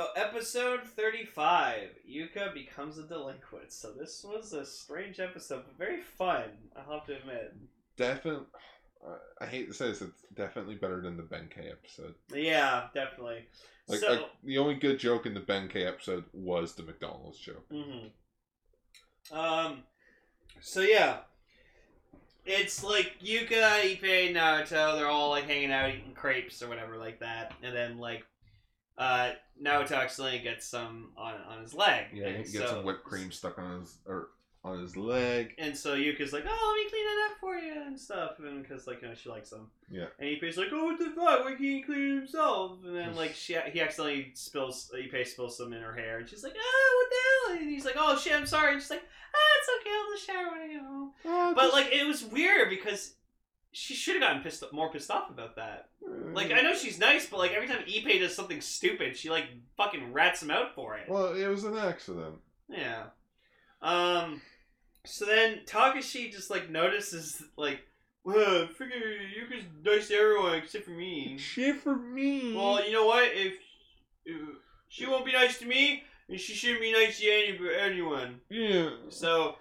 So, 0.01 0.09
episode 0.17 0.83
35 0.83 1.91
Yuka 2.11 2.55
becomes 2.55 2.97
a 2.97 3.03
delinquent. 3.03 3.71
So, 3.71 3.93
this 3.93 4.25
was 4.27 4.55
a 4.55 4.65
strange 4.65 5.21
episode, 5.21 5.65
but 5.67 5.77
very 5.77 6.01
fun, 6.01 6.45
I'll 6.75 6.95
have 6.95 7.07
to 7.09 7.17
admit. 7.17 7.55
Definitely. 7.99 8.47
I 9.43 9.45
hate 9.45 9.69
to 9.69 9.75
say 9.75 9.89
this, 9.89 10.01
it's 10.01 10.23
definitely 10.35 10.77
better 10.77 11.03
than 11.03 11.19
the 11.19 11.23
Benkei 11.23 11.71
episode. 11.71 12.15
Yeah, 12.33 12.87
definitely. 12.95 13.45
Like, 13.89 13.99
so, 13.99 14.13
like, 14.13 14.27
the 14.43 14.57
only 14.57 14.77
good 14.77 14.99
joke 14.99 15.27
in 15.27 15.35
the 15.35 15.41
Benkei 15.41 15.87
episode 15.87 16.25
was 16.33 16.75
the 16.75 16.83
McDonald's 16.83 17.39
joke. 17.39 17.67
hmm 17.71 18.07
Um, 19.37 19.83
so 20.63 20.81
yeah. 20.81 21.19
It's 22.47 22.83
like 22.83 23.17
Yuka, 23.23 23.83
Ippei, 23.83 24.35
Naruto, 24.35 24.97
they're 24.97 25.09
all 25.09 25.29
like 25.29 25.45
hanging 25.45 25.73
out 25.73 25.91
eating 25.91 26.15
crepes 26.15 26.63
or 26.63 26.71
whatever 26.71 26.97
like 26.97 27.21
that. 27.21 27.53
And 27.63 27.77
then 27.77 27.99
like 27.99 28.25
uh 29.01 29.33
Naruto 29.61 29.97
accidentally 29.97 30.39
gets 30.41 30.65
some 30.67 31.11
on 31.17 31.35
on 31.49 31.61
his 31.63 31.75
leg. 31.75 32.07
Yeah, 32.15 32.27
and 32.29 32.37
he 32.47 32.53
gets 32.53 32.55
so- 32.55 32.67
some 32.77 32.85
whipped 32.85 33.05
cream 33.05 33.33
stuck 33.33 33.59
on 33.59 33.81
his, 33.81 33.97
or 34.07 34.29
on 34.63 34.79
his 34.81 34.95
leg. 34.97 35.55
And 35.59 35.75
so 35.77 35.95
Yuka's 35.95 36.33
like, 36.35 36.45
"Oh, 36.47 36.75
let 36.77 36.85
me 36.85 36.91
clean 36.91 37.07
it 37.07 37.31
up 37.31 37.39
for 37.41 37.57
you 37.57 37.83
and 37.87 37.99
stuff," 37.99 38.39
and 38.41 38.63
because 38.63 38.87
like 38.87 39.01
you 39.03 39.09
know 39.09 39.15
she 39.15 39.29
likes 39.31 39.51
him. 39.53 39.71
Yeah. 39.91 40.07
And 40.19 40.29
Ippei's 40.29 40.57
like, 40.59 40.69
"Oh, 40.71 40.85
what 40.85 40.99
the 40.99 41.07
fuck? 41.07 41.45
Why 41.45 41.51
can't 41.53 41.61
he 41.61 41.83
clean 41.83 42.13
it 42.13 42.15
himself?" 42.21 42.79
And 42.85 42.95
then 42.95 43.17
like 43.17 43.35
she 43.35 43.57
he 43.73 43.81
accidentally 43.81 44.33
spills 44.35 44.91
Ippei 44.95 45.27
spills 45.27 45.57
some 45.57 45.73
in 45.73 45.81
her 45.83 45.95
hair, 45.95 46.19
and 46.19 46.29
she's 46.29 46.45
like, 46.45 46.55
"Oh, 46.59 46.93
what 46.97 47.11
the 47.11 47.55
hell?" 47.55 47.63
And 47.63 47.71
he's 47.71 47.85
like, 47.87 47.97
"Oh 47.99 48.17
shit, 48.19 48.35
I'm 48.35 48.47
sorry." 48.47 48.73
And 48.75 48.83
she's 48.83 48.91
like, 48.91 49.03
"Ah, 49.35 49.59
it's 49.59 49.71
okay. 49.81 49.91
I'll 49.95 50.13
just 50.15 50.27
shower 50.27 50.51
when 50.53 50.61
I 50.61 50.73
get 50.75 50.83
home." 50.83 51.13
Oh, 51.25 51.53
But 51.55 51.63
just- 51.63 51.75
like 51.75 51.93
it 51.93 52.07
was 52.07 52.23
weird 52.25 52.69
because 52.71 53.15
she 53.73 53.95
should 53.95 54.14
have 54.14 54.23
gotten 54.23 54.43
pissed 54.43 54.64
more 54.73 54.91
pissed 54.91 55.11
off 55.11 55.31
about 55.31 55.57
that. 55.57 55.89
Like 56.33 56.51
I 56.53 56.61
know 56.61 56.75
she's 56.75 56.99
nice, 56.99 57.27
but 57.27 57.39
like 57.39 57.53
every 57.53 57.68
time 57.68 57.85
Ippei 57.87 58.21
does 58.21 58.35
something 58.35 58.61
stupid, 58.61 59.16
she 59.16 59.31
like 59.31 59.47
fucking 59.77 60.12
rats 60.12 60.43
him 60.43 60.51
out 60.51 60.75
for 60.75 60.97
it. 60.97 61.09
Well, 61.09 61.35
it 61.35 61.47
was 61.47 61.64
an 61.64 61.77
accident. 61.77 62.37
Yeah. 62.68 63.05
Um. 63.83 64.41
So 65.05 65.25
then 65.25 65.61
Takashi 65.66 66.31
just 66.31 66.51
like 66.51 66.68
notices 66.71 67.43
like, 67.57 67.81
well, 68.25 68.66
figure 68.68 68.97
Yuka's 68.97 69.64
nice 69.85 70.09
to 70.09 70.14
everyone 70.14 70.55
except 70.55 70.85
for 70.85 70.91
me. 70.91 71.39
Shit 71.39 71.77
for 71.81 71.97
me. 71.97 72.55
Well, 72.55 72.85
you 72.85 72.93
know 72.93 73.07
what? 73.07 73.31
If, 73.33 73.55
if 74.25 74.41
she 74.89 75.07
won't 75.07 75.25
be 75.25 75.33
nice 75.33 75.59
to 75.59 75.66
me, 75.66 76.03
and 76.29 76.39
she 76.39 76.55
shouldn't 76.55 76.81
be 76.81 76.93
nice 76.93 77.18
to 77.21 77.27
any, 77.31 77.59
anyone. 77.79 78.41
yeah. 78.51 78.91
So 79.09 79.57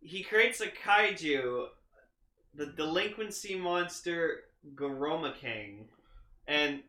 he 0.00 0.22
creates 0.22 0.60
a 0.60 0.66
kaiju, 0.66 1.66
the 2.54 2.66
delinquency 2.66 3.56
monster 3.56 4.40
Goroma 4.74 5.34
King, 5.36 5.86
and 6.46 6.82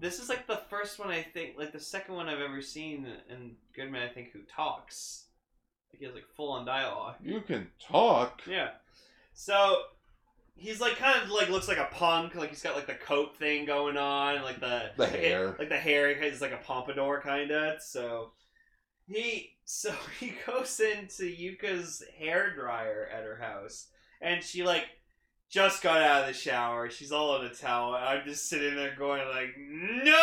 this 0.00 0.18
is 0.18 0.28
like 0.28 0.46
the 0.46 0.60
first 0.68 0.98
one 0.98 1.10
I 1.10 1.22
think, 1.22 1.56
like 1.58 1.72
the 1.72 1.80
second 1.80 2.14
one 2.14 2.28
I've 2.28 2.40
ever 2.40 2.60
seen 2.62 3.06
in 3.28 3.56
Gridman. 3.78 4.02
I 4.02 4.12
think 4.12 4.32
who 4.32 4.40
talks. 4.42 5.26
Like 5.92 6.00
he 6.00 6.06
has 6.06 6.14
like 6.14 6.26
full 6.36 6.52
on 6.52 6.64
dialogue. 6.66 7.16
You 7.22 7.40
can 7.40 7.68
talk. 7.80 8.42
Yeah. 8.48 8.70
So 9.32 9.76
he's 10.56 10.80
like 10.80 10.96
kind 10.96 11.22
of 11.22 11.30
like 11.30 11.48
looks 11.50 11.68
like 11.68 11.78
a 11.78 11.88
punk. 11.92 12.34
Like 12.34 12.50
he's 12.50 12.62
got 12.62 12.74
like 12.76 12.86
the 12.86 12.94
coat 12.94 13.36
thing 13.36 13.64
going 13.64 13.96
on, 13.96 14.42
like 14.42 14.60
the 14.60 14.90
The 14.96 15.06
hair. 15.06 15.56
like 15.58 15.68
the 15.68 15.76
hair 15.76 16.10
is 16.10 16.40
like 16.40 16.52
a 16.52 16.58
pompadour 16.58 17.20
kind 17.22 17.50
of. 17.50 17.80
So 17.82 18.32
he 19.06 19.50
so 19.64 19.92
he 20.20 20.34
goes 20.46 20.80
into 20.80 21.24
Yuka's 21.26 22.02
hair 22.18 22.54
dryer 22.54 23.08
at 23.12 23.22
her 23.24 23.36
house, 23.40 23.86
and 24.20 24.42
she 24.42 24.62
like 24.62 24.86
just 25.48 25.82
got 25.82 26.00
out 26.00 26.22
of 26.22 26.28
the 26.28 26.32
shower. 26.32 26.88
She's 26.90 27.10
all 27.10 27.40
in 27.40 27.46
a 27.46 27.54
towel. 27.54 27.94
I'm 27.94 28.24
just 28.24 28.48
sitting 28.48 28.76
there 28.76 28.94
going 28.96 29.26
like, 29.28 29.56
no, 29.58 30.12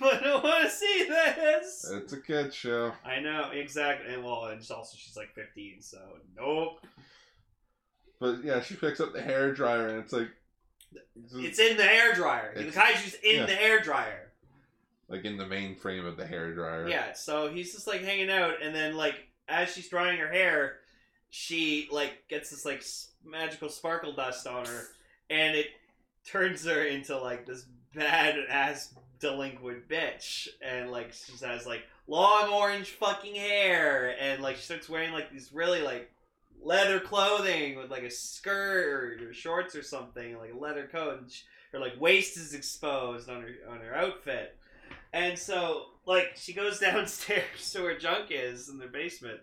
I 0.00 0.20
don't 0.22 0.42
want 0.42 0.64
to 0.64 0.70
see 0.70 1.06
this. 1.08 1.90
It's 1.92 2.12
a 2.14 2.20
kid 2.20 2.54
show. 2.54 2.92
I 3.04 3.20
know 3.20 3.50
exactly. 3.52 4.14
And 4.14 4.24
well, 4.24 4.46
and 4.46 4.60
also 4.70 4.96
she's 4.96 5.16
like 5.16 5.34
15, 5.34 5.82
so 5.82 5.98
nope. 6.36 6.80
But 8.20 8.42
yeah, 8.42 8.60
she 8.62 8.74
picks 8.74 9.00
up 9.00 9.12
the 9.12 9.22
hair 9.22 9.52
dryer 9.52 9.88
and 9.88 9.98
it's 9.98 10.12
like 10.12 10.28
It's 11.34 11.58
in 11.58 11.76
the 11.76 11.84
hair 11.84 12.14
dryer. 12.14 12.52
The 12.56 12.64
kaiju's 12.64 13.14
in 13.22 13.40
yeah. 13.40 13.46
the 13.46 13.54
hair 13.54 13.80
dryer. 13.80 14.32
like 15.08 15.24
in 15.24 15.36
the 15.36 15.46
main 15.46 15.76
frame 15.76 16.04
of 16.06 16.16
the 16.16 16.26
hair 16.26 16.52
dryer. 16.54 16.88
Yeah, 16.88 17.12
so 17.12 17.48
he's 17.52 17.72
just 17.72 17.86
like 17.86 18.02
hanging 18.02 18.30
out, 18.30 18.54
and 18.62 18.74
then 18.74 18.96
like 18.96 19.28
as 19.48 19.72
she's 19.72 19.88
drying 19.88 20.18
her 20.18 20.30
hair, 20.32 20.78
she 21.30 21.88
like 21.90 22.28
gets 22.28 22.50
this 22.50 22.64
like 22.64 22.84
magical 23.24 23.68
sparkle 23.68 24.12
dust 24.12 24.46
on 24.46 24.66
her, 24.66 24.84
and 25.30 25.56
it 25.56 25.66
turns 26.24 26.64
her 26.64 26.82
into 26.84 27.18
like 27.18 27.46
this 27.46 27.66
bad 27.94 28.36
ass 28.48 28.94
delinquent 29.20 29.88
bitch, 29.88 30.48
and 30.62 30.90
like 30.90 31.12
she 31.12 31.32
has 31.44 31.66
like 31.66 31.82
long 32.06 32.52
orange 32.52 32.90
fucking 32.90 33.34
hair, 33.34 34.14
and 34.20 34.42
like 34.42 34.56
she 34.56 34.62
starts 34.62 34.88
wearing 34.88 35.12
like 35.12 35.30
these 35.32 35.52
really 35.52 35.82
like 35.82 36.10
leather 36.62 37.00
clothing 37.00 37.76
with 37.76 37.90
like 37.90 38.02
a 38.02 38.10
skirt 38.10 39.22
or 39.22 39.32
shorts 39.32 39.74
or 39.74 39.82
something, 39.82 40.38
like 40.38 40.52
a 40.54 40.58
leather 40.58 40.88
coat, 40.90 41.20
and 41.20 41.30
she, 41.30 41.42
her 41.72 41.78
like 41.78 42.00
waist 42.00 42.36
is 42.36 42.54
exposed 42.54 43.28
on 43.28 43.42
her 43.42 43.50
on 43.70 43.80
her 43.80 43.94
outfit. 43.94 44.56
And 45.12 45.38
so, 45.38 45.86
like, 46.06 46.32
she 46.36 46.52
goes 46.52 46.78
downstairs 46.80 47.72
to 47.72 47.82
where 47.82 47.98
Junk 47.98 48.26
is 48.30 48.68
in 48.68 48.78
their 48.78 48.88
basement, 48.88 49.40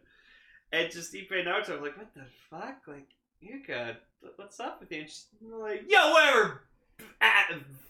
and 0.76 0.92
just 0.92 1.14
Ipe 1.14 1.30
Naruto 1.32 1.70
was 1.70 1.82
like, 1.82 1.98
"What 1.98 2.14
the 2.14 2.26
fuck? 2.50 2.82
Like, 2.88 3.08
you 3.40 3.62
got 3.66 3.96
what's 4.36 4.60
up 4.60 4.80
with 4.80 4.92
you?" 4.92 5.02
And 5.02 5.10
she's 5.10 5.28
like, 5.42 5.86
"Yo, 5.90 6.12
whatever, 6.12 6.64
ah, 7.22 7.46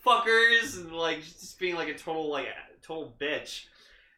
fuckers," 0.06 0.78
and 0.78 0.92
like 0.92 1.24
just 1.24 1.60
being 1.60 1.76
like 1.76 1.90
a 1.90 1.98
total 1.98 2.30
like 2.30 2.48
a 2.48 2.86
total 2.86 3.16
bitch. 3.20 3.66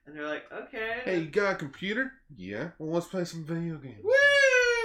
And 0.06 0.16
they're 0.16 0.28
like, 0.28 0.52
"Okay." 0.52 1.02
Hey, 1.06 1.20
you 1.20 1.28
got 1.28 1.54
a 1.54 1.56
computer? 1.56 2.14
Yeah. 2.36 2.72
Well, 2.78 2.92
let's 2.92 3.08
play 3.08 3.26
some 3.26 3.44
video 3.44 3.78
games. 3.78 4.04
Woo! 4.04 4.14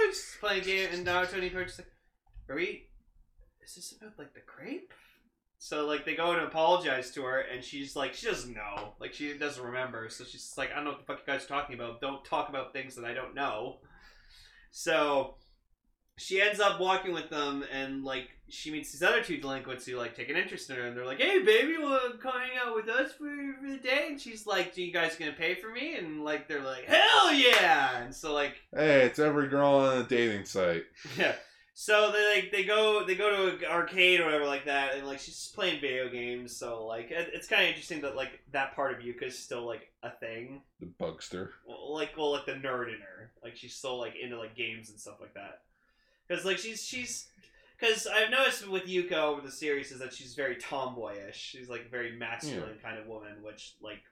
Just 0.09 0.39
playing 0.39 0.61
a 0.61 0.65
game, 0.65 0.89
and 0.93 1.05
Naruto 1.05 1.33
and 1.33 1.55
are 1.55 1.65
just 1.65 1.79
like, 1.79 1.91
"Are 2.49 2.55
we? 2.55 2.87
Is 3.63 3.75
this 3.75 3.93
about 3.93 4.17
like 4.17 4.33
the 4.33 4.41
crepe?" 4.41 4.93
So 5.63 5.85
like 5.85 6.03
they 6.03 6.13
go 6.13 6.33
and 6.33 6.41
apologize 6.41 7.11
to 7.11 7.21
her, 7.21 7.39
and 7.39 7.63
she's 7.63 7.95
like, 7.95 8.13
she 8.13 8.27
doesn't 8.27 8.53
know, 8.53 8.95
like 8.99 9.13
she 9.13 9.37
doesn't 9.37 9.63
remember. 9.63 10.09
So 10.09 10.25
she's 10.25 10.41
just 10.41 10.57
like, 10.57 10.73
I 10.73 10.75
don't 10.75 10.83
know 10.83 10.89
what 10.89 10.99
the 10.99 11.05
fuck 11.05 11.21
you 11.25 11.33
guys 11.33 11.45
are 11.45 11.47
talking 11.47 11.75
about. 11.75 12.01
Don't 12.01 12.25
talk 12.25 12.49
about 12.49 12.73
things 12.73 12.95
that 12.95 13.05
I 13.05 13.13
don't 13.13 13.33
know. 13.33 13.77
So 14.71 15.35
she 16.17 16.41
ends 16.41 16.59
up 16.59 16.81
walking 16.81 17.13
with 17.13 17.29
them, 17.29 17.63
and 17.71 18.03
like 18.03 18.27
she 18.49 18.71
meets 18.73 18.91
these 18.91 19.03
other 19.03 19.23
two 19.23 19.37
delinquents 19.37 19.85
who 19.85 19.95
like 19.95 20.17
take 20.17 20.29
an 20.29 20.35
interest 20.35 20.69
in 20.69 20.75
her, 20.75 20.85
and 20.85 20.97
they're 20.97 21.05
like, 21.05 21.21
"Hey, 21.21 21.41
baby, 21.41 21.77
want 21.77 22.11
to 22.11 22.17
come 22.17 22.33
hang 22.41 22.57
out 22.61 22.75
with 22.75 22.89
us 22.89 23.13
for, 23.13 23.33
for 23.61 23.69
the 23.69 23.77
day?" 23.77 24.07
And 24.09 24.19
she's 24.19 24.45
like, 24.45 24.75
"Do 24.75 24.83
you 24.83 24.91
guys 24.91 25.15
gonna 25.15 25.31
pay 25.31 25.55
for 25.55 25.69
me?" 25.69 25.95
And 25.95 26.25
like 26.25 26.49
they're 26.49 26.61
like, 26.61 26.87
"Hell 26.87 27.31
yeah!" 27.31 28.03
And 28.03 28.13
so 28.13 28.33
like 28.33 28.55
Hey, 28.75 29.03
it's 29.03 29.17
every 29.17 29.47
girl 29.47 29.75
on 29.75 29.99
a 29.99 30.03
dating 30.03 30.43
site. 30.43 30.83
yeah. 31.17 31.35
So 31.75 32.11
they 32.11 32.35
like 32.35 32.51
they 32.51 32.63
go 32.63 33.03
they 33.03 33.15
go 33.15 33.29
to 33.29 33.57
an 33.57 33.65
arcade 33.65 34.19
or 34.19 34.25
whatever 34.25 34.45
like 34.45 34.65
that, 34.65 34.95
and 34.95 35.07
like 35.07 35.19
she's 35.19 35.51
playing 35.55 35.81
video 35.81 36.07
games. 36.07 36.55
So 36.55 36.85
like 36.85 37.09
it, 37.09 37.31
it's 37.33 37.47
kind 37.47 37.63
of 37.63 37.69
interesting 37.69 38.01
that 38.01 38.15
like 38.15 38.41
that 38.51 38.75
part 38.75 38.93
of 38.93 38.99
Yuka 38.99 39.23
is 39.23 39.39
still 39.39 39.65
like 39.65 39.91
a 40.03 40.11
thing. 40.11 40.61
The 40.79 40.85
bugster. 40.85 41.49
Well, 41.67 41.93
like 41.93 42.11
well 42.15 42.31
like 42.31 42.45
the 42.45 42.53
nerd 42.53 42.89
in 42.89 42.99
her, 43.01 43.31
like 43.43 43.55
she's 43.55 43.73
still 43.73 43.97
like 43.97 44.13
into 44.21 44.37
like 44.37 44.55
games 44.55 44.91
and 44.91 44.99
stuff 44.99 45.15
like 45.19 45.33
that. 45.33 45.61
Because 46.27 46.45
like 46.45 46.59
she's 46.59 46.83
she's 46.83 47.27
because 47.79 48.05
I've 48.07 48.29
noticed 48.29 48.67
with 48.69 48.85
Yuka 48.85 49.13
over 49.13 49.41
the 49.41 49.51
series 49.51 49.91
is 49.91 49.99
that 49.99 50.13
she's 50.13 50.35
very 50.35 50.55
tomboyish. 50.55 51.33
She's 51.33 51.69
like 51.69 51.85
a 51.87 51.89
very 51.89 52.15
masculine 52.15 52.77
kind 52.83 52.99
of 52.99 53.07
woman, 53.07 53.41
which 53.41 53.73
like 53.81 54.03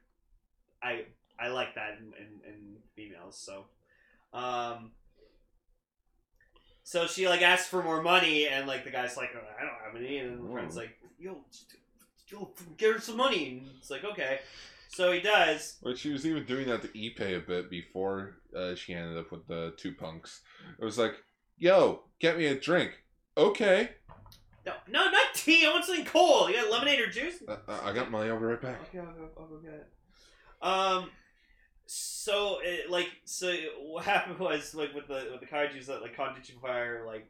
I 0.81 1.05
I 1.39 1.49
like 1.49 1.75
that 1.75 1.99
in, 1.99 2.07
in, 2.17 2.53
in 2.53 2.75
females. 2.95 3.37
So, 3.37 3.65
um, 4.37 4.91
so 6.83 7.07
she 7.07 7.27
like 7.27 7.41
asks 7.41 7.67
for 7.67 7.83
more 7.83 8.01
money, 8.01 8.47
and 8.47 8.67
like 8.67 8.83
the 8.83 8.91
guy's 8.91 9.17
like, 9.17 9.29
I 9.31 9.61
don't 9.63 9.73
have 9.85 9.95
any, 9.95 10.17
and 10.19 10.45
the 10.47 10.51
friend's 10.51 10.75
Oh. 10.77 10.81
like, 10.81 10.97
yo, 11.19 11.43
yo, 12.27 12.51
get 12.77 12.93
her 12.93 12.99
some 13.01 13.17
money, 13.17 13.49
and 13.49 13.67
it's 13.77 13.89
like 13.89 14.03
okay. 14.03 14.39
So 14.89 15.11
he 15.13 15.21
does. 15.21 15.77
But 15.81 15.97
she 15.97 16.11
was 16.11 16.25
even 16.25 16.45
doing 16.45 16.67
that 16.67 16.81
to 16.81 16.89
Ipe 16.89 17.37
a 17.37 17.39
bit 17.39 17.69
before 17.69 18.35
uh, 18.55 18.75
she 18.75 18.93
ended 18.93 19.17
up 19.17 19.31
with 19.31 19.47
the 19.47 19.73
two 19.77 19.93
punks. 19.93 20.41
It 20.79 20.83
was 20.83 20.97
like, 20.97 21.13
yo, 21.57 22.03
get 22.19 22.37
me 22.37 22.47
a 22.47 22.55
drink. 22.59 22.91
Okay. 23.37 23.91
No, 24.65 24.73
no, 24.89 25.09
not 25.09 25.33
tea. 25.33 25.65
I 25.65 25.69
want 25.69 25.85
something 25.85 26.03
cold. 26.05 26.49
You 26.49 26.55
got 26.57 26.69
lemonade 26.69 26.99
or 26.99 27.07
juice? 27.07 27.35
Uh, 27.47 27.55
uh, 27.69 27.79
I 27.85 27.93
got 27.93 28.11
money. 28.11 28.29
I'll 28.29 28.37
be 28.37 28.43
right 28.45 28.61
back. 28.61 28.81
Okay, 28.89 28.99
I'll 28.99 29.05
go, 29.13 29.29
I'll 29.39 29.47
go 29.47 29.57
get 29.59 29.73
it. 29.73 29.87
Um, 30.61 31.09
so 32.23 32.59
it, 32.63 32.91
like, 32.91 33.09
so 33.25 33.51
what 33.81 34.05
happened 34.13 34.39
was 34.39 34.75
like 34.75 34.93
with 34.93 35.07
the 35.07 35.29
with 35.31 35.39
the 35.39 35.47
kaiju's 35.47 35.87
that 35.87 36.01
like 36.01 36.15
Khan 36.15 36.35
Digifer 36.35 37.05
like 37.05 37.27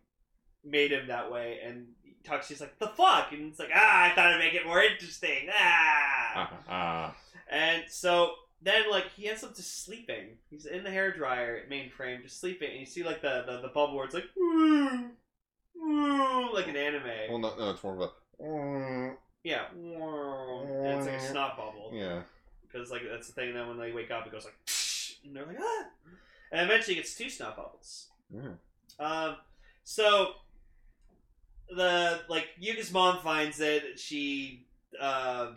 made 0.66 0.92
him 0.92 1.08
that 1.08 1.32
way, 1.32 1.60
and 1.66 1.88
Takshi's 2.26 2.60
like 2.60 2.78
the 2.78 2.88
fuck, 2.88 3.32
and 3.32 3.50
it's 3.50 3.60
like 3.60 3.70
ah, 3.74 4.04
I 4.04 4.10
thought 4.14 4.34
I'd 4.34 4.40
make 4.40 4.54
it 4.54 4.66
more 4.66 4.82
interesting, 4.82 5.48
ah, 5.58 6.52
ah. 6.70 7.16
and 7.50 7.84
so. 7.88 8.34
Then 8.64 8.92
like 8.92 9.10
he 9.14 9.28
ends 9.28 9.44
up 9.44 9.56
just 9.56 9.84
sleeping. 9.84 10.38
He's 10.52 10.68
in 10.68 10.84
the 10.84 10.92
hair 10.92 11.12
dryer 11.12 11.64
mainframe, 11.68 12.22
just 12.22 12.40
sleeping, 12.40 12.70
and 12.70 12.80
you 12.80 12.86
see 12.86 13.04
like 13.04 13.20
the 13.24 13.44
the, 13.48 13.60
the 13.60 13.70
bubble 13.70 13.96
where 13.96 14.06
it's 14.06 14.14
like 14.14 14.26
woo, 14.38 15.10
woo, 15.76 16.54
like 16.54 16.68
an 16.68 16.76
anime. 16.76 17.02
Well, 17.28 17.40
no, 17.40 17.56
no, 17.58 17.72
it's 17.72 17.84
more 17.84 17.96
of 17.96 18.02
a. 18.02 19.18
Yeah, 19.44 19.64
and 19.74 20.86
it's 20.86 21.08
like 21.08 21.16
a 21.16 21.28
snot 21.28 21.58
bubble. 21.58 21.90
Yeah. 21.92 22.22
because 22.72 22.92
like 22.92 23.02
that's 23.10 23.28
the 23.28 23.34
thing. 23.34 23.56
that 23.56 23.68
when 23.68 23.80
they 23.80 23.92
wake 23.92 24.12
up, 24.12 24.26
it 24.26 24.32
goes 24.32 24.46
like, 24.46 24.54
and 25.26 25.36
they're 25.36 25.46
like, 25.46 25.58
ah, 25.60 25.86
and 26.52 26.70
eventually 26.70 26.94
it 26.96 27.02
gets 27.02 27.16
two 27.16 27.30
snot 27.30 27.56
bubbles. 27.58 28.08
Yeah. 28.34 28.54
Um, 29.00 29.36
so 29.84 30.32
the 31.76 32.20
like 32.30 32.48
Yuka's 32.60 32.92
mom 32.92 33.20
finds 33.20 33.60
it. 33.60 34.00
She 34.00 34.66
uh, 35.00 35.52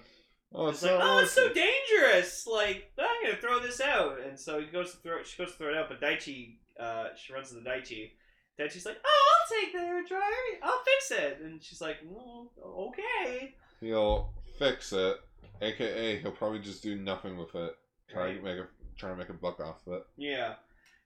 Oh, 0.57 0.69
it's 0.69 0.83
like, 0.85 0.93
not 0.99 1.03
oh, 1.03 1.19
it's 1.19 1.33
so 1.33 1.53
dangerous. 1.53 2.47
Like 2.47 2.93
I'm 2.99 3.25
gonna 3.25 3.37
throw 3.41 3.59
this 3.59 3.81
out, 3.81 4.19
and 4.25 4.39
so 4.39 4.61
he 4.61 4.67
goes 4.67 4.93
to 4.93 4.99
throw. 4.99 5.23
She 5.25 5.37
goes 5.43 5.53
to 5.53 5.59
throw 5.59 5.69
it 5.71 5.77
out, 5.77 5.89
but 5.89 6.01
Daichi, 6.01 6.57
uh, 6.79 7.09
she 7.17 7.33
runs 7.33 7.49
to 7.49 7.55
the 7.57 7.61
Daichi. 7.63 8.13
Daichi's 8.59 8.87
like, 8.87 8.99
oh, 9.05 9.31
I'll 9.51 9.61
take 9.61 9.73
the 9.73 9.81
hair 9.81 10.05
dryer. 10.09 10.21
I'll 10.63 10.81
fix 10.85 11.11
it. 11.11 11.41
And 11.43 11.61
she's 11.61 11.81
like, 11.81 11.97
well, 12.05 12.53
okay. 12.63 13.57
He'll 13.81 14.33
fix 14.61 14.93
it, 14.93 15.17
aka 15.61 16.21
he'll 16.21 16.31
probably 16.31 16.61
just 16.61 16.81
do 16.81 16.95
nothing 16.95 17.37
with 17.37 17.53
it. 17.57 17.75
Try 18.09 18.27
Right. 18.27 18.37
to 18.37 18.43
make 18.45 18.59
a 18.59 18.69
try 18.97 19.11
to 19.11 19.17
make 19.17 19.29
a 19.29 19.35
buck 19.35 19.61
off 19.61 19.87
of 19.87 19.95
it. 19.95 20.07
Yeah. 20.17 20.55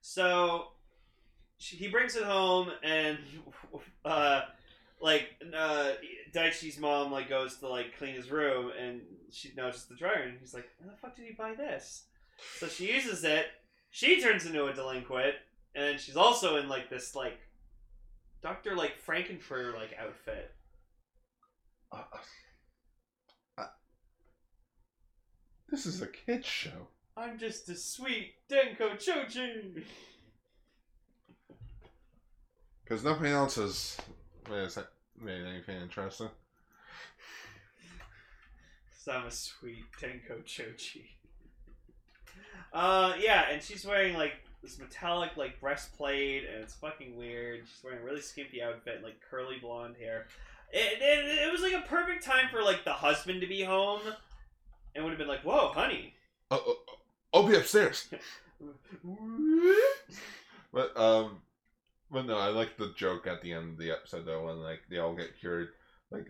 So 0.01 0.69
she, 1.59 1.77
he 1.77 1.89
brings 1.89 2.17
it 2.17 2.25
home, 2.25 2.71
and 2.83 3.19
uh, 4.05 4.43
like 5.01 5.31
uh, 5.57 5.93
Daichi's 6.33 6.79
mom 6.79 7.13
like 7.13 7.29
goes 7.29 7.57
to 7.59 7.69
like 7.69 7.97
clean 7.99 8.15
his 8.15 8.31
room, 8.31 8.73
and 8.81 9.01
she 9.31 9.53
notices 9.57 9.87
the 9.87 9.97
dryer, 9.97 10.23
and 10.23 10.39
he's 10.41 10.55
like, 10.55 10.69
"How 10.81 10.91
the 10.91 10.97
fuck 10.97 11.17
did 11.17 11.27
you 11.27 11.35
buy 11.37 11.55
this?" 11.55 12.05
So 12.59 12.69
she 12.69 12.93
uses 12.93 13.25
it. 13.25 13.47
She 13.91 14.21
turns 14.21 14.47
into 14.47 14.67
a 14.67 14.73
delinquent, 14.73 15.35
and 15.75 15.99
she's 15.99 16.17
also 16.17 16.57
in 16.57 16.69
like 16.69 16.91
this 16.91 17.15
like 17.15 17.39
Doctor 18.43 18.77
like 18.77 19.05
Frankenfurter 19.05 19.75
like 19.75 19.97
outfit. 20.01 20.55
Uh, 21.91 22.03
uh, 23.57 23.67
this 25.71 25.87
is 25.87 26.03
a 26.03 26.07
kid's 26.07 26.47
show. 26.47 26.89
I'm 27.19 27.37
just 27.37 27.69
a 27.69 27.75
sweet 27.75 28.35
Denko 28.49 28.93
Choji. 28.97 29.83
Because 32.85 33.03
nothing 33.03 33.27
else 33.27 33.57
has 33.57 33.97
made, 34.49 34.69
made 35.21 35.45
anything 35.45 35.81
interesting. 35.83 36.29
So 38.97 39.13
I'm 39.13 39.27
a 39.27 39.31
sweet 39.33 39.85
Denko 40.01 40.45
Choji. 40.45 41.07
Uh, 42.73 43.15
yeah, 43.19 43.51
and 43.51 43.63
she's 43.63 43.85
wearing 43.85 44.15
like 44.15 44.35
this 44.63 44.79
metallic 44.79 45.37
like 45.37 45.61
breastplate, 45.61 46.45
and 46.45 46.63
it's 46.63 46.75
fucking 46.75 47.17
weird. 47.17 47.63
She's 47.67 47.83
wearing 47.83 48.01
a 48.01 48.05
really 48.05 48.21
skimpy 48.21 48.63
outfit, 48.63 49.03
like 49.03 49.17
curly 49.29 49.57
blonde 49.61 49.97
hair. 49.99 50.29
It, 50.73 51.03
it, 51.03 51.49
it 51.49 51.53
was 51.53 51.63
like 51.63 51.73
a 51.73 51.87
perfect 51.89 52.25
time 52.25 52.49
for 52.51 52.63
like 52.63 52.85
the 52.85 52.93
husband 52.93 53.41
to 53.41 53.49
be 53.49 53.65
home, 53.65 54.03
and 54.95 55.03
would 55.03 55.11
have 55.11 55.19
been 55.19 55.27
like, 55.27 55.43
"Whoa, 55.43 55.73
honey." 55.73 56.15
Oh, 56.51 56.77
I'll 57.33 57.47
be 57.47 57.57
upstairs. 57.57 58.09
But 60.73 60.97
um, 60.97 61.39
but 62.11 62.27
no, 62.27 62.37
I 62.37 62.49
like 62.49 62.77
the 62.77 62.93
joke 62.97 63.27
at 63.27 63.43
the 63.43 63.53
end 63.53 63.73
of 63.73 63.79
the 63.79 63.91
episode 63.91 64.27
though 64.27 64.47
when 64.47 64.61
like 64.61 64.81
they 64.91 64.99
all 64.99 65.15
get 65.15 65.39
cured, 65.41 65.69
like 66.11 66.27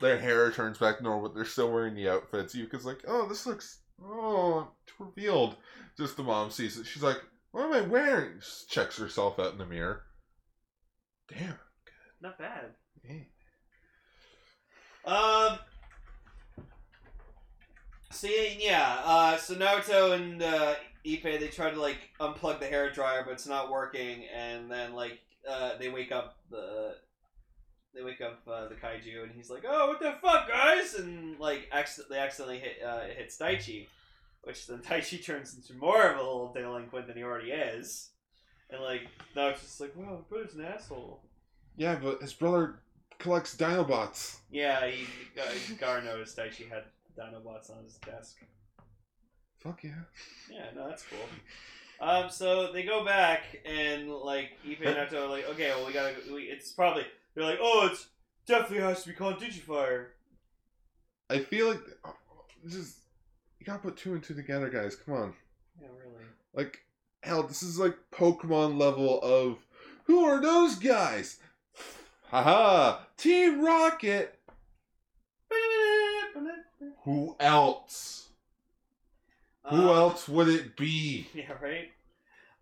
their 0.00 0.18
hair 0.18 0.50
turns 0.50 0.78
back 0.78 1.02
normal, 1.02 1.28
but 1.28 1.34
they're 1.34 1.44
still 1.44 1.72
wearing 1.72 1.94
the 1.94 2.08
outfits. 2.08 2.54
Yuka's 2.54 2.84
like, 2.84 3.02
oh, 3.06 3.28
this 3.28 3.46
looks 3.46 3.80
oh 4.02 4.68
it's 4.86 4.98
revealed. 4.98 5.56
Just 5.96 6.16
the 6.16 6.22
mom 6.22 6.50
sees 6.50 6.78
it. 6.78 6.86
She's 6.86 7.02
like, 7.02 7.20
what 7.52 7.64
am 7.64 7.72
I 7.72 7.82
wearing? 7.82 8.38
Just 8.40 8.70
checks 8.70 8.98
herself 8.98 9.38
out 9.38 9.52
in 9.52 9.58
the 9.58 9.66
mirror. 9.66 10.02
Damn. 11.28 11.38
good. 11.40 12.20
Not 12.20 12.38
bad. 12.38 12.70
Yeah. 13.08 13.20
Um. 15.06 15.58
So 18.14 18.28
yeah, 18.28 18.50
yeah. 18.58 19.00
Uh, 19.04 19.36
so 19.36 19.54
Naruto 19.54 20.14
and 20.14 20.42
uh, 20.42 20.74
Ippei 21.04 21.40
they 21.40 21.48
try 21.48 21.70
to 21.70 21.80
like 21.80 21.98
unplug 22.20 22.60
the 22.60 22.66
hair 22.66 22.90
dryer, 22.90 23.22
but 23.24 23.32
it's 23.32 23.46
not 23.46 23.70
working. 23.70 24.24
And 24.34 24.70
then 24.70 24.94
like 24.94 25.18
uh, 25.48 25.72
they 25.78 25.88
wake 25.88 26.12
up 26.12 26.38
the 26.50 26.94
they 27.94 28.02
wake 28.02 28.20
up 28.20 28.40
uh, 28.48 28.68
the 28.68 28.74
kaiju, 28.74 29.22
and 29.22 29.32
he's 29.32 29.50
like, 29.50 29.64
"Oh, 29.66 29.88
what 29.88 30.00
the 30.00 30.12
fuck, 30.22 30.48
guys!" 30.48 30.94
And 30.94 31.38
like 31.38 31.68
acc- 31.72 32.08
they 32.08 32.18
accidentally 32.18 32.58
hit 32.58 32.76
uh, 32.84 33.02
it 33.08 33.16
hits 33.16 33.38
Daichi, 33.38 33.86
which 34.42 34.66
then 34.66 34.78
Daichi 34.88 35.24
turns 35.24 35.54
into 35.54 35.74
more 35.74 36.02
of 36.10 36.16
a 36.16 36.20
little 36.22 36.52
delinquent 36.52 37.06
than 37.06 37.16
he 37.16 37.22
already 37.22 37.50
is. 37.50 38.10
And 38.70 38.82
like 38.82 39.02
Naruto's 39.36 39.60
just 39.60 39.80
like, 39.80 39.94
"Wow, 39.96 40.24
brother's 40.28 40.54
an 40.54 40.64
asshole." 40.64 41.20
Yeah, 41.76 41.96
but 42.00 42.22
his 42.22 42.32
brother 42.32 42.80
collects 43.18 43.56
Dinobots. 43.56 44.38
Yeah, 44.50 44.86
he 44.86 45.06
uh, 45.40 45.44
Gar 45.78 46.02
noticed 46.02 46.36
Daichi 46.36 46.68
had 46.68 46.84
Dinobots 47.18 47.70
on 47.70 47.84
his 47.84 47.94
desk. 47.96 48.38
Fuck 49.58 49.84
yeah. 49.84 49.90
Yeah, 50.50 50.66
no, 50.74 50.88
that's 50.88 51.04
cool. 51.04 52.06
Um, 52.06 52.28
so 52.28 52.72
they 52.72 52.82
go 52.82 53.04
back 53.04 53.44
and 53.64 54.10
like 54.10 54.50
Ippei 54.66 54.86
and 54.86 54.96
Naruto 54.96 55.24
are 55.24 55.28
like, 55.28 55.48
okay, 55.50 55.70
well 55.70 55.86
we 55.86 55.92
gotta, 55.92 56.14
we, 56.32 56.42
it's 56.42 56.72
probably 56.72 57.04
they're 57.34 57.44
like, 57.44 57.58
oh, 57.60 57.88
it's 57.90 58.08
definitely 58.46 58.80
has 58.80 59.02
to 59.02 59.08
be 59.08 59.14
called 59.14 59.40
Digifer. 59.40 60.06
I 61.30 61.38
feel 61.38 61.68
like 61.68 61.80
oh, 62.04 62.14
this 62.62 62.74
is 62.74 62.98
you 63.58 63.66
gotta 63.66 63.78
put 63.78 63.96
two 63.96 64.12
and 64.12 64.22
two 64.22 64.34
together, 64.34 64.68
guys. 64.68 64.96
Come 64.96 65.14
on. 65.14 65.34
Yeah, 65.80 65.88
really. 65.88 66.24
Like, 66.52 66.80
hell, 67.22 67.42
this 67.44 67.62
is 67.62 67.78
like 67.78 67.96
Pokemon 68.12 68.78
level 68.78 69.20
of 69.22 69.58
who 70.04 70.24
are 70.24 70.40
those 70.42 70.74
guys? 70.76 71.38
Haha, 72.28 72.98
Team 73.16 73.64
Rocket. 73.64 74.38
Who 77.04 77.36
else? 77.40 78.28
Who 79.70 79.76
Um, 79.90 79.96
else 79.96 80.28
would 80.28 80.48
it 80.48 80.76
be? 80.76 81.28
Yeah, 81.34 81.52
right. 81.60 81.88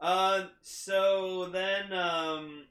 Uh, 0.00 0.46
so 0.62 1.46
then 1.46 1.92
um, 1.92 2.64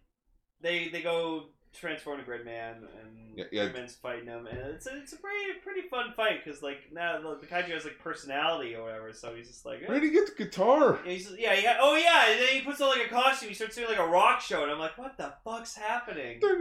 they 0.62 0.90
they 0.90 1.02
go 1.02 1.46
transform 1.74 2.20
to 2.20 2.26
Gridman, 2.30 2.76
and 2.80 3.38
Yeah, 3.38 3.46
yeah. 3.54 3.70
Gridman's 3.70 3.96
fighting 3.96 4.26
him, 4.28 4.46
and 4.48 4.58
it's 4.58 4.86
a, 4.88 4.98
it's 4.98 5.14
a 5.14 5.18
pretty 5.18 5.60
pretty 5.64 5.88
fun 5.88 6.12
fight 6.14 6.44
because 6.44 6.62
like 6.62 6.92
now 6.92 7.22
the, 7.22 7.38
the 7.40 7.48
kaiju 7.48 7.70
has 7.70 7.86
like 7.86 7.98
personality 8.00 8.76
or 8.76 8.84
whatever, 8.84 9.14
so 9.14 9.34
he's 9.34 9.48
just 9.48 9.66
like. 9.66 9.82
eh. 9.82 9.86
where 9.86 10.02
did 10.02 10.08
he 10.12 10.14
get 10.14 10.28
the 10.38 10.44
guitar? 10.44 11.00
Yeah, 11.06 11.12
he's, 11.14 11.32
yeah, 11.38 11.56
ha- 11.56 11.78
oh 11.82 11.96
yeah, 11.96 12.32
and 12.32 12.42
then 12.42 12.50
he 12.50 12.62
puts 12.62 12.82
on 12.82 12.90
like 12.90 13.06
a 13.06 13.10
costume. 13.10 13.48
He 13.48 13.56
starts 13.56 13.76
doing 13.78 13.88
like 13.88 14.00
a 14.00 14.06
rock 14.08 14.42
show, 14.42 14.64
and 14.64 14.72
I'm 14.72 14.80
like, 14.80 14.98
what 14.98 15.18
the 15.18 15.34
fuck's 15.46 15.76
happening? 15.76 16.42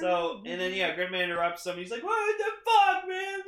So, 0.00 0.40
and 0.46 0.60
then 0.60 0.72
yeah, 0.72 0.96
Gridman 0.96 1.22
interrupts 1.24 1.66
him. 1.66 1.76
He's 1.76 1.90
like, 1.90 2.02
what 2.02 2.38
the 2.38 2.44
fuck, 2.64 3.08
man? 3.08 3.40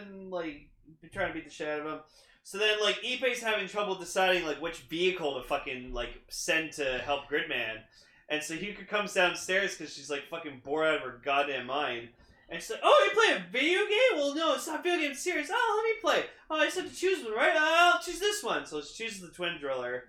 And 0.00 0.30
like 0.30 0.68
trying 1.12 1.28
to 1.28 1.34
beat 1.34 1.44
the 1.44 1.50
shit 1.50 1.68
out 1.68 1.80
of 1.80 1.86
him. 1.86 2.00
So 2.42 2.58
then 2.58 2.80
like 2.80 2.96
Ippei's 3.02 3.40
having 3.42 3.68
trouble 3.68 3.94
deciding 3.94 4.46
like 4.46 4.60
which 4.60 4.80
vehicle 4.80 5.40
to 5.40 5.46
fucking 5.46 5.92
like 5.92 6.22
send 6.28 6.72
to 6.72 6.98
help 6.98 7.28
Gridman. 7.28 7.80
And 8.28 8.42
so 8.42 8.54
Yuka 8.54 8.88
comes 8.88 9.12
downstairs 9.12 9.76
because 9.76 9.92
she's 9.92 10.10
like 10.10 10.28
fucking 10.28 10.62
bored 10.64 10.86
out 10.86 10.94
of 10.96 11.02
her 11.02 11.20
goddamn 11.24 11.66
mind. 11.66 12.08
And 12.48 12.60
she's 12.60 12.70
like, 12.70 12.80
"Oh, 12.82 13.08
you 13.08 13.18
play 13.18 13.36
a 13.36 13.50
video 13.50 13.80
game? 13.80 14.16
Well, 14.16 14.34
no, 14.34 14.54
it's 14.54 14.66
not 14.66 14.82
video 14.82 15.06
game 15.06 15.14
series. 15.14 15.50
Oh, 15.50 15.82
let 15.84 15.96
me 15.96 16.00
play. 16.00 16.28
Oh, 16.50 16.56
I 16.56 16.66
just 16.66 16.78
have 16.78 16.90
to 16.90 16.94
choose 16.94 17.24
one, 17.24 17.34
right? 17.34 17.54
I'll 17.56 18.00
choose 18.00 18.20
this 18.20 18.42
one." 18.42 18.66
So 18.66 18.82
she 18.82 19.04
chooses 19.04 19.20
the 19.22 19.28
twin 19.28 19.58
driller. 19.58 20.04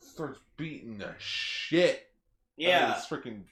Starts 0.00 0.40
beating 0.56 0.98
the 0.98 1.14
shit. 1.18 2.10
Yeah. 2.56 2.94
This 2.94 3.06
freaking. 3.06 3.42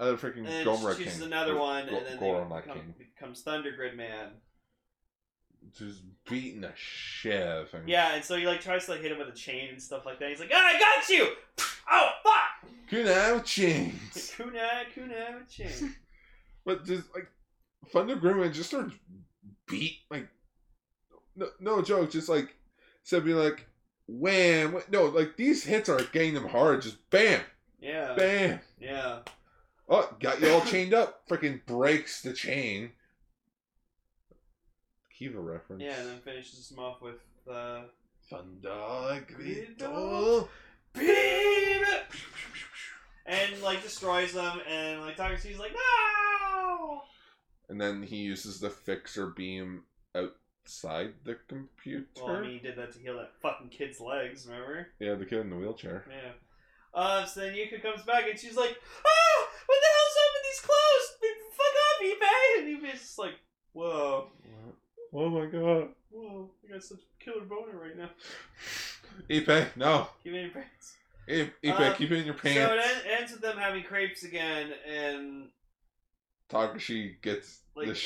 Out 0.00 0.08
of 0.14 0.20
freaking 0.20 0.46
and 0.46 0.66
Gomra 0.66 0.96
she 0.96 1.04
chooses 1.04 1.18
King. 1.18 1.26
another 1.28 1.54
Or 1.54 1.60
one, 1.60 1.88
Go- 1.88 1.96
and 1.98 2.06
then 2.06 2.18
Goro, 2.18 2.44
they 2.44 2.48
not 2.54 2.64
come, 2.64 2.74
King. 2.74 2.94
becomes 2.98 3.42
Thunder 3.42 3.72
Grid 3.72 3.96
Man. 3.96 4.28
Just 5.76 6.02
beating 6.28 6.60
the 6.62 6.72
shit 6.76 7.42
out 7.42 7.62
of 7.64 7.70
him. 7.72 7.82
Yeah, 7.86 8.14
and 8.14 8.24
so 8.24 8.36
he 8.36 8.46
like 8.46 8.60
tries 8.60 8.84
to 8.86 8.92
like 8.92 9.00
hit 9.00 9.10
him 9.12 9.18
with 9.18 9.28
a 9.28 9.32
chain 9.32 9.68
and 9.70 9.82
stuff 9.82 10.06
like 10.06 10.18
that. 10.20 10.30
He's 10.30 10.40
like, 10.40 10.50
"Ah, 10.54 10.66
I 10.74 10.78
got 10.78 11.08
you! 11.08 11.28
Oh 11.90 12.08
fuck! 12.22 12.70
Kunai 12.90 13.42
chains. 13.46 13.94
Kunai, 14.36 14.84
kunai 14.94 15.38
with 15.38 15.48
chain. 15.50 15.94
But 16.66 16.84
just 16.84 17.04
like 17.14 17.28
Thunder 17.90 18.14
Gridman 18.16 18.52
just 18.52 18.68
starts 18.68 18.92
beat 19.66 20.00
like 20.10 20.28
no 21.34 21.48
no 21.60 21.80
joke, 21.82 22.10
just 22.10 22.28
like 22.28 22.54
said 23.04 23.24
be 23.24 23.32
like 23.32 23.66
wham 24.06 24.76
no, 24.90 25.06
like 25.06 25.36
these 25.38 25.64
hits 25.64 25.88
are 25.88 26.02
getting 26.12 26.34
them 26.34 26.46
hard, 26.48 26.82
just 26.82 26.98
bam, 27.08 27.40
Yeah, 27.80 28.14
bam. 28.14 28.60
yeah. 28.78 29.20
Oh, 29.88 30.14
got 30.20 30.40
you 30.40 30.50
all 30.50 30.60
chained 30.62 30.92
up. 30.92 31.26
Freaking 31.28 31.64
breaks 31.64 32.20
the 32.22 32.32
chain. 32.32 32.92
Kiva 35.18 35.40
reference. 35.40 35.82
Yeah, 35.82 35.98
and 35.98 36.08
then 36.08 36.18
finishes 36.20 36.70
him 36.70 36.78
off 36.78 37.00
with 37.00 37.16
uh, 37.50 37.82
Thunder 38.30 39.24
Grito. 39.26 40.48
Beam, 40.94 41.84
and 43.26 43.62
like 43.62 43.82
destroys 43.82 44.32
them, 44.32 44.60
and 44.68 45.00
like 45.00 45.16
Takashi's 45.16 45.58
like, 45.58 45.72
no. 45.72 47.02
And 47.68 47.80
then 47.80 48.02
he 48.02 48.16
uses 48.16 48.60
the 48.60 48.70
fixer 48.70 49.26
beam 49.26 49.82
outside 50.14 51.12
the 51.24 51.36
computer. 51.48 52.06
Well, 52.22 52.36
I 52.36 52.40
mean, 52.40 52.52
he 52.52 52.58
did 52.58 52.76
that 52.76 52.92
to 52.94 52.98
heal 52.98 53.16
that 53.18 53.32
fucking 53.42 53.68
kid's 53.68 54.00
legs. 54.00 54.46
Remember? 54.46 54.88
yeah, 54.98 55.14
the 55.14 55.26
kid 55.26 55.40
in 55.40 55.50
the 55.50 55.56
wheelchair. 55.56 56.04
Yeah. 56.08 56.32
Uh, 56.94 57.26
so 57.26 57.40
then 57.40 57.54
Yuka 57.54 57.82
comes 57.82 58.02
back 58.02 58.24
and 58.28 58.38
she's 58.38 58.56
like, 58.56 58.76
"Ah, 59.06 59.46
what 60.66 60.70
closed. 60.70 60.78
hell's 60.82 61.10
up 61.10 61.20
with 61.20 61.30
these 61.30 61.56
clothes? 61.56 61.56
Fuck 61.56 61.74
off, 61.84 62.00
Ippei!" 62.02 62.58
And 62.58 62.82
Ippei's 62.82 63.00
just 63.00 63.18
like, 63.18 63.34
"Whoa, 63.72 64.28
Oh 65.12 65.28
my 65.30 65.46
god. 65.46 65.88
whoa, 66.10 66.50
I 66.68 66.72
got 66.72 66.82
such 66.82 66.98
a 66.98 67.24
killer 67.24 67.44
boner 67.44 67.78
right 67.78 67.96
now. 67.96 68.10
Ipe, 69.30 69.76
no. 69.76 70.08
Give 70.24 70.32
me 70.32 70.42
your 70.42 70.50
pants." 70.50 70.96
Ipe, 71.28 71.50
Ipe 71.64 71.80
Uh, 71.80 71.94
keep 71.94 72.10
it 72.10 72.18
in 72.18 72.24
your 72.24 72.34
pants. 72.34 72.58
So 72.58 72.66
pants. 72.78 72.86
it 72.86 73.06
en- 73.06 73.18
ends 73.18 73.32
with 73.32 73.40
them 73.42 73.58
having 73.58 73.82
crepes 73.84 74.24
again, 74.24 74.72
and 74.86 75.50
Takashi 76.50 77.20
gets 77.22 77.60
Like- 77.74 77.86
the 77.86 77.92
like- 77.92 77.96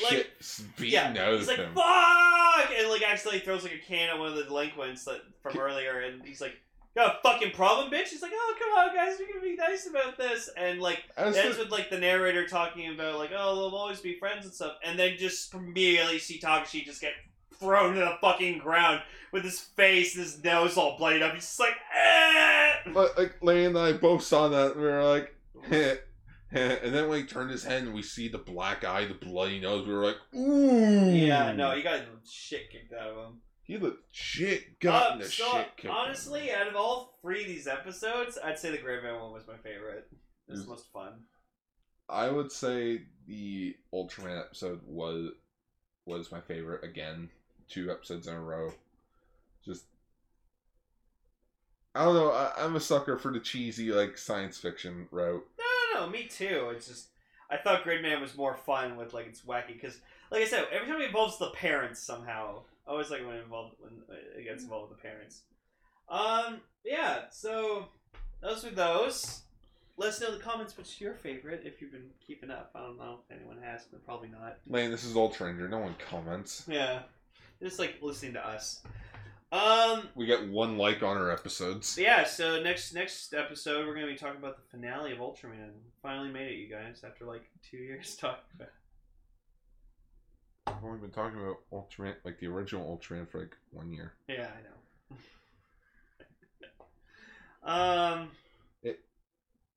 shit 0.41 0.65
beaten 0.77 1.15
yeah, 1.15 1.25
out 1.25 1.33
he's 1.33 1.41
of 1.43 1.47
like, 1.47 1.57
him. 1.57 1.73
"Fuck!" 1.73 2.71
and 2.77 2.89
like 2.89 3.01
accidentally 3.01 3.39
throws 3.43 3.63
like 3.63 3.73
a 3.73 3.77
can 3.79 4.09
at 4.09 4.19
one 4.19 4.27
of 4.29 4.35
the 4.35 4.43
delinquents 4.43 5.05
that 5.05 5.21
from 5.41 5.57
earlier, 5.57 6.01
and 6.01 6.25
he's 6.25 6.41
like. 6.41 6.55
Got 6.95 7.15
a 7.15 7.19
fucking 7.23 7.51
problem, 7.51 7.91
bitch? 7.91 8.09
He's 8.09 8.21
like, 8.21 8.31
oh, 8.33 8.55
come 8.59 8.69
on, 8.77 8.95
guys, 8.95 9.17
we 9.17 9.25
can 9.25 9.41
be 9.41 9.55
nice 9.55 9.87
about 9.87 10.15
this. 10.15 10.47
And, 10.55 10.79
like, 10.79 11.03
As 11.17 11.35
ends 11.35 11.57
the- 11.57 11.63
with 11.63 11.71
like 11.71 11.89
the 11.89 11.97
narrator 11.97 12.47
talking 12.47 12.93
about 12.93 13.17
like, 13.17 13.31
oh, 13.35 13.55
they'll 13.55 13.75
always 13.79 13.99
be 13.99 14.19
friends 14.19 14.45
and 14.45 14.53
stuff, 14.53 14.73
and 14.83 14.97
then 14.99 15.17
just 15.17 15.53
immediately 15.53 16.19
see 16.19 16.39
Takashi 16.39 16.85
just 16.85 17.01
get 17.01 17.13
thrown 17.59 17.93
to 17.95 17.99
the 18.01 18.17
fucking 18.21 18.59
ground 18.59 19.01
with 19.31 19.43
his 19.43 19.59
face, 19.59 20.15
and 20.15 20.23
his 20.23 20.43
nose 20.43 20.77
all 20.77 20.97
bloodied 20.97 21.23
up. 21.23 21.33
He's 21.33 21.43
just 21.43 21.59
like, 21.59 21.75
eh! 21.95 22.73
like, 22.91 23.17
like 23.17 23.43
Lane 23.43 23.67
and 23.67 23.77
I 23.77 23.93
both 23.93 24.21
saw 24.23 24.47
that 24.49 24.73
and 24.73 24.81
we 24.81 24.87
were 24.87 25.03
like, 25.03 25.35
heh. 25.69 25.95
and 26.51 26.93
then 26.93 27.09
when 27.09 27.21
he 27.21 27.25
turned 27.25 27.49
his 27.49 27.63
head 27.63 27.81
and 27.81 27.95
we 27.95 28.03
see 28.03 28.27
the 28.27 28.37
black 28.37 28.83
eye, 28.83 29.05
the 29.05 29.15
bloody 29.15 29.59
nose, 29.59 29.87
we 29.87 29.93
were 29.93 30.05
like, 30.05 30.17
ooh. 30.35 31.11
Yeah, 31.11 31.53
no, 31.53 31.71
he 31.71 31.81
got 31.81 32.01
shit 32.29 32.69
kicked 32.71 32.93
out 32.93 33.09
of 33.09 33.17
him. 33.25 33.41
He 33.63 33.77
legit 33.77 34.79
got 34.79 35.13
Uh, 35.13 35.17
the 35.17 35.25
so, 35.25 35.51
shit 35.51 35.77
kicked. 35.77 35.93
honestly, 35.93 36.51
out 36.51 36.67
of 36.67 36.75
all 36.75 37.17
three 37.21 37.41
of 37.41 37.47
these 37.47 37.65
episodes, 37.67 38.37
I'd 38.43 38.59
say 38.59 38.71
the 38.71 38.77
Gridman 38.77 39.19
one 39.21 39.31
was 39.31 39.47
my 39.47 39.55
favorite. 39.57 40.07
It 40.47 40.51
was 40.51 40.59
Is- 40.59 40.65
the 40.65 40.71
most 40.71 40.91
fun. 40.91 41.25
I 42.09 42.29
would 42.29 42.51
say 42.51 43.03
the 43.25 43.77
Ultraman 43.93 44.39
episode 44.39 44.81
was 44.85 45.31
was 46.05 46.31
my 46.33 46.41
favorite 46.41 46.83
again, 46.83 47.29
two 47.69 47.89
episodes 47.89 48.27
in 48.27 48.33
a 48.33 48.41
row. 48.41 48.73
Just 49.65 49.85
I 51.95 52.03
don't 52.05 52.15
know. 52.15 52.31
I, 52.31 52.51
I'm 52.57 52.75
a 52.75 52.79
sucker 52.81 53.17
for 53.17 53.31
the 53.31 53.39
cheesy 53.39 53.91
like 53.91 54.17
science 54.17 54.57
fiction 54.57 55.07
route. 55.11 55.45
No, 55.57 55.99
no, 55.99 56.05
no, 56.05 56.11
me 56.11 56.25
too. 56.25 56.71
It's 56.75 56.87
just 56.87 57.07
I 57.49 57.57
thought 57.57 57.83
Gridman 57.85 58.19
was 58.19 58.35
more 58.35 58.55
fun 58.55 58.97
with 58.97 59.13
like 59.13 59.27
it's 59.27 59.41
wacky 59.41 59.67
because, 59.73 59.99
like 60.31 60.41
I 60.41 60.45
said, 60.45 60.65
every 60.71 60.87
time 60.87 60.99
it 61.01 61.05
involves 61.05 61.37
the 61.37 61.51
parents 61.51 62.01
somehow. 62.01 62.63
I 62.87 62.91
always 62.91 63.09
like 63.09 63.25
when 63.25 63.35
it 63.37 63.43
involved 63.43 63.75
when 63.79 63.91
it 64.37 64.43
gets 64.43 64.63
involved 64.63 64.89
with 64.89 64.99
the 64.99 65.07
parents. 65.07 65.41
Um, 66.09 66.61
yeah. 66.83 67.21
So 67.31 67.87
those 68.41 68.63
were 68.63 68.71
those. 68.71 69.41
Let 69.95 70.09
us 70.09 70.19
know 70.21 70.27
in 70.29 70.33
the 70.33 70.39
comments 70.43 70.75
what's 70.77 70.99
your 70.99 71.13
favorite 71.13 71.61
if 71.65 71.79
you've 71.81 71.91
been 71.91 72.09
keeping 72.25 72.49
up. 72.49 72.71
I 72.75 72.79
don't 72.79 72.97
know 72.97 73.19
if 73.29 73.35
anyone 73.37 73.57
has, 73.63 73.85
but 73.91 74.03
probably 74.05 74.27
not. 74.29 74.57
Lane, 74.67 74.89
this 74.91 75.03
is 75.03 75.15
Ultra 75.15 75.47
Ranger. 75.47 75.69
No 75.69 75.77
one 75.79 75.95
comments. 76.09 76.65
Yeah, 76.67 77.03
just 77.61 77.77
like 77.79 77.95
listening 78.01 78.33
to 78.33 78.45
us. 78.45 78.81
Um, 79.51 80.09
We 80.15 80.25
get 80.25 80.49
one 80.49 80.79
like 80.79 81.03
on 81.03 81.15
our 81.15 81.29
episodes. 81.31 81.95
yeah. 81.97 82.23
So 82.23 82.61
next 82.63 82.93
next 82.95 83.33
episode, 83.35 83.85
we're 83.85 83.93
gonna 83.93 84.07
be 84.07 84.15
talking 84.15 84.39
about 84.39 84.55
the 84.57 84.63
finale 84.71 85.11
of 85.11 85.19
Ultraman. 85.19 85.69
Finally 86.01 86.31
made 86.31 86.47
it, 86.51 86.55
you 86.55 86.67
guys, 86.69 87.03
after 87.05 87.25
like 87.25 87.43
two 87.69 87.77
years 87.77 88.15
talking 88.19 88.43
about. 88.55 88.69
I've 90.67 90.83
only 90.83 90.99
been 90.99 91.11
talking 91.11 91.39
about 91.39 91.59
Ultraman, 91.71 92.15
like 92.23 92.39
the 92.39 92.47
original 92.47 92.97
Ultraman, 92.97 93.29
for 93.29 93.39
like 93.39 93.55
one 93.71 93.91
year. 93.91 94.13
Yeah, 94.27 94.47
I 97.63 97.67
know. 97.67 98.21
um, 98.21 98.29
It. 98.81 98.99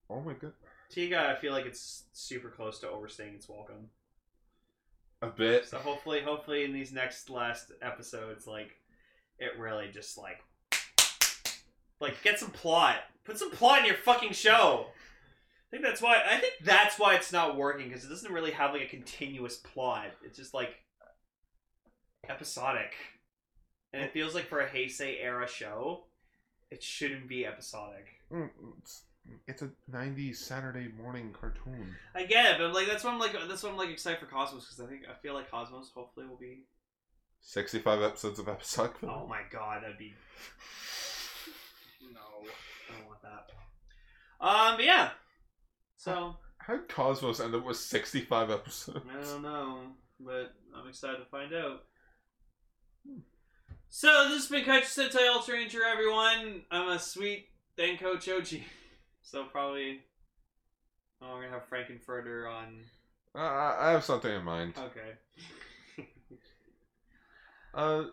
Oh 0.09 0.20
my 0.20 0.34
god, 0.34 0.53
Tiga, 0.93 1.18
I 1.18 1.34
feel 1.37 1.53
like 1.53 1.66
it's 1.66 2.05
super 2.12 2.49
close 2.49 2.78
to 2.80 2.89
overstaying 2.89 3.34
its 3.34 3.49
welcome. 3.49 3.91
a 5.22 5.28
bit. 5.28 5.66
So 5.66 5.78
hopefully, 5.78 6.20
hopefully 6.22 6.64
in 6.64 6.72
these 6.72 6.93
next 6.93 7.30
last 7.30 7.72
episodes, 7.82 8.47
like 8.47 8.76
it 9.39 9.59
really 9.59 9.89
just 9.93 10.16
like, 10.16 10.43
like 12.01 12.22
get 12.22 12.39
some 12.39 12.51
plot, 12.51 12.99
put 13.24 13.39
some 13.39 13.51
plot 13.51 13.80
in 13.80 13.87
your 13.87 13.97
fucking 13.97 14.32
show. 14.32 14.87
I 15.77 15.79
think 15.79 15.85
that's 15.91 16.01
why. 16.03 16.22
I 16.27 16.39
think 16.39 16.55
that's 16.64 16.99
why 16.99 17.14
it's 17.16 17.33
not 17.33 17.57
working 17.57 17.89
because 17.89 18.05
it 18.05 18.09
doesn't 18.09 18.33
really 18.33 18.53
have 18.53 18.72
like 18.72 18.83
a 18.83 18.87
continuous 18.87 19.57
plot. 19.57 20.07
It's 20.24 20.39
just 20.39 20.55
like 20.55 20.70
episodic, 22.29 22.95
and 23.93 24.03
it 24.03 24.12
feels 24.12 24.35
like 24.35 24.49
for 24.49 24.61
a 24.61 24.68
Heisei 24.68 25.16
era 25.22 25.47
show, 25.47 26.05
it 26.70 26.83
shouldn't 26.83 27.29
be 27.29 27.45
episodic. 27.47 28.07
Mm, 28.33 28.51
It's, 28.79 29.03
it's 29.47 29.62
a 29.62 29.70
'90s 29.91 30.37
Saturday 30.37 30.89
morning 31.03 31.35
cartoon. 31.39 31.95
I 32.14 32.24
get 32.24 32.53
it, 32.55 32.59
but 32.59 32.72
like 32.72 32.87
that's 32.87 33.05
why 33.05 33.11
I'm 33.11 33.18
like 33.18 33.33
that's 33.49 33.62
why 33.62 33.70
I'm 33.70 33.77
like 33.77 33.91
excited 33.91 34.20
for 34.20 34.27
Cosmos 34.27 34.64
because 34.64 34.81
I 34.81 34.89
think 34.89 35.03
I 35.11 35.14
feel 35.20 35.35
like 35.35 35.51
Cosmos 35.51 35.91
hopefully 35.95 36.27
will 36.27 36.39
be. 36.39 36.64
65 37.43 38.03
episodes 38.03 38.39
of 38.39 38.49
episodic. 38.49 38.97
Oh 39.05 39.27
my 39.27 39.41
god, 39.53 39.83
that'd 39.83 39.99
be. 39.99 40.14
No, 42.12 42.20
I 42.89 42.97
don't 42.99 43.07
want 43.09 43.20
that. 43.22 43.51
Um, 44.41 44.77
but 44.77 44.85
yeah. 44.85 45.11
So 46.07 46.37
How 46.59 46.77
did 46.77 46.89
Cosmos 46.89 47.41
end 47.41 47.53
up 47.57 47.65
with 47.65 47.79
65 47.79 48.49
episodes? 48.49 49.01
I 49.11 49.25
don't 49.25 49.43
know, 49.43 49.81
but 50.21 50.55
I'm 50.73 50.89
excited 50.89 51.17
to 51.17 51.25
find 51.25 51.53
out. 51.53 51.83
So 53.89 54.29
this 54.29 54.43
has 54.43 54.47
been 54.47 54.65
Coach 54.65 54.85
Sentai 54.85 55.29
Ultra 55.29 55.55
Ranger, 55.55 55.81
everyone. 55.85 56.63
I'm 56.71 56.91
a 56.91 57.01
sweet 57.01 57.49
Denko 57.77 58.15
Choji. 58.17 58.63
So 59.23 59.43
probably. 59.43 60.03
Oh, 61.21 61.35
we're 61.35 61.49
gonna 61.49 61.55
have 61.55 61.69
Frankenfurter 61.69 62.49
on. 62.49 62.85
Uh, 63.35 63.39
I 63.41 63.89
I 63.89 63.91
have 63.91 64.05
something 64.05 64.31
in 64.31 64.45
mind. 64.45 64.75
Okay. 64.79 66.07
Uh, 67.75 68.05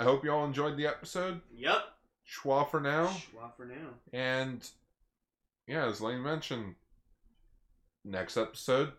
I 0.00 0.04
hope 0.04 0.24
you 0.24 0.32
all 0.32 0.46
enjoyed 0.46 0.78
the 0.78 0.86
episode. 0.86 1.42
Yep. 1.54 1.84
Schwa 2.26 2.68
for 2.70 2.80
now. 2.80 3.08
Schwa 3.08 3.54
for 3.56 3.66
now. 3.66 3.90
And 4.12 4.66
yeah, 5.66 5.86
as 5.86 6.00
Lane 6.00 6.22
mentioned, 6.22 6.74
next 8.04 8.36
episode, 8.36 8.92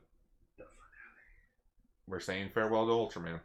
we're 2.08 2.20
saying 2.20 2.50
farewell 2.54 2.86
to 2.86 3.20
Ultraman. 3.20 3.40